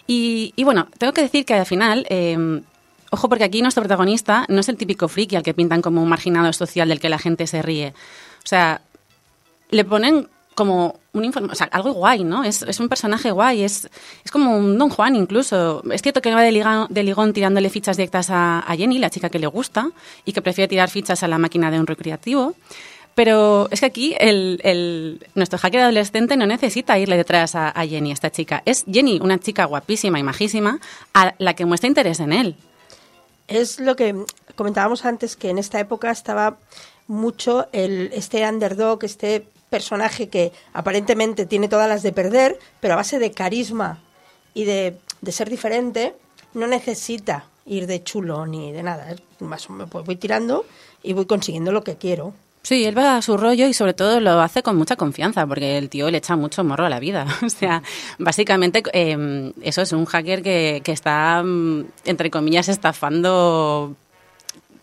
[0.06, 2.62] Y, bueno, tengo que decir que al final, eh,
[3.10, 6.10] ojo porque aquí nuestro protagonista no es el típico friki al que pintan como un
[6.10, 7.94] marginado social del que la gente se ríe.
[8.44, 8.82] O sea,
[9.70, 12.44] le ponen como un inform- o sea, algo guay, ¿no?
[12.44, 13.90] Es, es un personaje guay, es,
[14.24, 15.82] es como un Don Juan incluso.
[15.92, 19.30] Es cierto que va de, liga- de ligón tirándole fichas directas a, Jenny, la chica
[19.30, 19.90] que le gusta,
[20.26, 22.54] y que prefiere tirar fichas a la máquina de un recreativo.
[23.16, 28.12] Pero es que aquí el, el- nuestro hacker adolescente no necesita irle detrás a, Jenny,
[28.12, 28.64] esta chica.
[28.66, 30.80] Es Jenny, una chica guapísima y majísima,
[31.14, 32.56] a la que muestra interés en él.
[33.48, 34.16] Es lo que
[34.56, 36.58] comentábamos antes, que en esta época estaba
[37.08, 42.98] mucho el, este underdog, este personaje que aparentemente tiene todas las de perder, pero a
[42.98, 43.98] base de carisma
[44.54, 46.14] y de, de ser diferente,
[46.54, 49.16] no necesita ir de chulo ni de nada.
[49.40, 50.64] Más pues voy tirando
[51.02, 52.36] y voy consiguiendo lo que quiero.
[52.62, 55.80] Sí, él va a su rollo y sobre todo lo hace con mucha confianza porque
[55.80, 57.26] el tío le echa mucho morro a la vida.
[57.44, 57.82] O sea,
[58.20, 63.96] básicamente eh, eso es un hacker que, que está, mm, entre comillas, estafando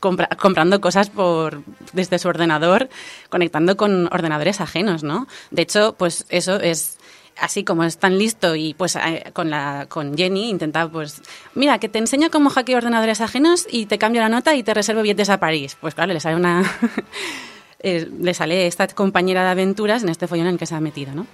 [0.00, 1.62] compra- comprando cosas por
[1.92, 2.88] desde su ordenador,
[3.28, 5.26] conectando con ordenadores ajenos, ¿no?
[5.50, 6.96] De hecho, pues eso es
[7.38, 11.22] así como es tan listo y pues eh, con la con Jenny intenta pues
[11.54, 14.74] mira que te enseño cómo hackeo ordenadores ajenos y te cambio la nota y te
[14.74, 15.76] reservo billetes a París.
[15.80, 16.62] Pues claro, le sale una
[17.80, 20.80] eh, le sale esta compañera de aventuras en este follón en el que se ha
[20.80, 21.26] metido, ¿no?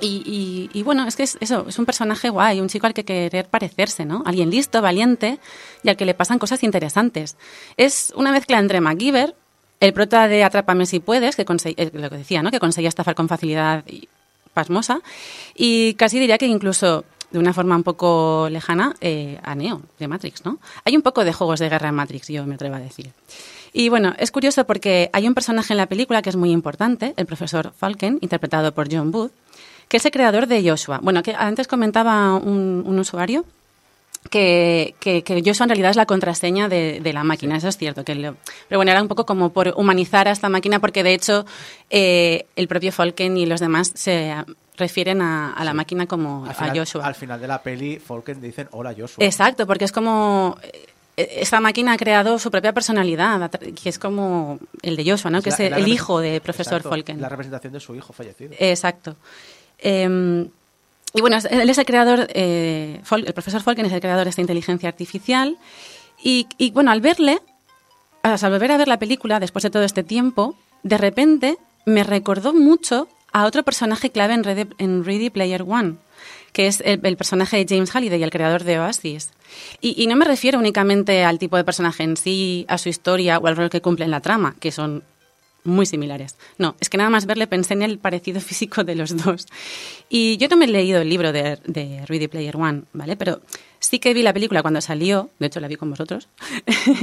[0.00, 3.48] Y, bueno, es que es eso, es un personaje guay, un chico al que querer
[3.48, 4.22] parecerse, ¿no?
[4.26, 5.38] Alguien listo, valiente
[5.82, 7.36] y al que le pasan cosas interesantes.
[7.76, 9.34] Es una mezcla entre MacGyver,
[9.80, 12.50] el prota de Atrápame si puedes, que eh, lo que decía, ¿no?
[12.50, 14.08] Que conseguía estafar con facilidad y
[14.54, 15.00] pasmosa,
[15.54, 20.08] y casi diría que incluso de una forma un poco lejana eh, a Neo de
[20.08, 20.58] Matrix, ¿no?
[20.84, 23.12] Hay un poco de juegos de guerra en Matrix, yo me atrevo a decir.
[23.72, 27.14] Y bueno, es curioso porque hay un personaje en la película que es muy importante,
[27.16, 29.32] el profesor Falken, interpretado por John Booth,
[29.88, 31.00] que es el creador de Joshua.
[31.02, 33.44] Bueno, que antes comentaba un, un usuario
[34.30, 37.76] que, que, que Joshua en realidad es la contraseña de, de la máquina, eso es
[37.76, 38.04] cierto.
[38.04, 38.36] Que lo-
[38.68, 41.46] pero bueno, era un poco como por humanizar a esta máquina, porque de hecho
[41.90, 44.34] eh, el propio Falken y los demás se
[44.76, 47.04] refieren a, a la máquina como Al a Joshua.
[47.06, 49.24] al final de la peli, Falken dicen hola Joshua.
[49.24, 50.86] Exacto, porque es como eh,
[51.40, 55.42] esta máquina ha creado su propia personalidad, que es como el de Joshua, ¿no?
[55.42, 57.20] que es, el, hijo de profesor Exacto, Falken.
[57.20, 58.52] La representación de su hijo fallecido.
[58.58, 59.16] Exacto.
[59.78, 60.48] Eh,
[61.14, 64.40] y bueno, él es el creador, eh, el profesor Falken es el creador de esta
[64.40, 65.56] inteligencia artificial.
[66.22, 67.40] Y, bueno, al verle,
[68.22, 72.52] al volver a ver la película después de todo este tiempo, de repente me recordó
[72.52, 75.94] mucho a otro personaje clave en Ready, Player One,
[76.52, 79.30] que es el, personaje de James Halliday, el creador de Oasis.
[79.80, 83.46] Y no me refiero únicamente al tipo de personaje en sí, a su historia o
[83.46, 85.04] al rol que cumple en la trama, que son
[85.68, 86.36] muy similares.
[86.56, 89.46] No, es que nada más verle pensé en el parecido físico de los dos.
[90.08, 93.16] Y yo me he leído el libro de, de Ready Player One, ¿vale?
[93.16, 93.40] Pero
[93.78, 96.28] sí que vi la película cuando salió, de hecho la vi con vosotros.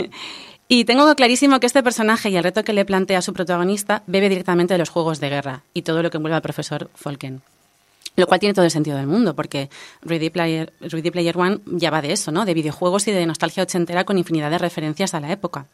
[0.67, 4.03] y tengo clarísimo que este personaje y el reto que le plantea a su protagonista
[4.07, 7.41] bebe directamente de los juegos de guerra y todo lo que envuelve al profesor Falken.
[8.17, 9.69] Lo cual tiene todo el sentido del mundo, porque
[10.01, 12.45] Ready Player, Ready Player One ya va de eso, ¿no?
[12.45, 15.67] De videojuegos y de nostalgia ochentera con infinidad de referencias a la época.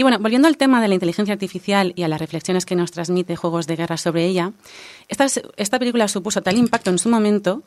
[0.00, 2.90] Y bueno, volviendo al tema de la inteligencia artificial y a las reflexiones que nos
[2.90, 4.52] transmite Juegos de Guerra sobre ella,
[5.10, 5.26] esta,
[5.58, 7.62] esta película supuso tal impacto en su momento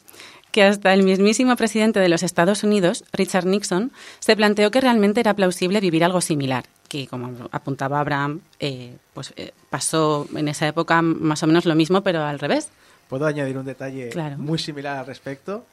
[0.51, 5.19] que hasta el mismísimo presidente de los Estados Unidos, Richard Nixon, se planteó que realmente
[5.19, 10.67] era plausible vivir algo similar, que como apuntaba Abraham, eh, pues eh, pasó en esa
[10.67, 12.69] época más o menos lo mismo, pero al revés.
[13.09, 14.39] ¿Puedo añadir un detalle Claro.
[14.39, 15.67] muy similar al respecto?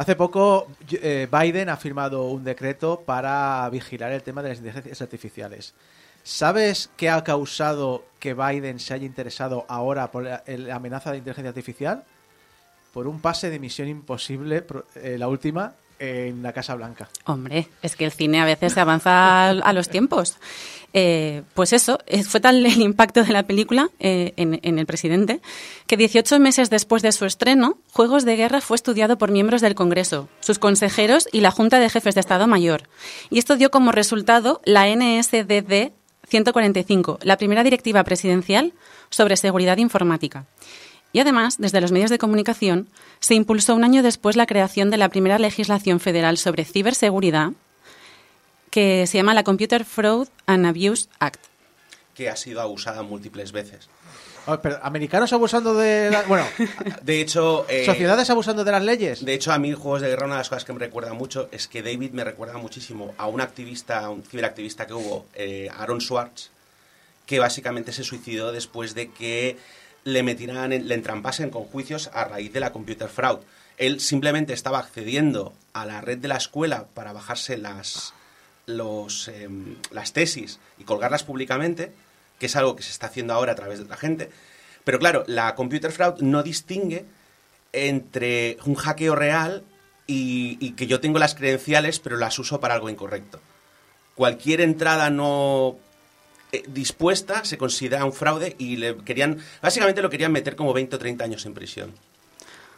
[0.00, 5.02] Hace poco eh, Biden ha firmado un decreto para vigilar el tema de las inteligencias
[5.02, 5.74] artificiales.
[6.22, 11.50] ¿Sabes qué ha causado que Biden se haya interesado ahora por la, amenaza de inteligencia
[11.50, 12.04] artificial?
[12.94, 14.64] Por un pase de Misión Imposible,
[14.94, 17.08] eh, la última, en la Casa Blanca.
[17.26, 20.38] Hombre, es que el cine a veces se avanza a los tiempos.
[20.92, 24.86] Eh, pues eso, eh, fue tal el impacto de la película eh, en, en el
[24.86, 25.40] presidente
[25.86, 29.76] que 18 meses después de su estreno, Juegos de Guerra fue estudiado por miembros del
[29.76, 32.88] Congreso, sus consejeros y la Junta de Jefes de Estado Mayor.
[33.28, 35.92] Y esto dio como resultado la NSDD
[36.26, 38.72] 145, la primera directiva presidencial
[39.10, 40.46] sobre seguridad informática.
[41.12, 42.88] Y además, desde los medios de comunicación,
[43.18, 47.50] se impulsó un año después la creación de la primera legislación federal sobre ciberseguridad,
[48.70, 51.40] que se llama la Computer Fraud and Abuse Act.
[52.14, 53.88] que ha sido abusada múltiples veces.
[54.46, 56.10] Oh, pero, ¿Americanos abusando de...
[56.10, 56.44] la- bueno,
[57.02, 59.24] De hecho, eh, ¿sociedades abusando de las leyes?
[59.24, 61.48] De hecho, a mí Juegos de Guerra una de las cosas que me recuerda mucho
[61.52, 65.68] es que David me recuerda muchísimo a un activista, a un ciberactivista que hubo, eh,
[65.76, 66.50] Aaron Swartz,
[67.26, 69.58] que básicamente se suicidó después de que
[70.04, 73.40] le metieran, en- le entrampasen con juicios a raíz de la computer fraud.
[73.78, 78.12] Él simplemente estaba accediendo a la red de la escuela para bajarse las,
[78.66, 81.92] los, em, las tesis y colgarlas públicamente,
[82.38, 84.30] que es algo que se está haciendo ahora a través de otra gente.
[84.84, 87.04] Pero claro, la computer fraud no distingue
[87.72, 89.62] entre un hackeo real
[90.06, 93.38] y que yo tengo las credenciales pero las uso para algo incorrecto.
[94.16, 95.76] Cualquier entrada no
[96.52, 100.96] eh, dispuesta se considera un fraude y le querían, básicamente lo querían meter como 20
[100.96, 101.90] o 30 años en prisión.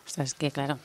[0.06, 0.78] O sea, es que, claro,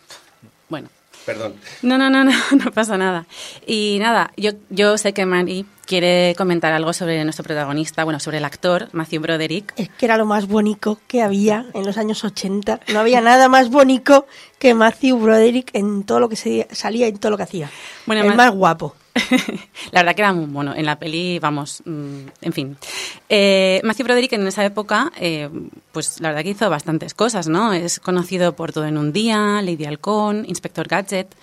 [0.69, 0.89] bueno.
[1.25, 1.55] Perdón.
[1.81, 3.25] No, no, no, no, no pasa nada.
[3.65, 8.37] Y nada, yo, yo sé que Mari quiere comentar algo sobre nuestro protagonista, bueno, sobre
[8.37, 9.73] el actor, Matthew Broderick.
[9.77, 12.81] Es que era lo más bonito que había en los años 80.
[12.93, 14.27] No había nada más bonito
[14.59, 17.69] que Matthew Broderick en todo lo que se, salía y en todo lo que hacía.
[18.05, 18.95] Bueno, el más guapo.
[19.91, 20.73] la verdad que era muy bueno.
[20.75, 22.77] En la peli, vamos, mm, en fin.
[23.29, 25.49] Eh, Matthew Broderick en esa época, eh,
[25.91, 27.73] pues la verdad que hizo bastantes cosas, ¿no?
[27.73, 31.35] Es conocido por Todo en un Día, Lady Halcón, Inspector Gadget.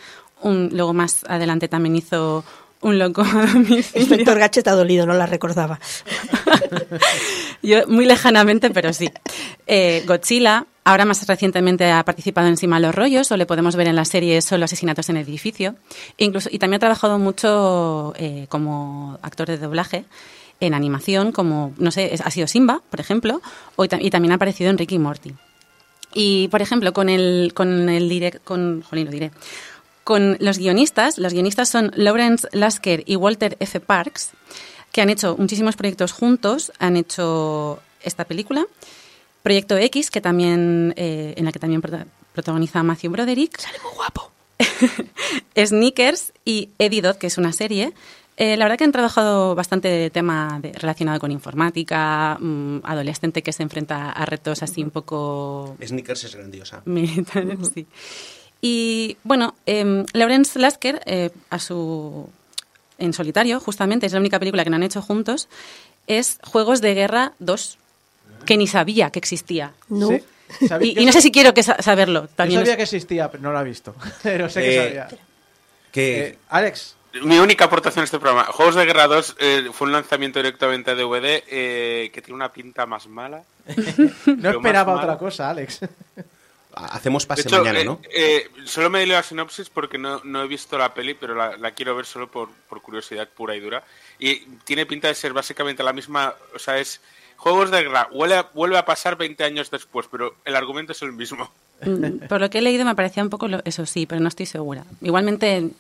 [0.43, 2.45] Un, luego más adelante también hizo
[2.85, 3.83] Un loco a domicilio.
[3.95, 5.81] Inspector Gadget ha dolido, no la recordaba.
[7.63, 9.11] Yo muy lejanamente, pero sí.
[9.67, 13.89] Eh, Godzilla, ahora más recientemente ha participado en Sima los rollos, o le podemos ver
[13.89, 15.77] en la serie Solo asesinatos en el edificio.
[16.19, 20.05] E incluso, y también ha trabajado mucho eh, como actor de doblaje
[20.61, 23.41] en animación, como, no sé, ha sido Simba, por ejemplo,
[23.77, 25.33] o, y ta- y también ha aparecido en Ricky Morty.
[26.13, 29.33] Y, por ejemplo, con el, con el direct, con, jolín, lo diré,
[30.05, 33.81] con los guionistas, los guionistas son Lawrence Lasker y Walter F.
[33.81, 34.31] Parks,
[34.93, 38.67] que han hecho muchísimos proyectos juntos, han hecho esta película,
[39.43, 43.59] Proyecto X, que también, eh, en la que también prota- protagoniza Matthew Broderick.
[43.61, 44.31] Sale muy guapo.
[45.57, 47.93] Sneakers y Eddie Dodd, que es una serie.
[48.37, 53.53] Eh, la verdad que han trabajado bastante tema de- relacionado con informática, mm, adolescente que
[53.53, 56.83] se enfrenta a retos así un poco Snickers es grandiosa.
[57.75, 57.87] sí.
[58.67, 62.31] Y bueno, eh, Lawrence Lasker, eh, a su,
[62.97, 65.49] en solitario, justamente, es la única película que no han hecho juntos,
[66.07, 67.77] es Juegos de Guerra 2,
[68.47, 69.73] que ni sabía que existía.
[69.91, 70.09] No.
[70.09, 70.23] Sí,
[70.81, 72.23] Y, y no sé si quiero que sa- saberlo.
[72.23, 73.95] Yo También sabía es- que existía, pero no lo he visto.
[74.23, 75.09] Pero sé que Eh, sabía.
[75.93, 78.45] Que, Eh, Alex, Mi única aportación a este programa.
[78.45, 82.51] Juegos de Guerra 2 eh, fue un lanzamiento directamente a DVD eh, que tiene una
[82.51, 83.43] pinta más mala.
[84.27, 85.19] no esperaba otra mala.
[85.19, 85.81] cosa, Alex.
[86.77, 88.01] hacemos pase hecho, mañana, eh, ¿no?
[88.15, 91.35] eh, solo me he leído la sinopsis porque no, no he visto la peli, pero
[91.35, 93.83] la, la quiero ver solo por, por curiosidad pura y dura.
[94.19, 97.01] Y tiene pinta de ser básicamente la misma, o sea, es
[97.37, 101.03] Juegos de Guerra, vuelve a, vuelve a pasar 20 años después, pero el argumento es
[101.03, 101.51] el mismo.
[101.85, 104.29] Mm, Por lo que he leído me parecía un poco lo- eso sí, pero no
[104.29, 104.85] estoy segura.
[105.03, 105.71] Igualmente,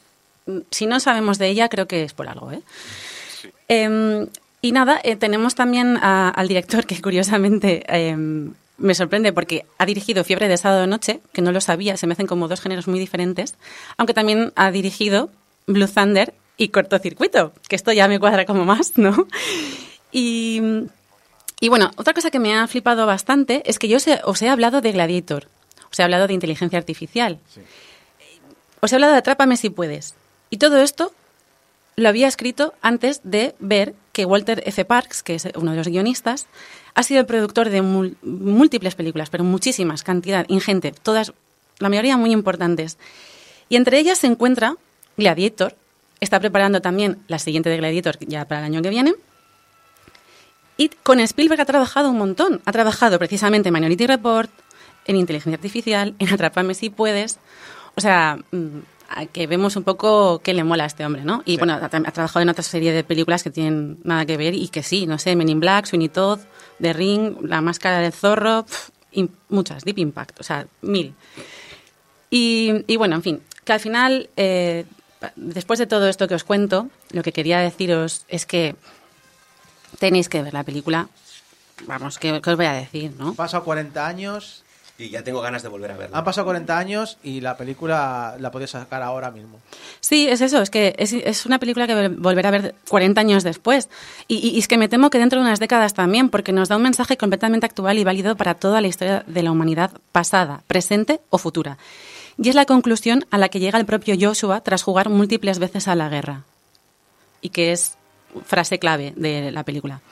[0.47, 2.61] mm, si no sabemos de ella, creo que es por algo, ¿eh?
[3.69, 4.27] Em,
[4.61, 9.87] y nada, eh, tenemos también a- al director que curiosamente em, me sorprende porque ha
[9.87, 12.89] dirigido Fiebre de Sábado Noche, que no lo sabía, se me hacen como dos géneros
[12.89, 13.55] muy diferentes,
[13.97, 15.31] aunque también ha dirigido
[15.67, 19.27] Blue Thunder y Cortocircuito, que esto ya me cuadra como más, ¿no?
[20.13, 20.61] Y,
[21.61, 24.43] y bueno, otra cosa que me ha flipado bastante es que yo os he, os
[24.43, 25.49] he hablado de Gladiator,
[25.91, 27.39] os he hablado de inteligencia artificial,
[28.81, 30.15] os he hablado de Atrápame si puedes.
[30.51, 31.13] Y todo esto
[31.97, 34.85] lo había escrito antes de ver que Walter F.
[34.85, 36.47] Parks, que es uno de los guionistas,
[36.95, 41.33] ha sido el productor de múltiples películas, pero muchísimas, cantidad ingente, todas,
[41.79, 42.99] la mayoría muy importantes.
[43.69, 44.77] Y entre ellas se encuentra
[45.17, 45.75] Gladiator,
[46.21, 49.15] está preparando también la siguiente de Gladiator ya para el año que viene.
[50.77, 52.61] Y con Spielberg ha trabajado un montón.
[52.65, 54.51] Ha trabajado precisamente en Minority Report,
[55.07, 57.39] en Inteligencia Artificial, en Atrápame si puedes.
[57.95, 58.79] O sea, mm,
[59.33, 61.43] que vemos un poco qué le mola a este hombre, ¿no?
[61.45, 64.55] Y bueno, ha, ha trabajado en otra serie de películas que tienen nada que ver
[64.55, 66.41] y que sí, no sé, Men in Black, Sweeney Todd,
[66.81, 68.67] The Ring, La Máscara del Zorro,
[69.49, 71.15] muchas, Deep Impact, o sea, mil.
[72.31, 74.87] Y, bueno, en fin, que al final, eh,
[75.37, 78.75] después de todo esto que os cuento, lo que quería deciros es que
[80.01, 81.09] tenéis que ver la película.
[81.87, 83.29] Vamos, ¿qué, qué os voy a decir, no?
[83.29, 84.64] Han pasado 40 años.
[84.97, 86.17] Y ya tengo ganas de volver a verla.
[86.19, 89.59] Han pasado 40 años y la película la podéis sacar ahora mismo.
[90.01, 93.21] Sí, es eso, es que es, es una película que vol- volverá a ver 40
[93.21, 93.89] años después.
[94.29, 96.69] Y, y- y es que me temo que dentro de unas décadas también, porque nos
[96.69, 100.63] da un mensaje completamente actual y válido para toda la historia de la humanidad pasada,
[100.69, 101.77] presente o futura.
[102.39, 105.89] Y es la conclusión a la que llega el propio Joshua tras jugar múltiples veces
[105.89, 106.43] a la guerra.
[107.41, 107.97] Y que es
[108.47, 110.03] frase clave de la película.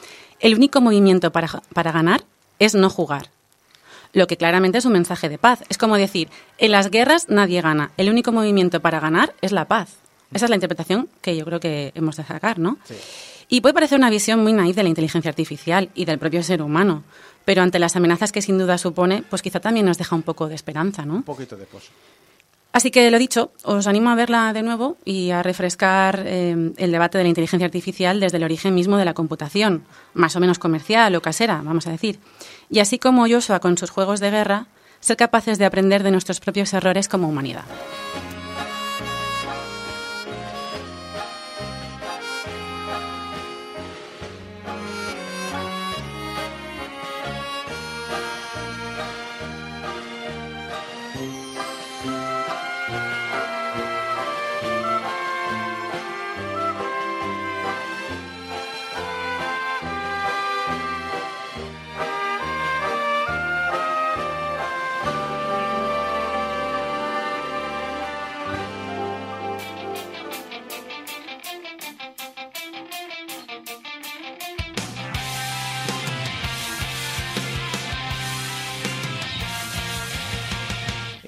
[0.41, 2.25] El único movimiento para, para ganar
[2.59, 3.29] es no jugar.
[4.12, 5.64] Lo que claramente es un mensaje de paz.
[5.68, 6.28] Es como decir,
[6.59, 7.93] en las guerras nadie gana.
[7.97, 9.97] El único movimiento para ganar es la paz.
[10.34, 12.78] Esa es la interpretación que yo creo que hemos de sacar, ¿no?
[13.48, 16.62] Y puede parecer una visión muy naif de la inteligencia artificial y del propio ser
[16.62, 17.02] humano,
[17.44, 20.48] pero ante las amenazas que sin duda supone, pues quizá también nos deja un poco
[20.48, 21.16] de esperanza, ¿no?
[21.16, 21.90] Un poquito de pozo.
[22.73, 26.90] Así que lo dicho, os animo a verla de nuevo y a refrescar eh, el
[26.90, 29.85] debate de la inteligencia artificial desde el origen mismo de la computación,
[30.15, 32.19] más o menos comercial o casera, vamos a decir.
[32.70, 34.66] Y así como Joshua con sus juegos de guerra,
[35.01, 37.65] ser capaces de aprender de nuestros propios errores como humanidad.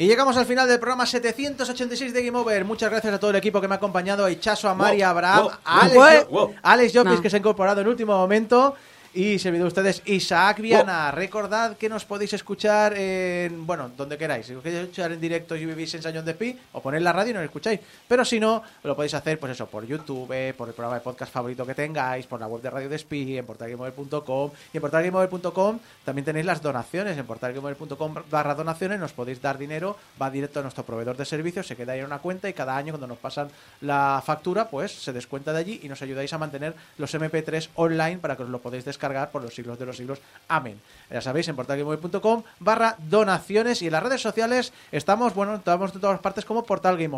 [0.05, 2.63] Y llegamos al final del programa 786 de Game Over.
[2.67, 5.09] Muchas gracias a todo el equipo que me ha acompañado, a Ichazo, a Mari, a
[5.09, 6.55] Abraham, wow, a Alex, wow, Yo- wow.
[6.63, 7.23] Alex Llopis, No.
[7.23, 8.75] que se ha incorporado en último momento.
[9.17, 11.13] Y servidor de ustedes, Isaac Viana.
[11.13, 14.47] Recordad que nos podéis escuchar en, bueno, donde queráis.
[14.47, 17.13] Si os queréis escuchar en directo y vivís en Sañón de Pi, o ponéis la
[17.13, 17.79] radio y nos escucháis.
[18.09, 21.33] Pero si no, lo podéis hacer, pues eso, por YouTube, por el programa de podcast
[21.33, 24.51] favorito que tengáis, por la web de Radio de Pi, en portalgameover.com.
[24.73, 27.17] Y en portalgameover.com también tenéis las donaciones.
[27.17, 31.69] En portalgameover.com barra donaciones nos podéis dar dinero, va directo a nuestro proveedor de servicios,
[31.69, 33.47] se queda ahí en una cuenta y cada año cuando nos pasan
[33.81, 38.19] la factura, pues se descuenta de allí y nos ayudáis a mantener los MP3 online
[38.19, 40.19] para que os lo podéis descargar por los siglos de los siglos.
[40.49, 40.81] Amén.
[41.11, 46.01] Ya sabéis, en portalgameover.com barra donaciones y en las redes sociales estamos, bueno, estamos en
[46.01, 47.15] todas partes como Portal Game.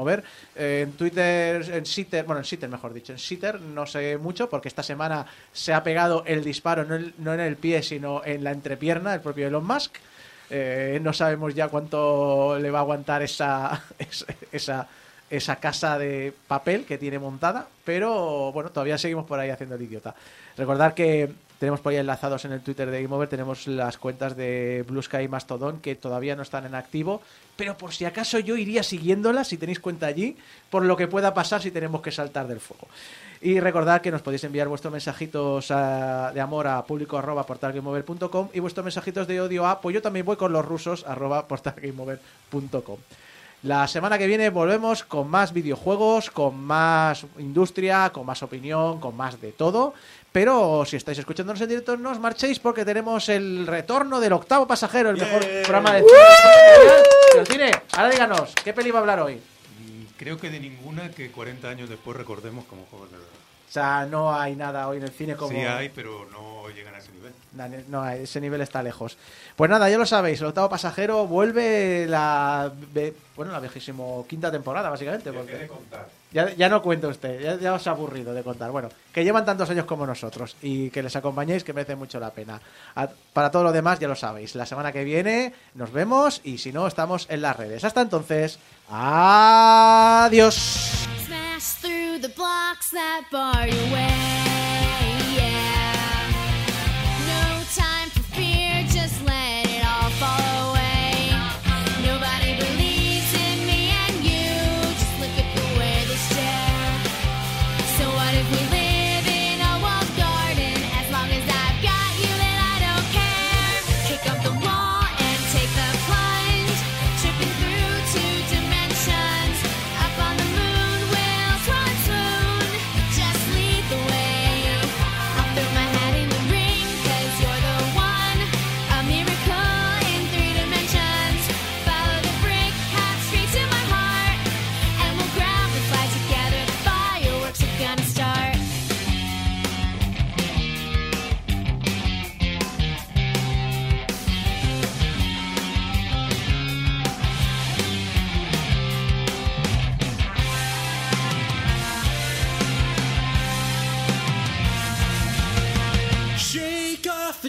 [0.54, 4.50] Eh, en Twitter, en Sitter, bueno, en Sitter mejor dicho, en Sitter no sé mucho
[4.50, 8.50] porque esta semana se ha pegado el disparo no en, el pie, sino en la
[8.50, 9.96] entrepierna, el propio Elon Musk.
[10.50, 13.82] Eh, no sabemos ya cuánto le va a aguantar esa,
[14.52, 14.88] esa,
[15.30, 19.82] esa casa de papel que tiene montada, pero bueno, todavía seguimos por ahí haciendo el
[19.82, 20.14] idiota.
[20.56, 24.36] Recordar que tenemos por ahí enlazados en el Twitter de Game Over, tenemos las cuentas
[24.36, 27.22] de Blue Sky y Mastodon que todavía no están en activo,
[27.56, 30.36] pero por si acaso yo iría siguiéndolas si tenéis cuenta allí,
[30.70, 32.88] por lo que pueda pasar si tenemos que saltar del fuego.
[33.40, 37.22] Y recordad que nos podéis enviar vuestros mensajitos de amor a público
[38.52, 42.98] y vuestros mensajitos de odio a, pues yo también voy con los rusos arroba portalgameover.com.
[43.62, 49.16] La semana que viene volvemos con más videojuegos, con más industria, con más opinión, con
[49.16, 49.94] más de todo.
[50.36, 54.66] Pero si estáis escuchándonos en directo, no os marchéis porque tenemos el retorno del octavo
[54.66, 57.44] pasajero, el mejor programa de cine.
[57.46, 59.40] Cine, ahora díganos, ¿qué peli va a hablar hoy?
[60.18, 63.45] Creo que de ninguna que 40 años después recordemos como juegos de verdad.
[63.68, 65.50] O sea, no hay nada hoy en el cine como...
[65.50, 67.32] Sí hay, pero no llegan a ese nivel.
[67.88, 69.16] No, ese nivel está lejos.
[69.56, 72.70] Pues nada, ya lo sabéis, el octavo pasajero vuelve la
[73.36, 75.32] bueno, la vigésimo quinta temporada, básicamente.
[75.32, 75.68] Porque
[76.32, 78.70] ya, ya no cuenta usted, ya, ya os ha aburrido de contar.
[78.70, 82.30] Bueno, que llevan tantos años como nosotros y que les acompañéis, que merece mucho la
[82.30, 82.60] pena.
[82.94, 84.54] A- para todo lo demás, ya lo sabéis.
[84.54, 87.84] La semana que viene nos vemos y si no, estamos en las redes.
[87.84, 88.58] Hasta entonces,
[90.08, 90.56] adiós.
[91.58, 94.45] Smash through the blocks that bar your way.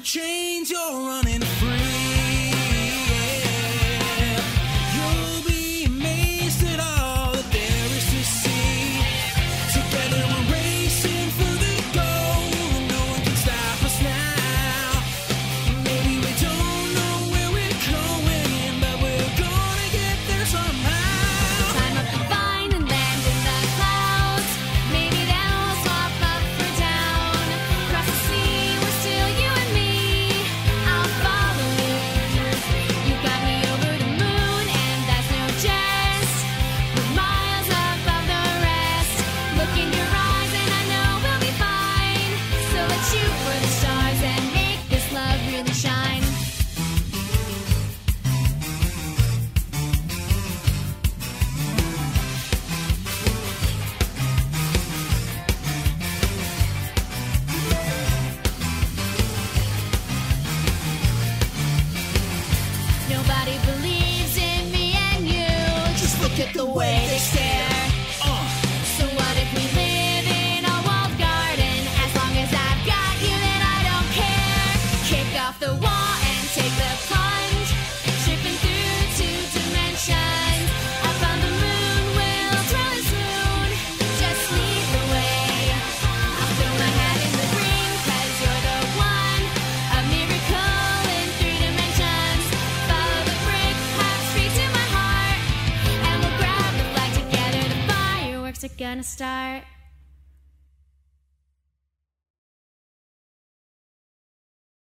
[0.08, 1.47] Chains, you're running
[98.98, 99.77] are gonna start.